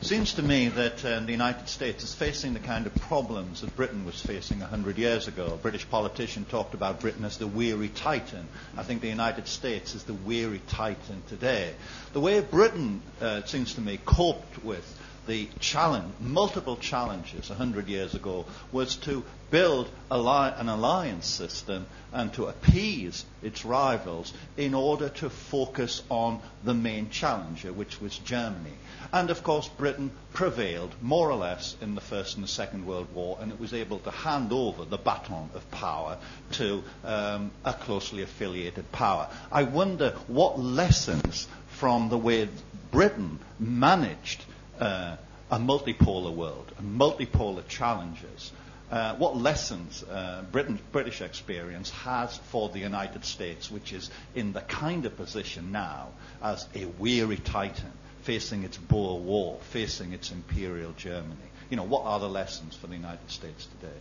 Seems 0.00 0.34
to 0.34 0.42
me 0.42 0.68
that 0.68 1.04
uh, 1.04 1.20
the 1.20 1.32
United 1.32 1.68
States 1.68 2.04
is 2.04 2.14
facing 2.14 2.54
the 2.54 2.60
kind 2.60 2.86
of 2.86 2.94
problems 2.94 3.60
that 3.60 3.74
Britain 3.76 4.04
was 4.04 4.20
facing 4.20 4.60
100 4.60 4.98
years 4.98 5.28
ago. 5.28 5.46
A 5.46 5.56
British 5.56 5.88
politician 5.88 6.44
talked 6.44 6.74
about 6.74 7.00
Britain 7.00 7.24
as 7.24 7.38
the 7.38 7.46
weary 7.46 7.88
titan. 7.88 8.46
I 8.76 8.82
think 8.82 9.00
the 9.00 9.08
United 9.08 9.48
States 9.48 9.94
is 9.94 10.04
the 10.04 10.14
weary 10.14 10.60
titan 10.68 11.22
today. 11.28 11.74
The 12.12 12.20
way 12.20 12.40
Britain, 12.40 13.02
uh, 13.20 13.40
it 13.44 13.48
seems 13.48 13.74
to 13.74 13.80
me, 13.80 13.98
coped 14.04 14.64
with 14.64 14.84
the 15.26 15.48
challenge, 15.60 16.12
multiple 16.20 16.76
challenges 16.76 17.48
100 17.48 17.88
years 17.88 18.14
ago 18.14 18.44
was 18.72 18.96
to 18.96 19.24
build 19.50 19.88
an 20.10 20.68
alliance 20.68 21.26
system 21.26 21.86
and 22.12 22.32
to 22.32 22.46
appease 22.46 23.24
its 23.42 23.64
rivals 23.64 24.32
in 24.56 24.74
order 24.74 25.08
to 25.08 25.30
focus 25.30 26.02
on 26.08 26.40
the 26.64 26.74
main 26.74 27.10
challenger, 27.10 27.72
which 27.72 28.00
was 28.00 28.18
Germany. 28.18 28.72
And 29.12 29.30
of 29.30 29.42
course, 29.42 29.68
Britain 29.68 30.10
prevailed 30.32 30.94
more 31.00 31.30
or 31.30 31.36
less 31.36 31.76
in 31.80 31.94
the 31.94 32.00
First 32.00 32.36
and 32.36 32.44
the 32.44 32.48
Second 32.48 32.86
World 32.86 33.08
War, 33.14 33.38
and 33.40 33.52
it 33.52 33.60
was 33.60 33.72
able 33.72 33.98
to 34.00 34.10
hand 34.10 34.52
over 34.52 34.84
the 34.84 34.98
baton 34.98 35.50
of 35.54 35.70
power 35.70 36.18
to 36.52 36.82
um, 37.04 37.50
a 37.64 37.72
closely 37.72 38.22
affiliated 38.22 38.90
power. 38.92 39.28
I 39.52 39.62
wonder 39.64 40.10
what 40.26 40.58
lessons 40.58 41.46
from 41.68 42.08
the 42.08 42.18
way 42.18 42.48
Britain 42.90 43.38
managed 43.58 44.44
uh, 44.80 45.16
a 45.50 45.58
multipolar 45.58 46.34
world, 46.34 46.72
and 46.78 46.98
multipolar 46.98 47.66
challenges. 47.68 48.52
Uh, 48.90 49.16
what 49.16 49.36
lessons 49.36 50.04
uh, 50.04 50.44
Britain, 50.52 50.78
British 50.92 51.20
experience 51.20 51.90
has 51.90 52.36
for 52.50 52.68
the 52.68 52.78
United 52.78 53.24
States, 53.24 53.70
which 53.70 53.92
is 53.92 54.10
in 54.34 54.52
the 54.52 54.60
kind 54.60 55.06
of 55.06 55.16
position 55.16 55.72
now 55.72 56.08
as 56.42 56.66
a 56.74 56.84
weary 56.84 57.36
titan 57.36 57.92
facing 58.22 58.64
its 58.64 58.76
Boer 58.76 59.20
War, 59.20 59.58
facing 59.70 60.12
its 60.12 60.32
imperial 60.32 60.92
Germany. 60.96 61.36
You 61.70 61.76
know, 61.76 61.84
what 61.84 62.04
are 62.04 62.18
the 62.18 62.28
lessons 62.28 62.74
for 62.74 62.88
the 62.88 62.94
United 62.94 63.30
States 63.30 63.66
today? 63.80 63.98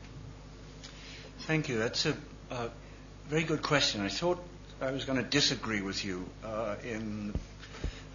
Thank 1.42 1.70
you. 1.70 1.78
That's 1.78 2.06
a, 2.08 2.16
a 2.50 2.70
very 3.28 3.44
good 3.44 3.62
question. 3.62 4.02
I 4.02 4.10
thought 4.10 4.44
I 4.82 4.92
was 4.92 5.06
going 5.06 5.18
to 5.24 5.30
disagree 5.30 5.82
with 5.82 6.04
you 6.04 6.26
uh, 6.44 6.76
in 6.84 7.34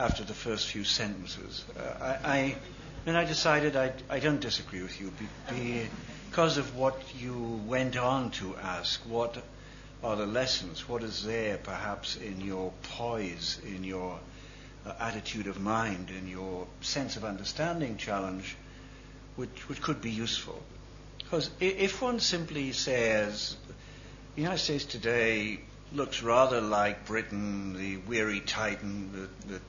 after 0.00 0.24
the 0.24 0.34
first 0.34 0.68
few 0.68 0.82
sentences. 0.82 1.62
Uh, 1.78 2.16
I, 2.24 2.56
I, 3.06 3.14
I 3.14 3.24
decided 3.26 3.76
I, 3.76 3.92
I 4.08 4.18
don't 4.18 4.40
disagree 4.40 4.80
with 4.80 4.98
you 4.98 5.12
because 6.30 6.56
of 6.56 6.74
what 6.74 6.98
you 7.20 7.60
went 7.66 7.98
on 7.98 8.30
to 8.32 8.56
ask. 8.56 8.98
What 9.06 9.36
are 10.02 10.16
the 10.16 10.24
lessons? 10.24 10.88
What 10.88 11.02
is 11.02 11.22
there, 11.22 11.58
perhaps, 11.58 12.16
in 12.16 12.40
your 12.40 12.72
poise, 12.82 13.60
in 13.66 13.84
your 13.84 14.18
uh, 14.86 14.94
attitude 14.98 15.46
of 15.46 15.60
mind, 15.60 16.08
in 16.08 16.26
your 16.26 16.66
sense 16.80 17.16
of 17.16 17.24
understanding 17.26 17.98
challenge, 17.98 18.56
which, 19.36 19.68
which 19.68 19.82
could 19.82 20.00
be 20.00 20.10
useful? 20.10 20.62
Because 21.18 21.50
if 21.60 22.00
one 22.00 22.20
simply 22.20 22.72
says, 22.72 23.54
the 24.34 24.40
United 24.40 24.60
States 24.60 24.86
today 24.86 25.60
looks 25.92 26.22
rather 26.22 26.62
like 26.62 27.04
Britain, 27.04 27.74
the 27.76 27.98
weary 27.98 28.40
titan, 28.40 29.10
the, 29.12 29.52
the 29.52 29.60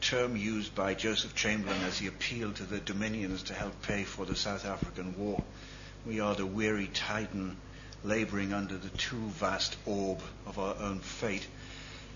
term 0.00 0.36
used 0.36 0.74
by 0.74 0.94
Joseph 0.94 1.34
Chamberlain 1.34 1.82
as 1.82 1.98
he 1.98 2.06
appealed 2.06 2.56
to 2.56 2.64
the 2.64 2.78
Dominions 2.80 3.44
to 3.44 3.54
help 3.54 3.82
pay 3.82 4.04
for 4.04 4.24
the 4.24 4.36
South 4.36 4.64
African 4.64 5.16
War. 5.18 5.42
We 6.06 6.20
are 6.20 6.34
the 6.34 6.46
weary 6.46 6.88
titan 6.88 7.56
laboring 8.04 8.52
under 8.52 8.76
the 8.76 8.88
too 8.90 9.28
vast 9.38 9.76
orb 9.86 10.20
of 10.46 10.58
our 10.58 10.76
own 10.80 11.00
fate. 11.00 11.46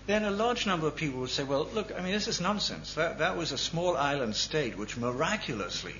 Then 0.05 0.25
a 0.25 0.31
large 0.31 0.65
number 0.65 0.87
of 0.87 0.95
people 0.95 1.21
would 1.21 1.29
say, 1.29 1.43
well, 1.43 1.67
look, 1.73 1.91
I 1.97 2.01
mean, 2.01 2.11
this 2.11 2.27
is 2.27 2.41
nonsense. 2.41 2.95
That, 2.95 3.19
that 3.19 3.37
was 3.37 3.51
a 3.51 3.57
small 3.57 3.95
island 3.95 4.35
state 4.35 4.77
which 4.77 4.97
miraculously 4.97 5.95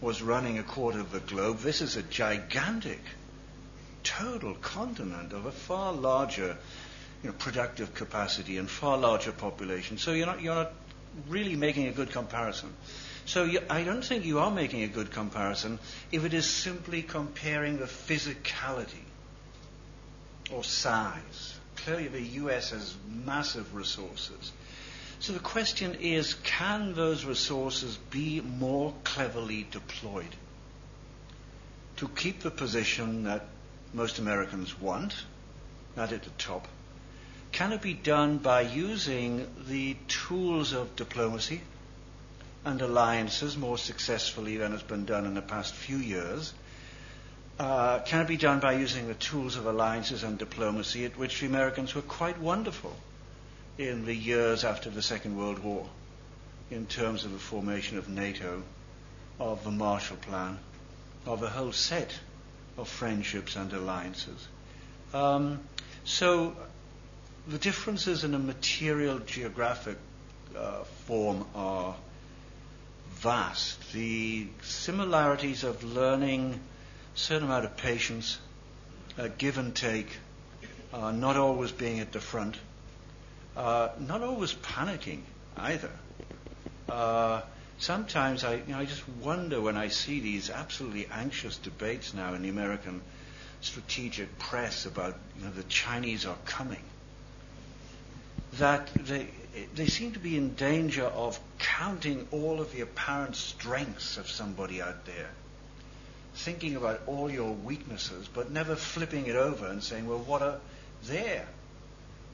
was 0.00 0.22
running 0.22 0.58
a 0.58 0.62
quarter 0.62 1.00
of 1.00 1.12
the 1.12 1.20
globe. 1.20 1.58
This 1.60 1.80
is 1.80 1.96
a 1.96 2.02
gigantic, 2.02 3.00
total 4.02 4.54
continent 4.54 5.32
of 5.32 5.46
a 5.46 5.52
far 5.52 5.92
larger 5.92 6.56
you 7.22 7.30
know, 7.30 7.36
productive 7.38 7.94
capacity 7.94 8.58
and 8.58 8.68
far 8.68 8.98
larger 8.98 9.32
population. 9.32 9.96
So 9.98 10.12
you're 10.12 10.26
not, 10.26 10.42
you're 10.42 10.54
not 10.54 10.72
really 11.28 11.56
making 11.56 11.86
a 11.88 11.92
good 11.92 12.10
comparison. 12.10 12.72
So 13.24 13.44
you, 13.44 13.60
I 13.68 13.82
don't 13.82 14.04
think 14.04 14.24
you 14.24 14.38
are 14.38 14.50
making 14.50 14.82
a 14.82 14.88
good 14.88 15.10
comparison 15.10 15.78
if 16.12 16.24
it 16.24 16.32
is 16.32 16.48
simply 16.48 17.02
comparing 17.02 17.78
the 17.78 17.86
physicality 17.86 19.04
or 20.52 20.62
size. 20.62 21.58
Clearly, 21.76 22.08
the 22.08 22.22
US 22.22 22.70
has 22.70 22.94
massive 23.08 23.74
resources. 23.74 24.52
So 25.18 25.32
the 25.32 25.40
question 25.40 25.96
is 26.00 26.34
can 26.44 26.94
those 26.94 27.24
resources 27.24 27.98
be 28.10 28.40
more 28.40 28.94
cleverly 29.02 29.66
deployed 29.70 30.36
to 31.96 32.08
keep 32.08 32.40
the 32.40 32.50
position 32.50 33.24
that 33.24 33.46
most 33.94 34.18
Americans 34.18 34.78
want, 34.78 35.24
not 35.96 36.12
at 36.12 36.22
the 36.22 36.30
top, 36.30 36.68
can 37.56 37.72
it 37.72 37.80
be 37.80 37.94
done 37.94 38.36
by 38.36 38.60
using 38.60 39.46
the 39.66 39.96
tools 40.08 40.74
of 40.74 40.94
diplomacy 40.94 41.62
and 42.66 42.82
alliances 42.82 43.56
more 43.56 43.78
successfully 43.78 44.58
than 44.58 44.72
has 44.72 44.82
been 44.82 45.06
done 45.06 45.24
in 45.24 45.32
the 45.32 45.40
past 45.40 45.72
few 45.72 45.96
years? 45.96 46.52
Uh, 47.58 47.98
can 48.00 48.20
it 48.20 48.28
be 48.28 48.36
done 48.36 48.60
by 48.60 48.74
using 48.74 49.08
the 49.08 49.14
tools 49.14 49.56
of 49.56 49.64
alliances 49.64 50.22
and 50.22 50.36
diplomacy 50.36 51.06
at 51.06 51.16
which 51.16 51.40
the 51.40 51.46
Americans 51.46 51.94
were 51.94 52.02
quite 52.02 52.38
wonderful 52.38 52.94
in 53.78 54.04
the 54.04 54.14
years 54.14 54.62
after 54.62 54.90
the 54.90 55.00
Second 55.00 55.38
World 55.38 55.60
War 55.60 55.88
in 56.70 56.84
terms 56.84 57.24
of 57.24 57.32
the 57.32 57.38
formation 57.38 57.96
of 57.96 58.06
NATO, 58.06 58.62
of 59.40 59.64
the 59.64 59.70
Marshall 59.70 60.18
Plan, 60.18 60.58
of 61.24 61.42
a 61.42 61.48
whole 61.48 61.72
set 61.72 62.12
of 62.76 62.86
friendships 62.86 63.56
and 63.56 63.72
alliances? 63.72 64.46
Um, 65.14 65.60
so 66.04 66.54
the 67.48 67.58
differences 67.58 68.24
in 68.24 68.34
a 68.34 68.38
material 68.38 69.20
geographic 69.20 69.96
uh, 70.56 70.82
form 71.06 71.44
are 71.54 71.94
vast. 73.10 73.92
The 73.92 74.48
similarities 74.62 75.62
of 75.62 75.84
learning, 75.84 76.54
a 76.54 77.18
certain 77.18 77.44
amount 77.44 77.64
of 77.64 77.76
patience, 77.76 78.38
uh, 79.16 79.28
give 79.38 79.58
and 79.58 79.74
take, 79.74 80.08
uh, 80.92 81.12
not 81.12 81.36
always 81.36 81.70
being 81.70 82.00
at 82.00 82.12
the 82.12 82.20
front, 82.20 82.56
uh, 83.56 83.90
not 84.00 84.22
always 84.22 84.52
panicking 84.52 85.20
either. 85.56 85.92
Uh, 86.88 87.42
sometimes 87.78 88.42
I, 88.42 88.54
you 88.54 88.62
know, 88.68 88.78
I 88.78 88.86
just 88.86 89.08
wonder 89.08 89.60
when 89.60 89.76
I 89.76 89.88
see 89.88 90.18
these 90.18 90.50
absolutely 90.50 91.06
anxious 91.12 91.56
debates 91.58 92.12
now 92.12 92.34
in 92.34 92.42
the 92.42 92.48
American 92.48 93.02
strategic 93.60 94.36
press 94.38 94.84
about 94.84 95.16
you 95.38 95.44
know, 95.44 95.50
the 95.52 95.62
Chinese 95.64 96.26
are 96.26 96.36
coming 96.44 96.82
that 98.58 98.88
they, 98.94 99.28
they 99.74 99.86
seem 99.86 100.12
to 100.12 100.18
be 100.18 100.36
in 100.36 100.54
danger 100.54 101.04
of 101.04 101.38
counting 101.58 102.26
all 102.30 102.60
of 102.60 102.72
the 102.72 102.80
apparent 102.80 103.36
strengths 103.36 104.16
of 104.16 104.28
somebody 104.28 104.80
out 104.82 105.04
there, 105.06 105.30
thinking 106.34 106.76
about 106.76 107.00
all 107.06 107.30
your 107.30 107.52
weaknesses, 107.52 108.28
but 108.32 108.50
never 108.50 108.76
flipping 108.76 109.26
it 109.26 109.36
over 109.36 109.66
and 109.66 109.82
saying, 109.82 110.06
well, 110.06 110.18
what 110.18 110.42
are 110.42 110.58
their 111.04 111.46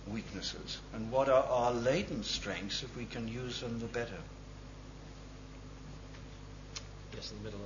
weaknesses? 0.06 0.78
And 0.92 1.10
what 1.10 1.28
are 1.28 1.44
our 1.44 1.72
latent 1.72 2.24
strengths 2.24 2.82
if 2.82 2.96
we 2.96 3.04
can 3.04 3.28
use 3.28 3.60
them 3.60 3.78
the 3.78 3.86
better? 3.86 4.18
Yes, 7.14 7.30
in 7.30 7.38
the 7.38 7.44
middle. 7.44 7.60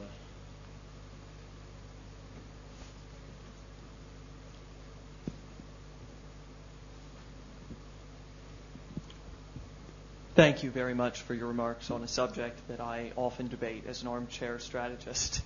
Thank 10.37 10.63
you 10.63 10.71
very 10.71 10.93
much 10.93 11.23
for 11.23 11.33
your 11.33 11.49
remarks 11.49 11.91
on 11.91 12.03
a 12.03 12.09
subject 12.09 12.61
that 12.69 12.79
I 12.79 13.13
often 13.17 13.49
debate 13.49 13.85
as 13.89 14.03
an 14.03 14.09
armchair 14.09 14.59
strategist. 14.59 15.41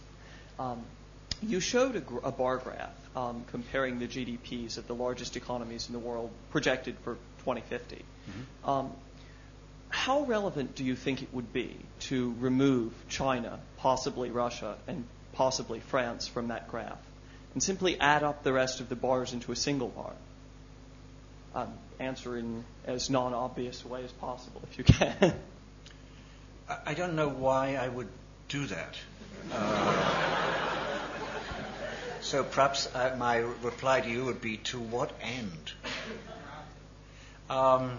Um, 0.58 0.82
you 1.40 1.60
showed 1.60 1.94
a, 1.94 2.26
a 2.26 2.32
bar 2.32 2.56
graph 2.56 2.90
um, 3.14 3.44
comparing 3.52 4.00
the 4.00 4.08
GDPs 4.08 4.78
of 4.78 4.88
the 4.88 4.94
largest 4.96 5.36
economies 5.36 5.86
in 5.86 5.92
the 5.92 6.00
world 6.00 6.32
projected 6.50 6.96
for 7.04 7.14
2050. 7.44 7.98
Mm-hmm. 7.98 8.68
Um, 8.68 8.90
how 9.90 10.24
relevant 10.24 10.74
do 10.74 10.82
you 10.82 10.96
think 10.96 11.22
it 11.22 11.32
would 11.32 11.52
be 11.52 11.76
to 12.08 12.34
remove 12.40 12.92
China, 13.08 13.60
possibly 13.76 14.30
Russia, 14.30 14.76
and 14.88 15.04
possibly 15.34 15.78
France 15.78 16.26
from 16.26 16.48
that 16.48 16.66
graph, 16.66 16.98
and 17.54 17.62
simply 17.62 17.96
add 18.00 18.24
up 18.24 18.42
the 18.42 18.52
rest 18.52 18.80
of 18.80 18.88
the 18.88 18.96
bars 18.96 19.34
into 19.34 19.52
a 19.52 19.56
single 19.56 19.88
bar? 19.88 20.14
Answer 21.98 22.36
in 22.36 22.64
as 22.86 23.10
non-obvious 23.10 23.84
a 23.84 23.88
way 23.88 24.04
as 24.04 24.12
possible, 24.12 24.62
if 24.70 24.78
you 24.78 24.84
can. 24.84 25.34
I 26.86 26.94
don't 26.94 27.14
know 27.16 27.28
why 27.28 27.74
I 27.74 27.88
would 27.88 28.08
do 28.48 28.66
that. 28.66 28.96
Uh, 29.52 30.30
so 32.20 32.44
perhaps 32.44 32.94
uh, 32.94 33.16
my 33.18 33.38
reply 33.38 34.00
to 34.00 34.08
you 34.08 34.26
would 34.26 34.40
be 34.40 34.58
to 34.58 34.78
what 34.78 35.10
end? 35.20 35.72
Um, 37.48 37.98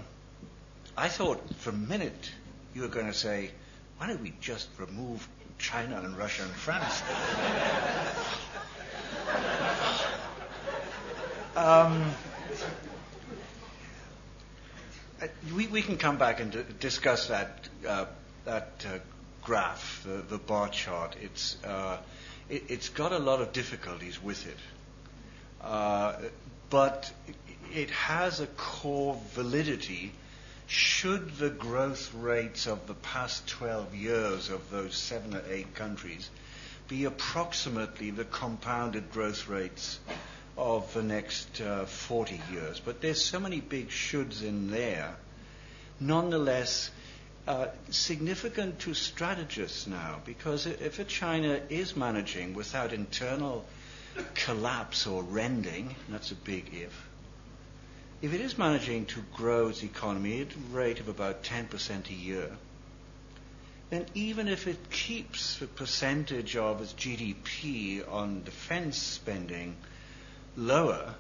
I 0.98 1.10
thought 1.10 1.42
for 1.56 1.72
a 1.72 1.74
minute 1.74 2.32
you 2.74 2.84
were 2.84 2.88
going 2.88 3.08
to 3.08 3.14
say, 3.14 3.52
why 3.98 4.08
don't 4.08 4.22
we 4.22 4.34
just 4.40 4.70
remove 4.78 5.28
China 5.58 6.02
and 6.02 6.18
Russia 6.18 6.44
and 6.44 6.52
France? 6.52 7.02
um, 11.56 12.12
we, 15.56 15.68
we, 15.68 15.82
can 15.82 15.98
come 15.98 16.18
back 16.18 16.40
and 16.40 16.52
d- 16.52 16.64
discuss 16.80 17.28
that 17.28 17.68
uh, 17.88 18.06
that 18.46 18.86
uh, 18.88 18.98
graph, 19.44 20.04
the, 20.06 20.24
the, 20.30 20.38
bar 20.38 20.70
chart. 20.70 21.16
It's 21.22 21.62
uh, 21.64 21.98
it, 22.50 22.70
has 22.70 22.90
got 22.90 23.12
a 23.12 23.20
lot 23.20 23.42
of 23.42 23.54
difficulties 23.54 24.22
with 24.22 24.48
it, 24.48 24.58
uh, 25.64 26.14
but 26.70 27.12
it 27.74 27.90
has 27.92 28.40
a 28.40 28.48
core 28.48 29.18
validity 29.34 30.14
should 30.68 31.38
the 31.38 31.50
growth 31.50 32.14
rates 32.14 32.66
of 32.66 32.88
the 32.88 32.94
past 32.94 33.46
12 33.48 33.94
years 33.94 34.50
of 34.50 34.70
those 34.70 34.96
seven 34.96 35.36
or 35.36 35.44
eight 35.50 35.76
countries 35.76 36.30
be 36.88 37.04
approximately 37.04 38.10
the 38.10 38.24
compounded 38.24 39.12
growth 39.12 39.48
rates 39.50 40.00
of 40.62 40.94
the 40.94 41.02
next 41.02 41.60
uh, 41.60 41.86
40 41.86 42.40
years. 42.52 42.80
But 42.80 43.02
there's 43.02 43.20
so 43.20 43.40
many 43.40 43.60
big 43.60 43.90
shoulds 43.90 44.44
in 44.44 44.70
there. 44.70 45.16
Nonetheless, 46.00 46.92
uh, 47.48 47.68
significant 47.90 48.78
to 48.82 48.94
strategists 48.94 49.88
now, 49.88 50.22
because 50.24 50.68
if 50.68 51.00
a 51.00 51.04
China 51.04 51.60
is 51.70 51.96
managing 51.96 52.54
without 52.54 52.94
internal 52.94 53.66
collapse 54.36 55.08
or 55.08 55.24
rending, 55.24 55.96
that's 56.10 56.32
a 56.32 56.36
big 56.36 56.72
if, 56.72 57.08
if 58.22 58.32
it 58.32 58.42
is 58.42 58.56
managing 58.56 59.08
to 59.08 59.22
grow 59.34 59.70
its 59.70 59.84
economy 59.84 60.42
at 60.42 60.54
a 60.54 60.76
rate 60.76 61.00
of 61.00 61.08
about 61.08 61.42
10% 61.44 62.08
a 62.08 62.14
year, 62.14 62.52
then 63.90 64.06
even 64.14 64.48
if 64.48 64.68
it 64.68 64.92
keeps 64.92 65.58
the 65.58 65.66
percentage 65.66 66.56
of 66.56 66.82
its 66.82 66.94
GDP 66.94 68.08
on 68.08 68.44
defense 68.44 68.98
spending 68.98 69.76
lower, 70.56 71.14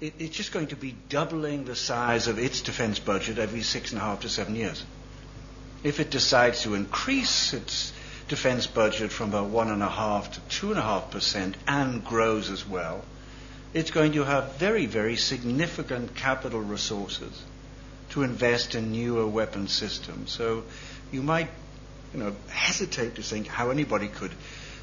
it, 0.00 0.14
it's 0.18 0.36
just 0.36 0.52
going 0.52 0.68
to 0.68 0.76
be 0.76 0.94
doubling 1.08 1.64
the 1.64 1.76
size 1.76 2.26
of 2.26 2.38
its 2.38 2.60
defense 2.60 2.98
budget 2.98 3.38
every 3.38 3.62
six 3.62 3.92
and 3.92 4.00
a 4.00 4.04
half 4.04 4.20
to 4.20 4.28
seven 4.28 4.56
years. 4.56 4.84
If 5.84 6.00
it 6.00 6.10
decides 6.10 6.62
to 6.62 6.74
increase 6.74 7.52
its 7.54 7.92
defense 8.28 8.66
budget 8.66 9.10
from 9.10 9.30
about 9.30 9.48
one 9.48 9.70
and 9.70 9.82
a 9.82 9.88
half 9.88 10.32
to 10.32 10.40
two 10.48 10.70
and 10.70 10.78
a 10.78 10.82
half 10.82 11.10
percent 11.10 11.56
and 11.66 12.04
grows 12.04 12.50
as 12.50 12.66
well, 12.66 13.04
it's 13.74 13.90
going 13.90 14.12
to 14.12 14.24
have 14.24 14.56
very, 14.56 14.86
very 14.86 15.16
significant 15.16 16.14
capital 16.14 16.60
resources 16.60 17.42
to 18.10 18.22
invest 18.22 18.74
in 18.74 18.92
newer 18.92 19.26
weapon 19.26 19.66
systems. 19.68 20.30
So 20.30 20.64
you 21.10 21.22
might, 21.22 21.48
you 22.12 22.20
know, 22.20 22.36
hesitate 22.48 23.14
to 23.14 23.22
think 23.22 23.46
how 23.46 23.70
anybody 23.70 24.08
could 24.08 24.32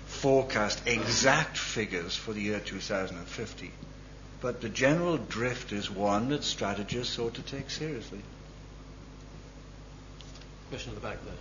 forecast 0.10 0.82
exact 0.88 1.58
figures 1.58 2.16
for 2.16 2.34
the 2.34 2.42
year 2.42 2.60
2050. 2.60 3.72
But 4.42 4.62
the 4.62 4.70
general 4.70 5.18
drift 5.18 5.72
is 5.72 5.90
one 5.90 6.30
that 6.30 6.44
strategists 6.44 7.18
ought 7.20 7.36
to 7.36 7.42
take 7.42 7.70
seriously. 7.70 8.20
Question 10.70 10.90
in 10.92 10.96
the 10.96 11.02
back 11.02 11.18
there. 11.24 11.34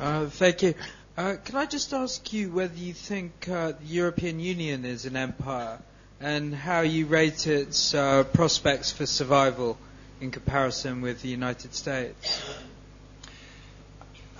Uh, 0.00 0.26
thank 0.26 0.62
you. 0.62 0.74
Uh, 1.16 1.34
can 1.44 1.56
I 1.56 1.66
just 1.66 1.92
ask 1.92 2.32
you 2.32 2.52
whether 2.52 2.76
you 2.76 2.92
think 2.92 3.48
uh, 3.48 3.72
the 3.72 3.86
European 3.86 4.38
Union 4.38 4.84
is 4.84 5.06
an 5.06 5.16
empire 5.16 5.78
and 6.20 6.54
how 6.54 6.82
you 6.82 7.06
rate 7.06 7.46
its 7.48 7.94
uh, 7.94 8.22
prospects 8.24 8.92
for 8.92 9.06
survival 9.06 9.76
in 10.20 10.30
comparison 10.30 11.00
with 11.00 11.22
the 11.22 11.28
United 11.28 11.74
States? 11.74 12.42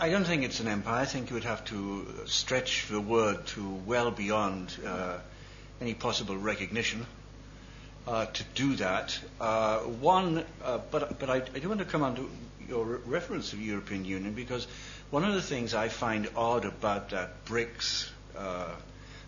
I 0.01 0.11
don't 0.11 0.25
think 0.25 0.45
it's 0.45 0.61
an 0.61 0.69
empire. 0.69 1.03
I 1.03 1.05
think 1.05 1.31
you 1.31 1.35
would 1.35 1.45
have 1.45 1.65
to 1.67 2.07
stretch 2.27 2.87
the 2.89 3.01
word 3.01 3.47
to 3.49 3.69
well 3.87 4.11
beyond 4.11 4.77
uh, 4.87 5.19
any 5.81 5.95
possible 5.95 6.37
recognition. 6.37 7.07
Uh, 8.07 8.25
to 8.25 8.43
do 8.55 8.75
that. 8.77 9.19
Uh, 9.39 9.81
one, 9.81 10.43
uh, 10.65 10.79
but 10.91 11.19
but 11.19 11.29
I, 11.29 11.43
I, 11.55 11.59
do 11.59 11.69
want 11.69 11.81
to 11.81 11.85
come 11.85 12.03
on 12.03 12.17
to 12.17 12.31
your 12.67 12.83
re- 12.83 12.99
reference 13.05 13.51
to 13.51 13.57
the 13.57 13.63
European 13.65 14.07
Union 14.07 14.33
because 14.33 14.67
one 15.11 15.25
of 15.25 15.35
the 15.35 15.43
things 15.43 15.75
I 15.75 15.89
find 15.89 16.27
odd 16.35 16.65
about 16.65 17.11
that 17.11 17.45
BRICS 17.45 18.09
uh, 18.35 18.71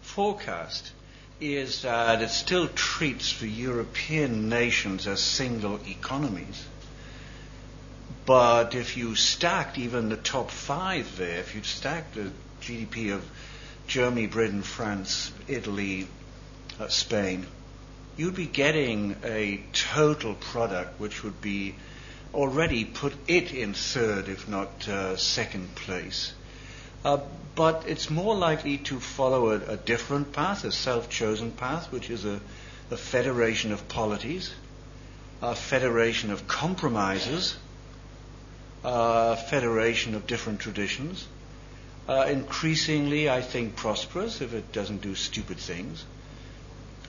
forecast 0.00 0.92
is 1.40 1.82
that 1.82 2.22
it 2.22 2.30
still 2.30 2.68
treats 2.68 3.38
the 3.40 3.48
European 3.48 4.48
nations 4.48 5.06
as 5.06 5.22
single 5.22 5.80
economies. 5.86 6.66
But 8.26 8.74
if 8.74 8.96
you 8.96 9.14
stacked 9.14 9.78
even 9.78 10.08
the 10.08 10.16
top 10.16 10.50
five 10.50 11.16
there, 11.16 11.38
if 11.38 11.54
you 11.54 11.62
stacked 11.62 12.14
the 12.14 12.30
GDP 12.60 13.14
of 13.14 13.24
Germany, 13.86 14.26
Britain, 14.26 14.62
France, 14.62 15.32
Italy, 15.48 16.06
uh, 16.78 16.88
Spain, 16.88 17.46
you'd 18.16 18.34
be 18.36 18.46
getting 18.46 19.16
a 19.24 19.62
total 19.72 20.34
product 20.34 21.00
which 21.00 21.24
would 21.24 21.40
be 21.40 21.74
already 22.34 22.84
put 22.84 23.14
it 23.26 23.52
in 23.52 23.74
third, 23.74 24.28
if 24.28 24.46
not 24.48 24.86
uh, 24.88 25.16
second 25.16 25.74
place. 25.74 26.32
Uh, 27.04 27.18
but 27.54 27.84
it's 27.86 28.10
more 28.10 28.34
likely 28.34 28.78
to 28.78 29.00
follow 29.00 29.50
a, 29.50 29.72
a 29.72 29.76
different 29.76 30.32
path, 30.32 30.64
a 30.64 30.72
self-chosen 30.72 31.52
path, 31.52 31.90
which 31.92 32.10
is 32.10 32.24
a, 32.24 32.40
a, 32.90 32.96
federation 32.96 33.72
of 33.72 33.88
polities, 33.88 34.54
a 35.42 35.54
federation 35.54 36.30
of 36.30 36.46
compromises, 36.46 37.56
a 38.84 39.36
federation 39.36 40.14
of 40.14 40.26
different 40.26 40.60
traditions. 40.60 41.26
Uh, 42.08 42.26
increasingly, 42.28 43.28
I 43.28 43.40
think, 43.40 43.76
prosperous 43.76 44.40
if 44.40 44.54
it 44.54 44.72
doesn't 44.72 45.00
do 45.02 45.14
stupid 45.14 45.58
things 45.58 46.04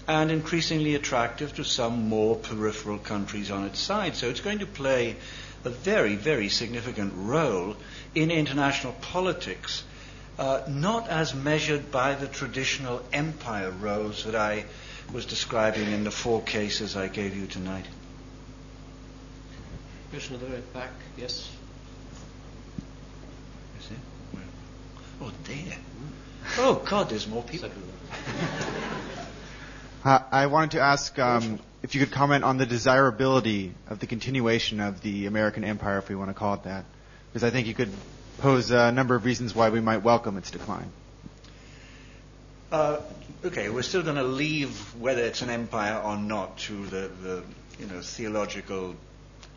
and 0.07 0.31
increasingly 0.31 0.95
attractive 0.95 1.55
to 1.55 1.63
some 1.63 2.09
more 2.09 2.35
peripheral 2.35 2.97
countries 2.97 3.51
on 3.51 3.65
its 3.65 3.79
side. 3.79 4.15
So 4.15 4.29
it's 4.29 4.41
going 4.41 4.59
to 4.59 4.65
play 4.65 5.15
a 5.63 5.69
very, 5.69 6.15
very 6.15 6.49
significant 6.49 7.13
role 7.15 7.75
in 8.15 8.31
international 8.31 8.93
politics, 8.93 9.83
uh, 10.39 10.61
not 10.67 11.07
as 11.07 11.33
measured 11.35 11.91
by 11.91 12.15
the 12.15 12.27
traditional 12.27 13.01
empire 13.13 13.71
roles 13.71 14.23
that 14.25 14.35
I 14.35 14.65
was 15.13 15.25
describing 15.25 15.91
in 15.91 16.03
the 16.03 16.11
four 16.11 16.41
cases 16.41 16.95
I 16.95 17.07
gave 17.07 17.35
you 17.35 17.45
tonight. 17.45 17.85
Question 20.09 20.35
at 20.35 20.41
the 20.41 20.47
very 20.47 20.61
back, 20.73 20.91
yes. 21.17 21.49
Is 23.79 23.91
it? 23.91 23.97
Oh, 25.21 25.31
there. 25.43 25.77
Oh, 26.57 26.75
God, 26.85 27.09
there's 27.09 27.27
more 27.27 27.43
people. 27.43 27.69
Uh, 30.03 30.17
I 30.31 30.47
wanted 30.47 30.71
to 30.71 30.79
ask 30.79 31.19
um, 31.19 31.59
if 31.83 31.95
you 31.95 32.01
could 32.01 32.11
comment 32.11 32.43
on 32.43 32.57
the 32.57 32.65
desirability 32.65 33.73
of 33.87 33.99
the 33.99 34.07
continuation 34.07 34.79
of 34.79 35.01
the 35.01 35.25
American 35.25 35.63
empire, 35.63 35.97
if 35.97 36.09
we 36.09 36.15
want 36.15 36.29
to 36.29 36.33
call 36.33 36.53
it 36.53 36.63
that, 36.63 36.85
because 37.31 37.43
I 37.43 37.49
think 37.49 37.67
you 37.67 37.73
could 37.73 37.91
pose 38.37 38.71
a 38.71 38.91
number 38.91 39.15
of 39.15 39.25
reasons 39.25 39.55
why 39.55 39.69
we 39.69 39.81
might 39.81 40.03
welcome 40.03 40.37
its 40.37 40.51
decline. 40.51 40.91
Uh, 42.71 43.01
okay, 43.43 43.69
we're 43.69 43.81
still 43.81 44.03
going 44.03 44.15
to 44.15 44.23
leave 44.23 44.95
whether 44.95 45.21
it's 45.21 45.41
an 45.41 45.49
empire 45.49 46.01
or 46.01 46.17
not 46.17 46.57
to 46.57 46.85
the, 46.85 47.11
the 47.21 47.43
you 47.79 47.87
know 47.87 47.99
theological 48.01 48.95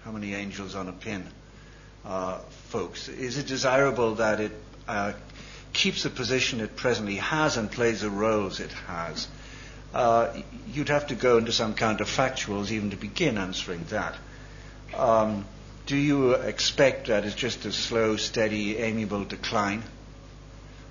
how 0.05 0.11
many 0.11 0.35
angels 0.35 0.75
on 0.75 0.89
a 0.89 0.93
pin 0.93 1.25
uh, 2.05 2.39
folks. 2.69 3.09
Is 3.09 3.39
it 3.39 3.47
desirable 3.47 4.17
that 4.17 4.41
it 4.41 4.53
uh, 4.89 5.13
keeps 5.73 6.03
the 6.03 6.11
position 6.11 6.61
it 6.61 6.77
presently 6.77 7.17
has 7.17 7.57
and 7.57 7.71
plays 7.71 8.01
the 8.03 8.11
roles 8.11 8.61
it 8.61 8.73
has? 8.73 9.29
Uh, 9.95 10.37
you'd 10.73 10.89
have 10.89 11.07
to 11.07 11.15
go 11.15 11.39
into 11.39 11.53
some 11.53 11.75
counterfactuals 11.75 12.71
even 12.73 12.91
to 12.91 12.97
begin 12.97 13.39
answering 13.39 13.85
that. 13.91 14.15
Um, 14.97 15.45
do 15.87 15.97
you 15.97 16.33
expect 16.33 17.07
that 17.07 17.25
it's 17.25 17.35
just 17.35 17.65
a 17.65 17.73
slow, 17.73 18.17
steady, 18.17 18.77
amiable 18.79 19.25
decline? 19.25 19.83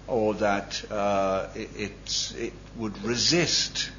Or 0.07 0.34
that 0.35 0.89
uh, 0.91 1.47
it, 1.55 2.34
it 2.38 2.53
would 2.77 3.03
resist 3.03 3.89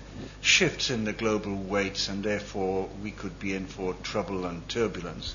shifts 0.41 0.91
in 0.91 1.05
the 1.05 1.13
global 1.13 1.55
weights 1.57 2.09
and 2.09 2.23
therefore 2.23 2.89
we 3.03 3.11
could 3.11 3.39
be 3.39 3.55
in 3.55 3.67
for 3.67 3.95
trouble 4.03 4.47
and 4.47 4.67
turbulence? 4.69 5.35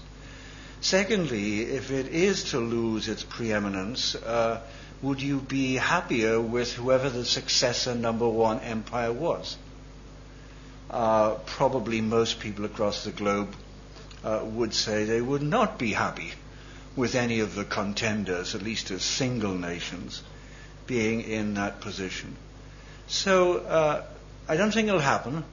Secondly, 0.81 1.61
if 1.63 1.91
it 1.91 2.07
is 2.07 2.51
to 2.51 2.59
lose 2.59 3.09
its 3.09 3.23
preeminence, 3.23 4.15
uh, 4.15 4.61
would 5.01 5.21
you 5.21 5.37
be 5.37 5.75
happier 5.75 6.39
with 6.41 6.73
whoever 6.73 7.09
the 7.09 7.25
successor 7.25 7.95
number 7.95 8.27
one 8.27 8.59
empire 8.59 9.13
was? 9.13 9.57
Uh, 10.89 11.35
probably 11.45 12.01
most 12.01 12.39
people 12.39 12.65
across 12.65 13.03
the 13.03 13.11
globe 13.11 13.55
uh, 14.23 14.41
would 14.43 14.73
say 14.73 15.05
they 15.05 15.21
would 15.21 15.41
not 15.41 15.77
be 15.77 15.93
happy 15.93 16.31
with 16.95 17.15
any 17.15 17.39
of 17.39 17.55
the 17.55 17.63
contenders, 17.63 18.55
at 18.55 18.61
least 18.61 18.91
as 18.91 19.03
single 19.03 19.53
nations, 19.53 20.21
being 20.87 21.21
in 21.21 21.53
that 21.53 21.79
position. 21.79 22.35
So 23.07 23.59
uh, 23.59 24.03
I 24.47 24.57
don't 24.57 24.73
think 24.73 24.87
it'll 24.87 24.99
happen. 24.99 25.43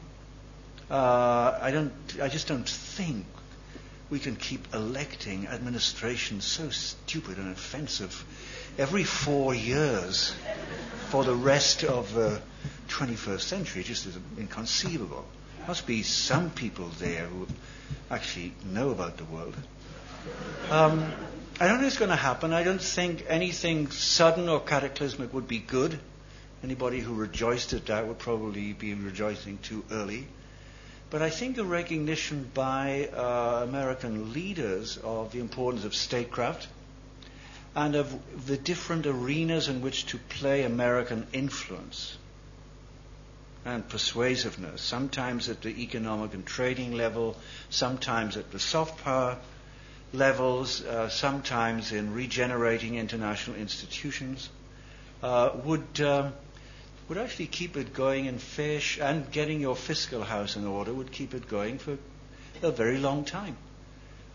Uh, 0.91 1.59
I 1.61 1.71
don't. 1.71 1.93
I 2.21 2.29
just 2.29 2.49
don't 2.49 2.69
think 2.69 3.27
we 4.09 4.19
can 4.19 4.37
keep 4.37 4.73
electing 4.75 5.47
administrations 5.47 6.45
so 6.45 6.71
stupid 6.71 7.39
and 7.39 7.53
offensive 7.53 8.25
every 8.79 9.05
four 9.05 9.55
years 9.55 10.35
for 11.09 11.25
the 11.25 11.35
rest 11.35 11.85
of 11.85 12.13
the 12.15 12.41
21st 12.89 13.41
century. 13.41 13.83
Just 13.83 14.07
is 14.07 14.19
inconceivable. 14.39 15.25
Must 15.67 15.87
be 15.87 16.03
some 16.03 16.51
people 16.51 16.89
there 16.99 17.27
who 17.27 17.47
actually 18.11 18.53
know 18.73 18.91
about 18.91 19.17
the 19.17 19.25
world. 19.25 19.55
Um, 20.71 21.13
I 21.59 21.69
don't 21.69 21.79
think 21.79 21.89
it's 21.89 21.99
going 21.99 22.11
to 22.11 22.17
happen. 22.17 22.53
I 22.53 22.63
don't 22.63 22.81
think 22.81 23.25
anything 23.29 23.91
sudden 23.91 24.49
or 24.49 24.61
cataclysmic 24.61 25.33
would 25.33 25.49
be 25.49 25.59
good. 25.59 25.99
Anybody 26.63 27.01
who 27.01 27.15
rejoiced 27.15 27.73
at 27.73 27.87
that 27.87 28.07
would 28.07 28.19
probably 28.19 28.73
be 28.73 28.95
rejoicing 28.95 29.59
too 29.59 29.85
early. 29.91 30.27
But 31.09 31.23
I 31.23 31.31
think 31.31 31.59
a 31.59 31.65
recognition 31.65 32.51
by 32.53 33.09
uh, 33.15 33.65
American 33.67 34.33
leaders 34.33 34.99
of 34.99 35.33
the 35.33 35.39
importance 35.39 35.85
of 35.85 35.95
statecraft 35.95 36.67
and 37.77 37.95
of 37.95 38.47
the 38.47 38.57
different 38.57 39.07
arenas 39.07 39.69
in 39.69 39.83
which 39.83 40.07
to 40.07 40.17
play 40.17 40.63
American 40.63 41.27
influence 41.35 42.17
and 43.67 43.87
persuasiveness, 43.87 44.81
sometimes 44.81 45.51
at 45.51 45.61
the 45.61 45.83
economic 45.83 46.33
and 46.33 46.47
trading 46.47 46.93
level, 46.93 47.37
sometimes 47.69 48.39
at 48.39 48.51
the 48.51 48.59
soft 48.59 49.05
power 49.05 49.37
levels, 50.15 50.83
uh, 50.85 51.11
sometimes 51.11 51.93
in 51.93 52.15
regenerating 52.15 52.95
international 52.95 53.57
institutions, 53.57 54.49
uh, 55.23 55.51
would 55.65 56.01
um, 56.01 56.33
would 57.09 57.19
actually 57.19 57.47
keep 57.47 57.77
it 57.77 57.93
going 57.93 58.25
in 58.25 58.39
fish 58.39 58.99
and 59.01 59.31
getting 59.31 59.61
your 59.61 59.77
fiscal 59.77 60.23
house 60.23 60.57
in 60.57 60.67
order 60.67 60.95
would 60.95 61.13
keep 61.13 61.35
it 61.35 61.47
going 61.49 61.79
for 61.79 61.99
a 62.63 62.71
very 62.71 62.99
long 62.99 63.25
time. 63.25 63.57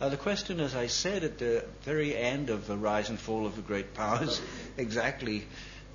Uh, 0.02 0.10
the 0.10 0.18
question, 0.18 0.60
as 0.60 0.76
I 0.76 0.88
said 0.88 1.24
at 1.24 1.38
the 1.38 1.64
very 1.84 2.18
end 2.18 2.50
of 2.50 2.66
the 2.66 2.76
rise 2.76 3.10
and 3.10 3.20
fall 3.20 3.46
of 3.46 3.56
the 3.56 3.62
great 3.62 3.94
powers, 3.94 4.42
exactly 4.78 5.46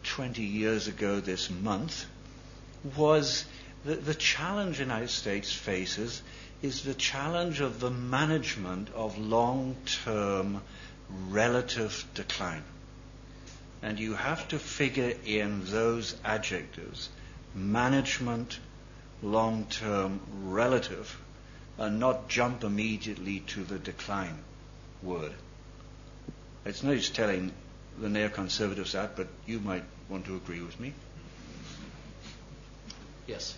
20 0.04 0.42
years 0.42 0.86
ago 0.86 1.18
this 1.18 1.50
month, 1.50 2.06
was 2.96 3.44
the, 3.84 3.96
the 3.96 4.14
challenge 4.14 4.76
the 4.76 4.84
United 4.84 5.10
States 5.10 5.52
faces 5.52 6.22
is 6.62 6.82
the 6.82 6.94
challenge 6.94 7.60
of 7.60 7.80
the 7.80 7.90
management 7.90 8.90
of 8.94 9.18
long-term 9.18 10.62
relative 11.28 12.04
decline. 12.14 12.62
And 13.82 13.98
you 13.98 14.14
have 14.14 14.46
to 14.48 14.60
figure 14.60 15.14
in 15.24 15.64
those 15.64 16.14
adjectives 16.24 17.08
management, 17.56 18.60
long 19.20 19.64
term, 19.64 20.20
relative, 20.44 21.18
and 21.78 22.00
not 22.00 22.28
jump 22.28 22.64
immediately 22.64 23.40
to 23.40 23.64
the 23.64 23.78
decline 23.78 24.38
word. 25.02 25.32
It's 26.64 26.82
no 26.82 26.92
use 26.92 27.10
telling 27.10 27.52
the 27.98 28.08
neoconservatives 28.08 28.92
that, 28.92 29.16
but 29.16 29.28
you 29.46 29.60
might 29.60 29.84
want 30.08 30.26
to 30.26 30.36
agree 30.36 30.60
with 30.60 30.78
me. 30.80 30.92
Yes. 33.26 33.56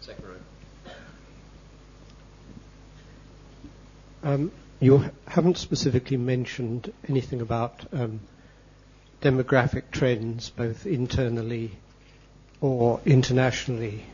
Second 0.00 0.24
row. 0.24 0.92
Um, 4.22 4.52
you 4.80 5.04
haven't 5.26 5.58
specifically 5.58 6.16
mentioned 6.16 6.92
anything 7.08 7.40
about 7.40 7.84
um, 7.92 8.20
demographic 9.22 9.90
trends, 9.90 10.50
both 10.50 10.86
internally 10.86 11.72
or 12.60 13.00
internationally, 13.04 14.04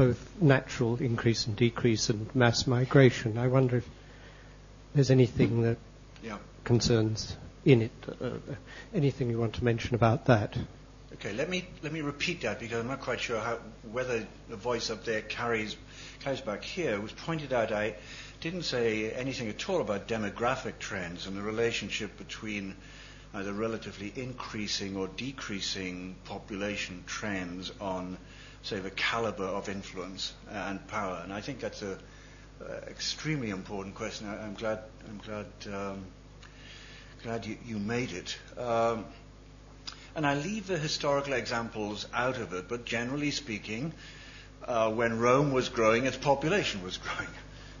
both 0.00 0.30
natural 0.40 0.96
increase 0.96 1.46
and 1.46 1.54
decrease 1.56 2.08
and 2.08 2.34
mass 2.34 2.66
migration. 2.66 3.36
I 3.36 3.48
wonder 3.48 3.76
if 3.76 3.88
there's 4.94 5.10
anything 5.10 5.60
that 5.60 5.76
yeah. 6.22 6.38
concerns 6.64 7.36
in 7.66 7.82
it, 7.82 7.90
uh, 8.18 8.30
anything 8.94 9.28
you 9.28 9.38
want 9.38 9.56
to 9.56 9.64
mention 9.64 9.94
about 9.94 10.24
that. 10.24 10.56
Okay, 11.12 11.34
let 11.34 11.50
me 11.50 11.68
let 11.82 11.92
me 11.92 12.00
repeat 12.00 12.40
that 12.40 12.60
because 12.60 12.80
I'm 12.80 12.86
not 12.88 13.02
quite 13.02 13.20
sure 13.20 13.38
how, 13.40 13.58
whether 13.92 14.26
the 14.48 14.56
voice 14.56 14.88
up 14.88 15.04
there 15.04 15.20
carries 15.20 15.76
carries 16.20 16.40
back 16.40 16.64
here. 16.64 16.94
It 16.94 17.02
was 17.02 17.12
pointed 17.12 17.52
out 17.52 17.70
I 17.70 17.94
didn't 18.40 18.62
say 18.62 19.10
anything 19.10 19.50
at 19.50 19.68
all 19.68 19.82
about 19.82 20.08
demographic 20.08 20.78
trends 20.78 21.26
and 21.26 21.36
the 21.36 21.42
relationship 21.42 22.16
between 22.16 22.74
either 23.34 23.52
relatively 23.52 24.14
increasing 24.16 24.96
or 24.96 25.08
decreasing 25.08 26.16
population 26.24 27.04
trends 27.06 27.70
on, 27.82 28.16
say, 28.62 28.78
the 28.78 28.90
caliber 28.90 29.44
of 29.44 29.68
influence 29.68 30.32
and 30.50 30.86
power. 30.88 31.20
And 31.22 31.32
I 31.32 31.40
think 31.40 31.60
that's 31.60 31.82
an 31.82 31.98
extremely 32.88 33.50
important 33.50 33.94
question. 33.94 34.28
I, 34.28 34.44
am 34.44 34.54
glad, 34.54 34.80
I'm 35.08 35.18
glad, 35.18 35.46
um, 35.74 36.04
glad 37.22 37.46
you, 37.46 37.56
you, 37.66 37.78
made 37.78 38.12
it. 38.12 38.38
Um, 38.58 39.04
and 40.14 40.26
I 40.26 40.34
leave 40.34 40.66
the 40.66 40.78
historical 40.78 41.32
examples 41.32 42.06
out 42.12 42.38
of 42.38 42.52
it, 42.52 42.68
but 42.68 42.84
generally 42.84 43.30
speaking, 43.30 43.92
uh, 44.66 44.90
when 44.90 45.18
Rome 45.18 45.52
was 45.52 45.68
growing, 45.68 46.06
its 46.06 46.16
population 46.16 46.82
was 46.82 46.96
growing 46.98 47.30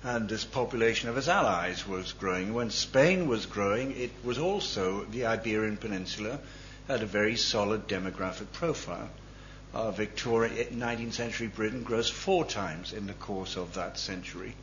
and 0.02 0.28
this 0.28 0.44
population 0.44 1.08
of 1.08 1.16
its 1.16 1.28
allies 1.28 1.86
was 1.86 2.12
growing. 2.12 2.54
When 2.54 2.70
Spain 2.70 3.28
was 3.28 3.46
growing, 3.46 3.92
it 3.92 4.10
was 4.24 4.38
also 4.38 5.04
the 5.04 5.26
Iberian 5.26 5.76
Peninsula 5.76 6.38
had 6.88 7.02
a 7.02 7.06
very 7.06 7.36
solid 7.36 7.86
demographic 7.86 8.50
profile. 8.52 9.10
Uh, 9.72 9.92
Victoria, 9.92 10.64
19th 10.66 11.12
century 11.12 11.46
Britain 11.46 11.84
grows 11.84 12.10
four 12.10 12.44
times 12.44 12.92
in 12.92 13.06
the 13.06 13.12
course 13.12 13.56
of 13.56 13.74
that 13.74 13.98
century. 13.98 14.54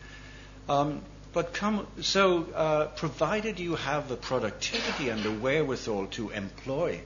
Um, 0.68 1.02
but 1.34 1.54
come, 1.54 1.88
so 2.02 2.44
uh, 2.54 2.86
provided 2.88 3.60
you 3.60 3.76
have 3.76 4.10
the 4.10 4.18
productivity 4.18 5.10
and 5.10 5.24
the 5.24 5.32
wherewithal 5.32 6.08
to 6.08 6.30
employ 6.32 7.02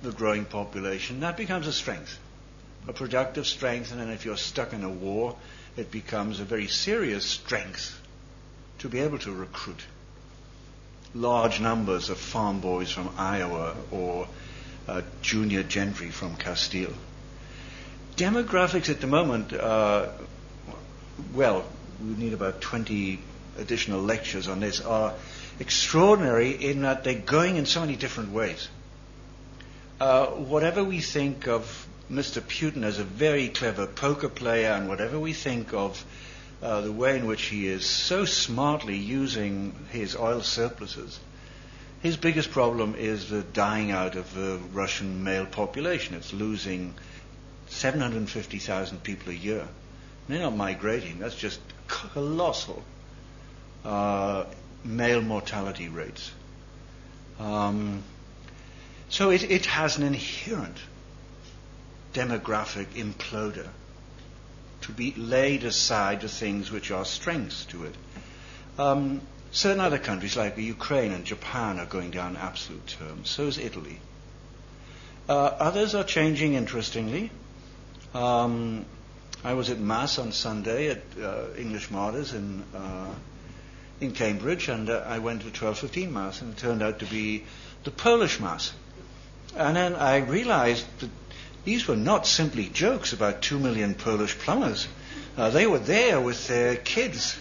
the 0.00 0.10
growing 0.10 0.44
population, 0.44 1.20
that 1.20 1.36
becomes 1.36 1.66
a 1.66 1.72
strength, 1.72 2.18
a 2.88 2.92
productive 2.92 3.46
strength. 3.46 3.92
And 3.92 4.00
then 4.00 4.10
if 4.10 4.24
you're 4.24 4.36
stuck 4.36 4.72
in 4.72 4.82
a 4.82 4.90
war, 4.90 5.36
it 5.76 5.90
becomes 5.90 6.40
a 6.40 6.44
very 6.44 6.66
serious 6.66 7.24
strength 7.24 8.00
to 8.78 8.88
be 8.88 8.98
able 9.00 9.18
to 9.18 9.32
recruit 9.32 9.84
large 11.14 11.60
numbers 11.60 12.08
of 12.08 12.18
farm 12.18 12.60
boys 12.60 12.90
from 12.90 13.14
Iowa 13.16 13.76
or 13.90 14.26
uh, 14.88 15.02
junior 15.20 15.62
gentry 15.62 16.10
from 16.10 16.36
Castile. 16.36 16.94
Demographics 18.16 18.90
at 18.90 19.00
the 19.00 19.06
moment, 19.06 19.52
uh, 19.52 20.08
well, 21.34 21.64
we 22.00 22.14
need 22.14 22.32
about 22.32 22.60
20 22.60 23.18
additional 23.58 24.00
lectures 24.00 24.48
on 24.48 24.60
this, 24.60 24.80
are 24.80 25.14
extraordinary 25.58 26.50
in 26.50 26.82
that 26.82 27.04
they're 27.04 27.14
going 27.14 27.56
in 27.56 27.66
so 27.66 27.80
many 27.80 27.96
different 27.96 28.32
ways. 28.32 28.68
Uh, 30.00 30.26
whatever 30.26 30.82
we 30.82 31.00
think 31.00 31.46
of 31.46 31.86
Mr. 32.10 32.40
Putin 32.42 32.82
as 32.82 32.98
a 32.98 33.04
very 33.04 33.48
clever 33.48 33.86
poker 33.86 34.28
player, 34.28 34.70
and 34.70 34.88
whatever 34.88 35.18
we 35.18 35.32
think 35.32 35.72
of 35.72 36.04
uh, 36.62 36.80
the 36.82 36.92
way 36.92 37.16
in 37.16 37.26
which 37.26 37.42
he 37.44 37.66
is 37.66 37.86
so 37.86 38.24
smartly 38.24 38.96
using 38.96 39.74
his 39.90 40.16
oil 40.16 40.42
surpluses, 40.42 41.18
his 42.02 42.16
biggest 42.16 42.50
problem 42.50 42.96
is 42.96 43.30
the 43.30 43.42
dying 43.42 43.92
out 43.92 44.16
of 44.16 44.34
the 44.34 44.58
Russian 44.72 45.22
male 45.22 45.46
population. 45.46 46.16
It's 46.16 46.32
losing 46.32 46.94
750,000 47.72 49.02
people 49.02 49.30
a 49.30 49.34
year. 49.34 49.66
They're 50.28 50.40
not 50.40 50.56
migrating. 50.56 51.18
That's 51.18 51.34
just 51.34 51.60
colossal 51.88 52.82
uh, 53.84 54.44
male 54.84 55.22
mortality 55.22 55.88
rates. 55.88 56.30
Um, 57.38 58.02
so 59.08 59.30
it, 59.30 59.50
it 59.50 59.66
has 59.66 59.96
an 59.96 60.04
inherent 60.04 60.76
demographic 62.14 62.86
imploder, 62.94 63.68
to 64.82 64.92
be 64.92 65.14
laid 65.16 65.64
aside 65.64 66.20
the 66.20 66.28
things 66.28 66.70
which 66.70 66.90
are 66.90 67.04
strengths 67.04 67.64
to 67.66 67.84
it. 67.84 67.94
Um, 68.78 69.20
certain 69.50 69.80
other 69.80 69.98
countries 69.98 70.36
like 70.36 70.56
Ukraine 70.58 71.12
and 71.12 71.24
Japan 71.24 71.78
are 71.78 71.86
going 71.86 72.10
down 72.10 72.36
absolute 72.36 72.86
terms. 72.86 73.30
So 73.30 73.46
is 73.46 73.58
Italy. 73.58 74.00
Uh, 75.28 75.32
others 75.58 75.94
are 75.94 76.04
changing 76.04 76.54
interestingly. 76.54 77.30
Um, 78.14 78.84
I 79.42 79.54
was 79.54 79.70
at 79.70 79.78
Mass 79.78 80.18
on 80.18 80.32
Sunday 80.32 80.90
at 80.90 81.02
uh, 81.20 81.46
English 81.58 81.90
Martyrs 81.90 82.34
in, 82.34 82.62
uh, 82.74 83.12
in 84.00 84.12
Cambridge, 84.12 84.68
and 84.68 84.90
uh, 84.90 85.02
I 85.06 85.18
went 85.18 85.42
to 85.42 85.48
12:15 85.50 86.10
Mass, 86.12 86.42
and 86.42 86.52
it 86.52 86.58
turned 86.58 86.82
out 86.82 86.98
to 87.00 87.06
be 87.06 87.44
the 87.84 87.90
Polish 87.90 88.38
Mass. 88.38 88.72
And 89.56 89.76
then 89.76 89.94
I 89.96 90.18
realized 90.18 90.86
that 91.00 91.10
these 91.64 91.88
were 91.88 91.96
not 91.96 92.26
simply 92.26 92.68
jokes 92.68 93.12
about 93.12 93.40
two 93.42 93.58
million 93.58 93.94
Polish 93.94 94.38
plumbers. 94.38 94.86
Uh, 95.36 95.50
they 95.50 95.66
were 95.66 95.78
there 95.78 96.20
with 96.20 96.46
their 96.48 96.76
kids. 96.76 97.36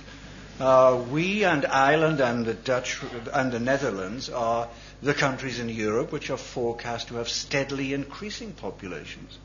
Uh, 0.60 1.04
we 1.12 1.44
and 1.44 1.66
Ireland 1.66 2.22
and 2.22 2.46
the 2.46 2.54
Dutch 2.54 3.00
and 3.34 3.52
the 3.52 3.60
Netherlands 3.60 4.30
are 4.30 4.70
the 5.02 5.14
countries 5.14 5.60
in 5.60 5.70
Europe 5.70 6.12
which 6.12 6.30
are 6.30 6.38
forecast 6.38 7.10
to 7.10 7.16
have 7.16 7.28
steadily 7.30 7.94
increasing 7.94 8.54
populations. 8.54 9.38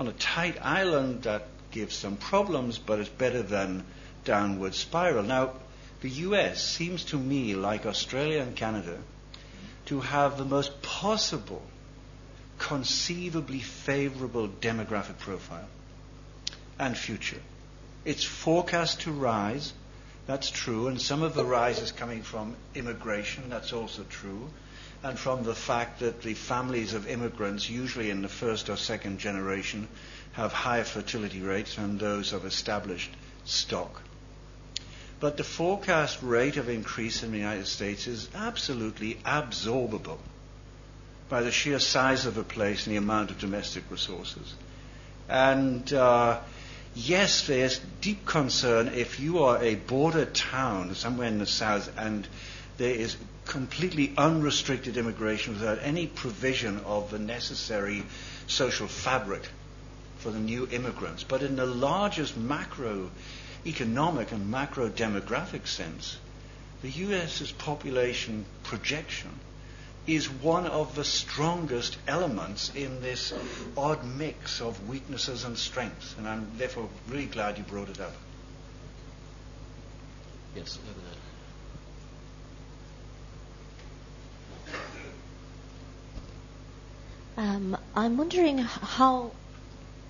On 0.00 0.08
a 0.08 0.12
tight 0.12 0.56
island 0.62 1.24
that 1.24 1.46
gives 1.70 1.94
some 1.94 2.16
problems, 2.16 2.78
but 2.78 2.98
it's 3.00 3.10
better 3.10 3.42
than 3.42 3.84
downward 4.24 4.74
spiral. 4.74 5.22
Now, 5.22 5.52
the 6.00 6.08
US 6.08 6.64
seems 6.64 7.04
to 7.04 7.18
me, 7.18 7.54
like 7.54 7.84
Australia 7.84 8.40
and 8.40 8.56
Canada, 8.56 8.96
to 9.86 10.00
have 10.00 10.38
the 10.38 10.46
most 10.46 10.80
possible, 10.80 11.62
conceivably 12.58 13.60
favorable 13.60 14.48
demographic 14.48 15.18
profile 15.18 15.68
and 16.78 16.96
future. 16.96 17.42
It's 18.06 18.24
forecast 18.24 19.02
to 19.02 19.12
rise. 19.12 19.74
That's 20.26 20.50
true. 20.50 20.88
And 20.88 20.98
some 20.98 21.22
of 21.22 21.34
the 21.34 21.44
rise 21.44 21.78
is 21.78 21.92
coming 21.92 22.22
from 22.22 22.56
immigration. 22.74 23.50
That's 23.50 23.74
also 23.74 24.04
true. 24.08 24.48
And 25.02 25.18
from 25.18 25.44
the 25.44 25.54
fact 25.54 26.00
that 26.00 26.22
the 26.22 26.34
families 26.34 26.92
of 26.92 27.08
immigrants, 27.08 27.70
usually 27.70 28.10
in 28.10 28.22
the 28.22 28.28
first 28.28 28.68
or 28.68 28.76
second 28.76 29.18
generation, 29.18 29.88
have 30.32 30.52
higher 30.52 30.84
fertility 30.84 31.40
rates 31.40 31.76
than 31.76 31.98
those 31.98 32.32
of 32.32 32.44
established 32.44 33.10
stock. 33.44 34.02
But 35.18 35.36
the 35.36 35.44
forecast 35.44 36.18
rate 36.22 36.56
of 36.56 36.68
increase 36.68 37.22
in 37.22 37.32
the 37.32 37.38
United 37.38 37.66
States 37.66 38.06
is 38.06 38.28
absolutely 38.34 39.14
absorbable 39.24 40.18
by 41.28 41.42
the 41.42 41.52
sheer 41.52 41.78
size 41.78 42.26
of 42.26 42.34
the 42.34 42.42
place 42.42 42.86
and 42.86 42.94
the 42.94 42.98
amount 42.98 43.30
of 43.30 43.38
domestic 43.38 43.84
resources. 43.90 44.54
And 45.28 45.90
uh, 45.92 46.40
yes, 46.94 47.46
there's 47.46 47.80
deep 48.00 48.26
concern 48.26 48.88
if 48.88 49.20
you 49.20 49.44
are 49.44 49.62
a 49.62 49.76
border 49.76 50.24
town 50.24 50.94
somewhere 50.94 51.28
in 51.28 51.38
the 51.38 51.46
south 51.46 51.90
and 51.96 52.26
there 52.80 52.94
is 52.94 53.14
completely 53.44 54.10
unrestricted 54.16 54.96
immigration 54.96 55.52
without 55.52 55.78
any 55.82 56.06
provision 56.06 56.80
of 56.86 57.10
the 57.10 57.18
necessary 57.18 58.02
social 58.46 58.86
fabric 58.86 59.46
for 60.16 60.30
the 60.30 60.38
new 60.38 60.66
immigrants. 60.72 61.22
But 61.22 61.42
in 61.42 61.56
the 61.56 61.66
largest 61.66 62.38
macro 62.38 63.10
economic 63.66 64.32
and 64.32 64.50
macro 64.50 64.88
demographic 64.88 65.66
sense, 65.66 66.16
the 66.80 66.88
US's 66.88 67.52
population 67.52 68.46
projection 68.62 69.28
is 70.06 70.30
one 70.30 70.66
of 70.66 70.94
the 70.94 71.04
strongest 71.04 71.98
elements 72.08 72.72
in 72.74 73.02
this 73.02 73.34
odd 73.76 74.06
mix 74.06 74.62
of 74.62 74.88
weaknesses 74.88 75.44
and 75.44 75.58
strengths. 75.58 76.14
And 76.16 76.26
I'm 76.26 76.50
therefore 76.56 76.88
really 77.10 77.26
glad 77.26 77.58
you 77.58 77.64
brought 77.64 77.90
it 77.90 78.00
up. 78.00 78.14
Yes, 80.56 80.78
over 80.78 80.98
there. 80.98 81.20
Um, 87.40 87.74
I'm 87.96 88.18
wondering 88.18 88.58
how 88.58 89.30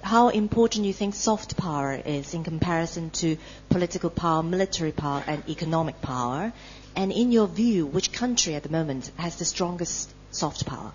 how 0.02 0.30
important 0.30 0.84
you 0.84 0.92
think 0.92 1.14
soft 1.14 1.56
power 1.56 1.94
is 1.94 2.34
in 2.34 2.42
comparison 2.42 3.10
to 3.22 3.36
political 3.68 4.10
power, 4.10 4.42
military 4.42 4.90
power, 4.90 5.22
and 5.24 5.48
economic 5.48 6.02
power, 6.02 6.52
and 6.96 7.12
in 7.12 7.30
your 7.30 7.46
view, 7.46 7.86
which 7.86 8.10
country 8.10 8.56
at 8.56 8.64
the 8.64 8.68
moment 8.68 9.12
has 9.16 9.36
the 9.36 9.44
strongest 9.44 10.12
soft 10.32 10.66
power? 10.66 10.90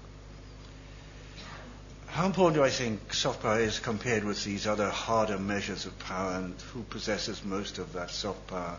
How 2.07 2.26
important 2.26 2.56
do 2.56 2.66
I 2.66 2.70
think 2.70 3.14
soft 3.14 3.41
power 3.41 3.62
is 3.62 3.80
compared 3.80 4.26
with 4.26 4.44
these 4.44 4.68
other 4.68 4.90
harder 4.90 5.38
measures 5.38 5.86
of 5.86 5.98
power, 5.99 6.34
and 6.34 6.53
who 6.74 6.84
possesses 6.84 7.45
most 7.45 7.78
of 7.78 7.94
that 7.94 8.12
soft 8.12 8.45
power 8.48 8.78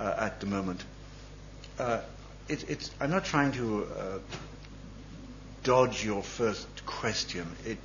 uh, 0.00 0.14
at 0.16 0.40
the 0.40 0.46
moment? 0.46 0.82
Uh, 1.78 2.00
it, 2.48 2.90
I'm 2.98 3.10
not 3.10 3.26
trying 3.26 3.52
to 3.52 3.84
uh, 3.84 4.18
dodge 5.62 6.04
your 6.04 6.22
first 6.22 6.86
question. 6.86 7.46
It, 7.64 7.78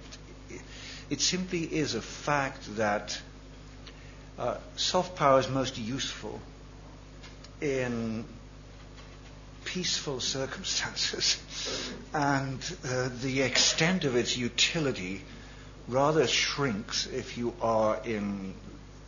it, 1.10 1.22
simply 1.22 1.62
is 1.62 1.96
a 1.96 2.02
fact 2.02 2.76
that 2.78 3.20
uh, 4.38 4.58
soft 4.76 5.16
power 5.16 5.40
is 5.40 5.50
most 5.50 5.78
useful 5.78 6.40
in 7.62 8.26
peaceful 9.66 10.20
circumstances, 10.20 11.38
and 12.14 12.60
uh, 12.86 13.10
the 13.22 13.42
extent 13.42 14.04
of 14.06 14.16
its 14.16 14.38
utility 14.38 15.22
rather 15.88 16.28
shrinks 16.28 17.06
if 17.08 17.38
you 17.38 17.54
are 17.62 18.00
in 18.04 18.54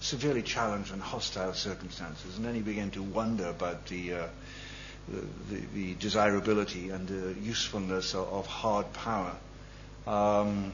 severely 0.01 0.41
challenged 0.41 0.93
and 0.93 1.01
hostile 1.01 1.53
circumstances, 1.53 2.37
and 2.37 2.45
then 2.45 2.55
you 2.55 2.61
begin 2.61 2.91
to 2.91 3.03
wonder 3.03 3.47
about 3.47 3.85
the, 3.87 4.13
uh, 4.13 4.27
the, 5.49 5.55
the, 5.73 5.93
desirability 5.95 6.89
and 6.89 7.07
the 7.07 7.39
usefulness 7.41 8.13
of, 8.13 8.27
of 8.31 8.47
hard 8.47 8.91
power. 8.93 9.35
Um, 10.07 10.73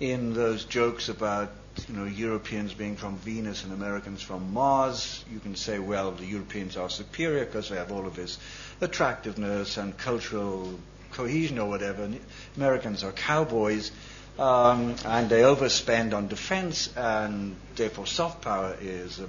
in 0.00 0.34
those 0.34 0.64
jokes 0.64 1.08
about 1.08 1.50
you 1.88 1.94
know, 1.96 2.04
Europeans 2.04 2.74
being 2.74 2.96
from 2.96 3.16
Venus 3.18 3.64
and 3.64 3.72
Americans 3.72 4.22
from 4.22 4.52
Mars, 4.52 5.24
you 5.32 5.38
can 5.38 5.54
say, 5.54 5.78
well, 5.78 6.10
the 6.12 6.24
Europeans 6.26 6.76
are 6.76 6.90
superior 6.90 7.44
because 7.44 7.68
they 7.68 7.76
have 7.76 7.92
all 7.92 8.06
of 8.06 8.16
this 8.16 8.38
attractiveness 8.80 9.76
and 9.76 9.96
cultural 9.96 10.78
cohesion 11.12 11.58
or 11.58 11.68
whatever. 11.68 12.02
And 12.04 12.20
Americans 12.56 13.04
are 13.04 13.12
cowboys, 13.12 13.90
um, 14.38 14.94
and 15.04 15.28
they 15.28 15.42
overspend 15.42 16.14
on 16.14 16.28
defense, 16.28 16.92
and 16.96 17.56
therefore 17.76 18.06
soft 18.06 18.42
power 18.42 18.76
is 18.80 19.20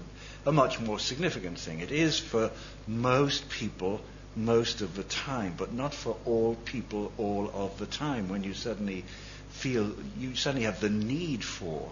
a 0.45 0.51
much 0.51 0.79
more 0.79 0.99
significant 0.99 1.59
thing. 1.59 1.79
It 1.79 1.91
is 1.91 2.19
for 2.19 2.51
most 2.87 3.49
people 3.49 4.01
most 4.35 4.81
of 4.81 4.95
the 4.95 5.03
time, 5.03 5.53
but 5.57 5.73
not 5.73 5.93
for 5.93 6.15
all 6.25 6.55
people 6.65 7.11
all 7.17 7.51
of 7.53 7.77
the 7.79 7.85
time 7.85 8.29
when 8.29 8.43
you 8.43 8.53
suddenly 8.53 9.03
feel, 9.49 9.91
you 10.17 10.35
suddenly 10.35 10.65
have 10.65 10.79
the 10.79 10.89
need 10.89 11.43
for 11.43 11.89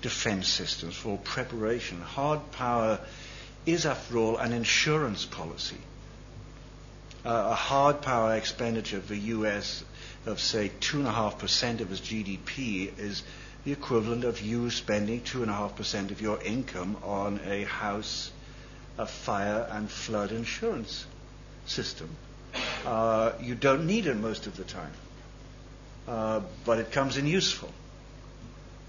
defense 0.00 0.48
systems, 0.48 0.94
for 0.94 1.18
preparation. 1.18 2.00
Hard 2.00 2.52
power 2.52 3.00
is, 3.66 3.84
after 3.84 4.16
all, 4.16 4.36
an 4.38 4.52
insurance 4.52 5.26
policy. 5.26 5.76
Uh, 7.24 7.48
a 7.50 7.54
hard 7.54 8.00
power 8.00 8.34
expenditure 8.34 8.96
of 8.96 9.08
the 9.08 9.18
U.S. 9.18 9.84
of, 10.24 10.40
say, 10.40 10.70
2.5% 10.80 11.80
of 11.80 11.92
its 11.92 12.00
GDP 12.00 12.98
is 12.98 13.22
the 13.64 13.72
equivalent 13.72 14.24
of 14.24 14.40
you 14.40 14.70
spending 14.70 15.20
2.5% 15.20 16.10
of 16.10 16.20
your 16.20 16.42
income 16.42 16.96
on 17.02 17.40
a 17.44 17.64
house, 17.64 18.30
a 18.98 19.06
fire 19.06 19.68
and 19.70 19.90
flood 19.90 20.32
insurance 20.32 21.06
system. 21.66 22.08
Uh, 22.84 23.32
you 23.40 23.54
don't 23.54 23.86
need 23.86 24.06
it 24.06 24.16
most 24.16 24.46
of 24.46 24.56
the 24.56 24.64
time, 24.64 24.92
uh, 26.08 26.40
but 26.64 26.78
it 26.78 26.90
comes 26.90 27.16
in 27.16 27.26
useful. 27.26 27.70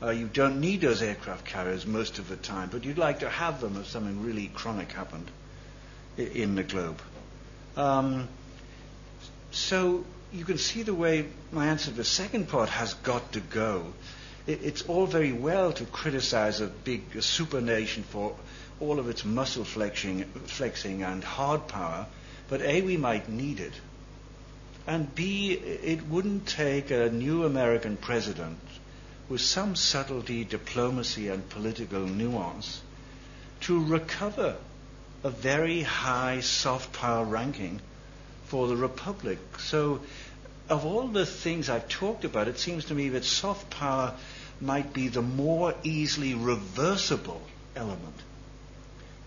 Uh, 0.02 0.10
you 0.10 0.26
don't 0.26 0.60
need 0.60 0.82
those 0.82 1.02
aircraft 1.02 1.46
carriers 1.46 1.86
most 1.86 2.18
of 2.18 2.28
the 2.28 2.36
time, 2.36 2.70
but 2.72 2.84
you'd 2.84 2.98
like 2.98 3.20
to 3.20 3.30
have 3.30 3.62
them 3.62 3.78
if 3.78 3.88
something 3.88 4.24
really 4.24 4.48
chronic 4.48 4.92
happened 4.94 5.30
in 6.18 6.56
the 6.56 6.64
globe. 6.64 7.00
Um, 7.78 8.28
so 9.52 10.04
you 10.34 10.46
can 10.46 10.58
see 10.58 10.82
the 10.82 10.94
way 10.94 11.28
my 11.52 11.68
answer 11.68 11.92
to 11.92 11.98
the 11.98 12.04
second 12.04 12.48
part 12.50 12.70
has 12.70 12.94
got 12.96 13.34
to 13.34 13.42
go. 13.42 13.94
It, 14.48 14.60
it's 14.64 14.82
all 14.84 15.06
very 15.06 15.32
well 15.32 15.72
to 15.74 15.86
criticize 15.86 16.62
a 16.62 16.68
big 16.68 17.22
supernation 17.22 18.04
for 18.04 18.36
all 18.80 19.00
of 19.00 19.10
its 19.10 19.24
muscle 19.24 19.64
flexing, 19.64 20.24
flexing 20.46 21.04
and 21.04 21.24
hard 21.24 21.68
power, 21.68 22.08
but 22.50 22.62
A, 22.62 22.82
we 22.82 22.98
might 22.98 23.30
need 23.30 23.60
it. 23.60 23.74
And 24.88 25.14
B, 25.14 25.52
it 25.52 26.08
wouldn't 26.08 26.48
take 26.48 26.90
a 26.90 27.10
new 27.10 27.46
American 27.46 27.98
president 27.98 28.58
with 29.30 29.42
some 29.42 29.76
subtlety, 29.76 30.44
diplomacy, 30.44 31.30
and 31.30 31.48
political 31.50 32.02
nuance 32.02 32.82
to 33.62 33.84
recover 33.84 34.58
a 35.24 35.30
very 35.30 35.84
high 35.84 36.40
soft 36.40 36.92
power 36.92 37.24
ranking 37.24 37.80
for 38.46 38.68
the 38.68 38.76
Republic. 38.76 39.40
So, 39.60 40.02
of 40.72 40.86
all 40.86 41.08
the 41.08 41.26
things 41.26 41.70
I've 41.70 41.90
talked 41.90 42.24
about, 42.24 42.48
it 42.48 42.58
seems 42.58 42.86
to 42.86 42.96
me 42.96 43.10
that 43.10 43.26
soft 43.26 43.70
power 43.70 44.14
might 44.62 44.94
be 44.94 45.10
the 45.10 45.22
more 45.22 45.76
easily 45.84 46.34
reversible 46.34 47.42
element 47.76 48.16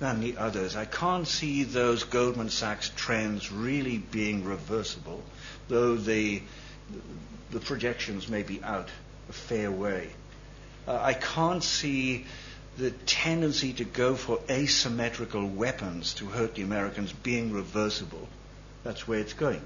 than 0.00 0.20
the 0.20 0.38
others. 0.38 0.74
I 0.74 0.86
can't 0.86 1.28
see 1.28 1.64
those 1.64 2.04
Goldman 2.04 2.48
Sachs 2.48 2.90
trends 2.96 3.52
really 3.52 3.98
being 3.98 4.44
reversible, 4.44 5.22
though 5.68 5.96
the, 5.96 6.40
the 7.50 7.60
projections 7.60 8.26
may 8.26 8.42
be 8.42 8.62
out 8.62 8.88
a 9.28 9.32
fair 9.32 9.70
way. 9.70 10.08
Uh, 10.88 10.98
I 10.98 11.12
can't 11.12 11.62
see 11.62 12.24
the 12.78 12.90
tendency 12.90 13.74
to 13.74 13.84
go 13.84 14.14
for 14.16 14.40
asymmetrical 14.48 15.46
weapons 15.46 16.14
to 16.14 16.26
hurt 16.26 16.54
the 16.54 16.62
Americans 16.62 17.12
being 17.12 17.52
reversible. 17.52 18.28
That's 18.82 19.06
where 19.06 19.18
it's 19.18 19.34
going. 19.34 19.62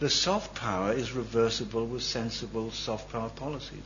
The 0.00 0.08
soft 0.08 0.54
power 0.54 0.94
is 0.94 1.12
reversible 1.12 1.84
with 1.84 2.02
sensible 2.02 2.70
soft 2.70 3.12
power 3.12 3.28
policies. 3.28 3.82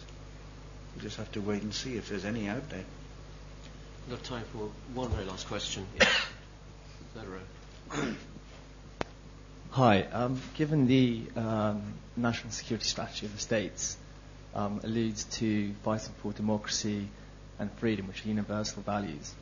We 0.95 1.03
just 1.03 1.17
have 1.17 1.33
to 1.33 1.41
wait 1.41 1.63
and 1.63 1.75
see 1.75 1.97
if 1.97 2.09
there's 2.09 2.25
any 2.25 2.47
out 2.47 2.71
there. 2.71 2.85
We've 4.07 4.17
got 4.17 4.25
time 4.25 4.45
for 4.53 4.71
one 4.95 5.09
very 5.11 5.25
last 5.25 5.49
question. 5.49 5.85
Third 7.15 7.27
row. 7.27 8.15
Hi. 9.71 10.03
Um, 10.03 10.41
given 10.55 10.87
the 10.87 11.23
um, 11.35 11.83
national 12.17 12.53
security 12.53 12.87
strategy 12.87 13.27
of 13.27 13.33
the 13.33 13.41
states, 13.41 13.97
um, 14.55 14.83
alludes 14.85 15.25
to 15.39 15.73
fighting 15.83 16.15
for 16.23 16.33
democracy 16.33 17.09
and 17.59 17.73
freedom, 17.73 18.07
which 18.07 18.25
are 18.25 18.29
universal 18.29 18.83
values. 18.83 19.35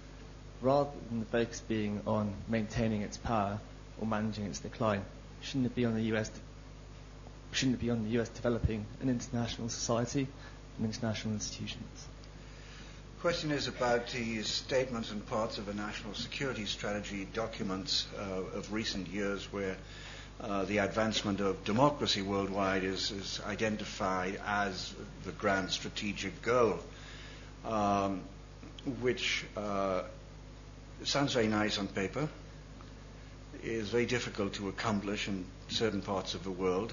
Rather 0.62 0.88
than 1.10 1.20
the 1.20 1.26
focus 1.26 1.60
being 1.60 2.00
on 2.06 2.32
maintaining 2.48 3.02
its 3.02 3.18
power 3.18 3.60
or 4.00 4.06
managing 4.06 4.46
its 4.46 4.60
decline, 4.60 5.04
shouldn't 5.42 5.66
it 5.66 5.74
be 5.74 5.84
on 5.84 5.94
the 5.94 6.16
US? 6.16 6.30
Shouldn't 7.52 7.76
it 7.76 7.80
be 7.80 7.90
on 7.90 8.02
the 8.04 8.18
US 8.20 8.28
developing 8.30 8.86
an 9.02 9.08
international 9.10 9.68
society 9.68 10.26
and 10.78 10.86
international 10.86 11.34
institutions? 11.34 12.08
The 13.16 13.20
question 13.20 13.52
is 13.52 13.68
about 13.68 14.08
the 14.08 14.42
statements 14.42 15.12
and 15.12 15.24
parts 15.28 15.58
of 15.58 15.68
a 15.68 15.74
national 15.74 16.14
security 16.14 16.64
strategy 16.64 17.28
documents 17.34 18.06
uh, 18.18 18.22
of 18.58 18.72
recent 18.72 19.06
years 19.08 19.52
where 19.52 19.76
uh, 20.40 20.64
the 20.64 20.78
advancement 20.78 21.40
of 21.40 21.62
democracy 21.64 22.22
worldwide 22.22 22.82
is, 22.84 23.10
is, 23.12 23.40
identified 23.46 24.40
as 24.46 24.92
the 25.24 25.30
grand 25.32 25.70
strategic 25.70 26.42
goal, 26.42 26.78
um, 27.64 28.22
which 29.00 29.44
uh, 29.56 30.02
sounds 31.04 31.34
very 31.34 31.46
nice 31.48 31.78
on 31.78 31.86
paper, 31.86 32.28
is 33.62 33.90
very 33.90 34.06
difficult 34.06 34.54
to 34.54 34.68
accomplish 34.68 35.28
in 35.28 35.44
certain 35.68 36.02
parts 36.02 36.34
of 36.34 36.42
the 36.42 36.50
world, 36.50 36.92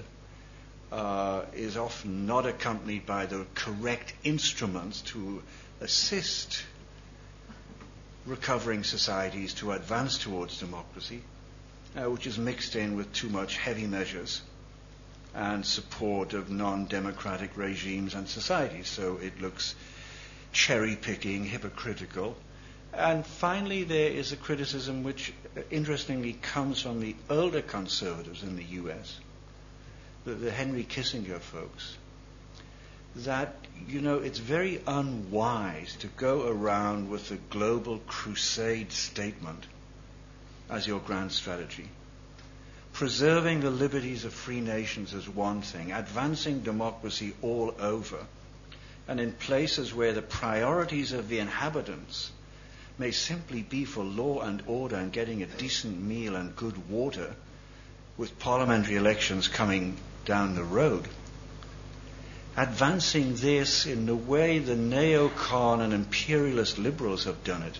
uh, 0.92 1.42
is 1.54 1.76
often 1.76 2.26
not 2.26 2.46
accompanied 2.46 3.06
by 3.06 3.26
the 3.26 3.46
correct 3.54 4.12
instruments 4.24 5.02
to 5.02 5.42
assist 5.80 6.62
recovering 8.26 8.84
societies 8.84 9.54
to 9.54 9.72
advance 9.72 10.18
towards 10.18 10.58
democracy, 10.58 11.22
uh, 11.96 12.10
which 12.10 12.26
is 12.26 12.38
mixed 12.38 12.76
in 12.76 12.96
with 12.96 13.12
too 13.12 13.28
much 13.28 13.56
heavy 13.56 13.86
measures 13.86 14.42
and 15.34 15.64
support 15.64 16.32
of 16.32 16.50
non-democratic 16.50 17.56
regimes 17.56 18.14
and 18.14 18.28
societies. 18.28 18.88
So 18.88 19.18
it 19.18 19.40
looks 19.40 19.74
cherry 20.52 20.96
picking, 20.96 21.44
hypocritical. 21.44 22.36
And 22.92 23.24
finally, 23.24 23.84
there 23.84 24.10
is 24.10 24.32
a 24.32 24.36
criticism 24.36 25.04
which, 25.04 25.32
uh, 25.56 25.60
interestingly, 25.70 26.32
comes 26.32 26.82
from 26.82 27.00
the 27.00 27.14
older 27.28 27.62
conservatives 27.62 28.42
in 28.42 28.56
the 28.56 28.64
U.S., 28.64 29.20
the, 30.24 30.34
the 30.34 30.50
Henry 30.50 30.84
Kissinger 30.84 31.40
folks, 31.40 31.96
that, 33.16 33.56
you 33.88 34.00
know, 34.00 34.18
it's 34.18 34.38
very 34.38 34.80
unwise 34.86 35.96
to 35.96 36.06
go 36.08 36.48
around 36.48 37.10
with 37.10 37.28
the 37.28 37.38
global 37.50 37.98
crusade 38.06 38.92
statement 38.92 39.66
as 40.68 40.86
your 40.86 41.00
grand 41.00 41.32
strategy. 41.32 41.88
Preserving 42.92 43.60
the 43.60 43.70
liberties 43.70 44.24
of 44.24 44.32
free 44.32 44.60
nations 44.60 45.14
is 45.14 45.28
one 45.28 45.62
thing, 45.62 45.92
advancing 45.92 46.60
democracy 46.60 47.34
all 47.42 47.74
over, 47.80 48.18
and 49.08 49.20
in 49.20 49.32
places 49.32 49.94
where 49.94 50.12
the 50.12 50.22
priorities 50.22 51.12
of 51.12 51.28
the 51.28 51.38
inhabitants 51.38 52.30
may 52.98 53.10
simply 53.10 53.62
be 53.62 53.84
for 53.84 54.04
law 54.04 54.40
and 54.40 54.62
order 54.66 54.96
and 54.96 55.12
getting 55.12 55.42
a 55.42 55.46
decent 55.46 56.00
meal 56.00 56.36
and 56.36 56.54
good 56.54 56.90
water, 56.90 57.34
with 58.16 58.38
parliamentary 58.38 58.96
elections 58.96 59.48
coming 59.48 59.96
down 60.24 60.54
the 60.54 60.64
road 60.64 61.08
advancing 62.56 63.34
this 63.36 63.86
in 63.86 64.06
the 64.06 64.14
way 64.14 64.58
the 64.58 64.74
neocon 64.74 65.80
and 65.80 65.92
imperialist 65.92 66.78
liberals 66.78 67.24
have 67.24 67.42
done 67.44 67.62
it 67.62 67.78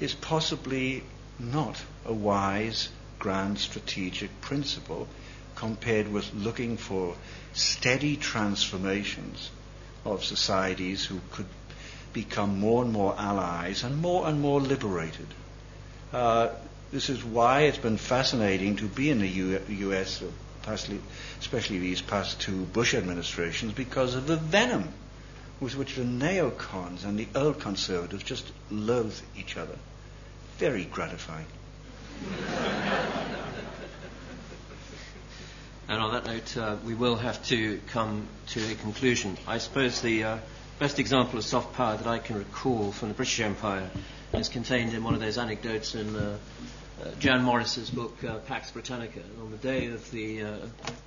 is 0.00 0.14
possibly 0.14 1.04
not 1.38 1.76
a 2.06 2.12
wise 2.12 2.88
grand 3.18 3.58
strategic 3.58 4.40
principle 4.40 5.06
compared 5.54 6.08
with 6.10 6.32
looking 6.34 6.76
for 6.76 7.14
steady 7.52 8.16
transformations 8.16 9.50
of 10.04 10.24
societies 10.24 11.04
who 11.04 11.20
could 11.30 11.46
become 12.12 12.58
more 12.58 12.82
and 12.82 12.92
more 12.92 13.14
allies 13.18 13.84
and 13.84 13.96
more 13.98 14.26
and 14.26 14.40
more 14.40 14.60
liberated. 14.60 15.26
Uh, 16.12 16.48
this 16.90 17.10
is 17.10 17.22
why 17.22 17.60
it's 17.62 17.78
been 17.78 17.98
fascinating 17.98 18.76
to 18.76 18.88
be 18.88 19.10
in 19.10 19.20
the 19.20 19.28
U- 19.28 19.60
U.S 19.68 20.22
especially 21.38 21.78
these 21.78 22.02
past 22.02 22.40
two 22.40 22.64
Bush 22.66 22.94
administrations, 22.94 23.72
because 23.72 24.14
of 24.14 24.26
the 24.26 24.36
venom 24.36 24.88
with 25.60 25.76
which 25.76 25.94
the 25.96 26.02
neocons 26.02 27.04
and 27.04 27.18
the 27.18 27.28
old 27.34 27.60
conservatives 27.60 28.22
just 28.22 28.50
loathe 28.70 29.18
each 29.36 29.56
other. 29.56 29.76
Very 30.58 30.84
gratifying. 30.84 31.46
And 35.88 36.00
on 36.00 36.12
that 36.12 36.24
note, 36.24 36.56
uh, 36.56 36.76
we 36.86 36.94
will 36.94 37.16
have 37.16 37.44
to 37.46 37.80
come 37.88 38.26
to 38.48 38.60
a 38.70 38.74
conclusion. 38.76 39.36
I 39.48 39.58
suppose 39.58 40.00
the 40.00 40.22
uh, 40.24 40.38
best 40.78 40.98
example 41.00 41.38
of 41.38 41.44
soft 41.44 41.74
power 41.74 41.96
that 41.96 42.06
I 42.06 42.18
can 42.18 42.36
recall 42.38 42.92
from 42.92 43.08
the 43.08 43.14
British 43.14 43.40
Empire 43.40 43.90
is 44.32 44.48
contained 44.48 44.94
in 44.94 45.02
one 45.02 45.14
of 45.14 45.20
those 45.20 45.36
anecdotes 45.36 45.96
in 45.96 46.14
uh, 46.14 46.38
Jan 47.18 47.42
Morris's 47.42 47.90
book 47.90 48.22
uh, 48.24 48.38
Pax 48.38 48.70
Britannica. 48.70 49.20
On 49.42 49.50
the 49.50 49.56
day 49.56 49.86
of 49.86 50.10
the 50.10 50.42
uh, 50.42 50.56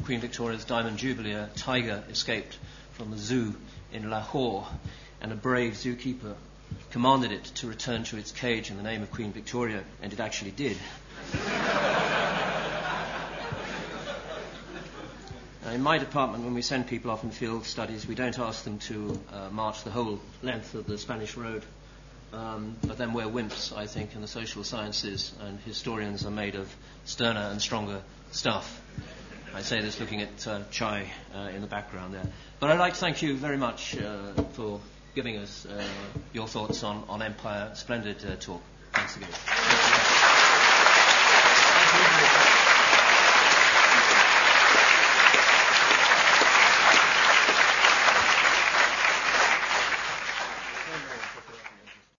Queen 0.06 0.20
Victoria's 0.20 0.65
Diamond 0.65 0.98
Jubilee, 0.98 1.34
a 1.34 1.49
tiger 1.56 2.03
escaped 2.10 2.57
from 2.94 3.11
the 3.11 3.18
zoo 3.18 3.56
in 3.91 4.10
Lahore, 4.10 4.68
and 5.22 5.32
a 5.32 5.36
brave 5.36 5.74
zookeeper 5.74 6.34
commanded 6.91 7.32
it 7.32 7.44
to 7.44 7.68
return 7.68 8.03
to 8.06 8.18
its 8.18 8.32
cage 8.32 8.72
in 8.72 8.78
the 8.78 8.84
name 8.84 9.03
of 9.03 9.11
Queen 9.11 9.32
Victoria, 9.32 9.84
and 10.02 10.11
it 10.11 10.20
actually 10.20 10.52
did. 10.52 10.78
in 15.72 15.82
my 15.82 15.98
department, 15.98 16.44
when 16.44 16.53
we 16.53 16.61
send 16.61 16.88
people 16.88 17.11
off 17.11 17.24
in 17.24 17.32
field 17.32 17.65
studies, 17.65 18.07
we 18.07 18.15
don't 18.15 18.40
ask 18.40 18.64
them 18.64 18.80
to 18.80 19.20
uh, 19.32 19.49
march 19.52 19.84
the 19.84 19.91
whole 19.91 20.20
length 20.41 20.76
of 20.76 20.88
the 20.88 20.98
Spanish 20.98 21.38
Road 21.38 21.64
um, 22.34 22.76
but 22.86 22.98
then 22.98 23.14
we're 23.14 23.26
wimps, 23.26 23.76
I 23.76 23.86
think, 23.86 24.16
in 24.16 24.22
the 24.22 24.28
social 24.28 24.64
sciences, 24.64 25.34
and 25.42 25.60
historians 25.62 26.26
are 26.26 26.32
made 26.32 26.56
of 26.56 26.74
sterner 27.06 27.50
and 27.52 27.62
stronger 27.62 28.02
stuff. 28.32 28.82
I 29.56 29.62
say 29.62 29.82
this 29.82 30.00
looking 30.00 30.22
at 30.22 30.48
uh, 30.48 30.62
Chai 30.72 31.12
uh, 31.36 31.50
in 31.54 31.62
the 31.62 31.68
background 31.68 32.14
there. 32.14 32.28
But 32.60 32.72
I'd 32.72 32.80
like 32.80 32.94
to 32.94 33.00
thank 33.00 33.22
you 33.22 33.36
very 33.36 33.58
much 33.58 33.96
uh, 33.98 34.34
for 34.54 34.80
giving 35.14 35.38
us 35.38 35.66
uh, 35.68 35.84
your 36.34 36.48
thoughts 36.48 36.84
on, 36.84 37.04
on 37.08 37.22
Empire. 37.22 37.72
Splendid 37.76 38.26
uh, 38.26 38.36
talk. 38.38 38.62
Thanks 38.94 39.16
again. 39.16 40.23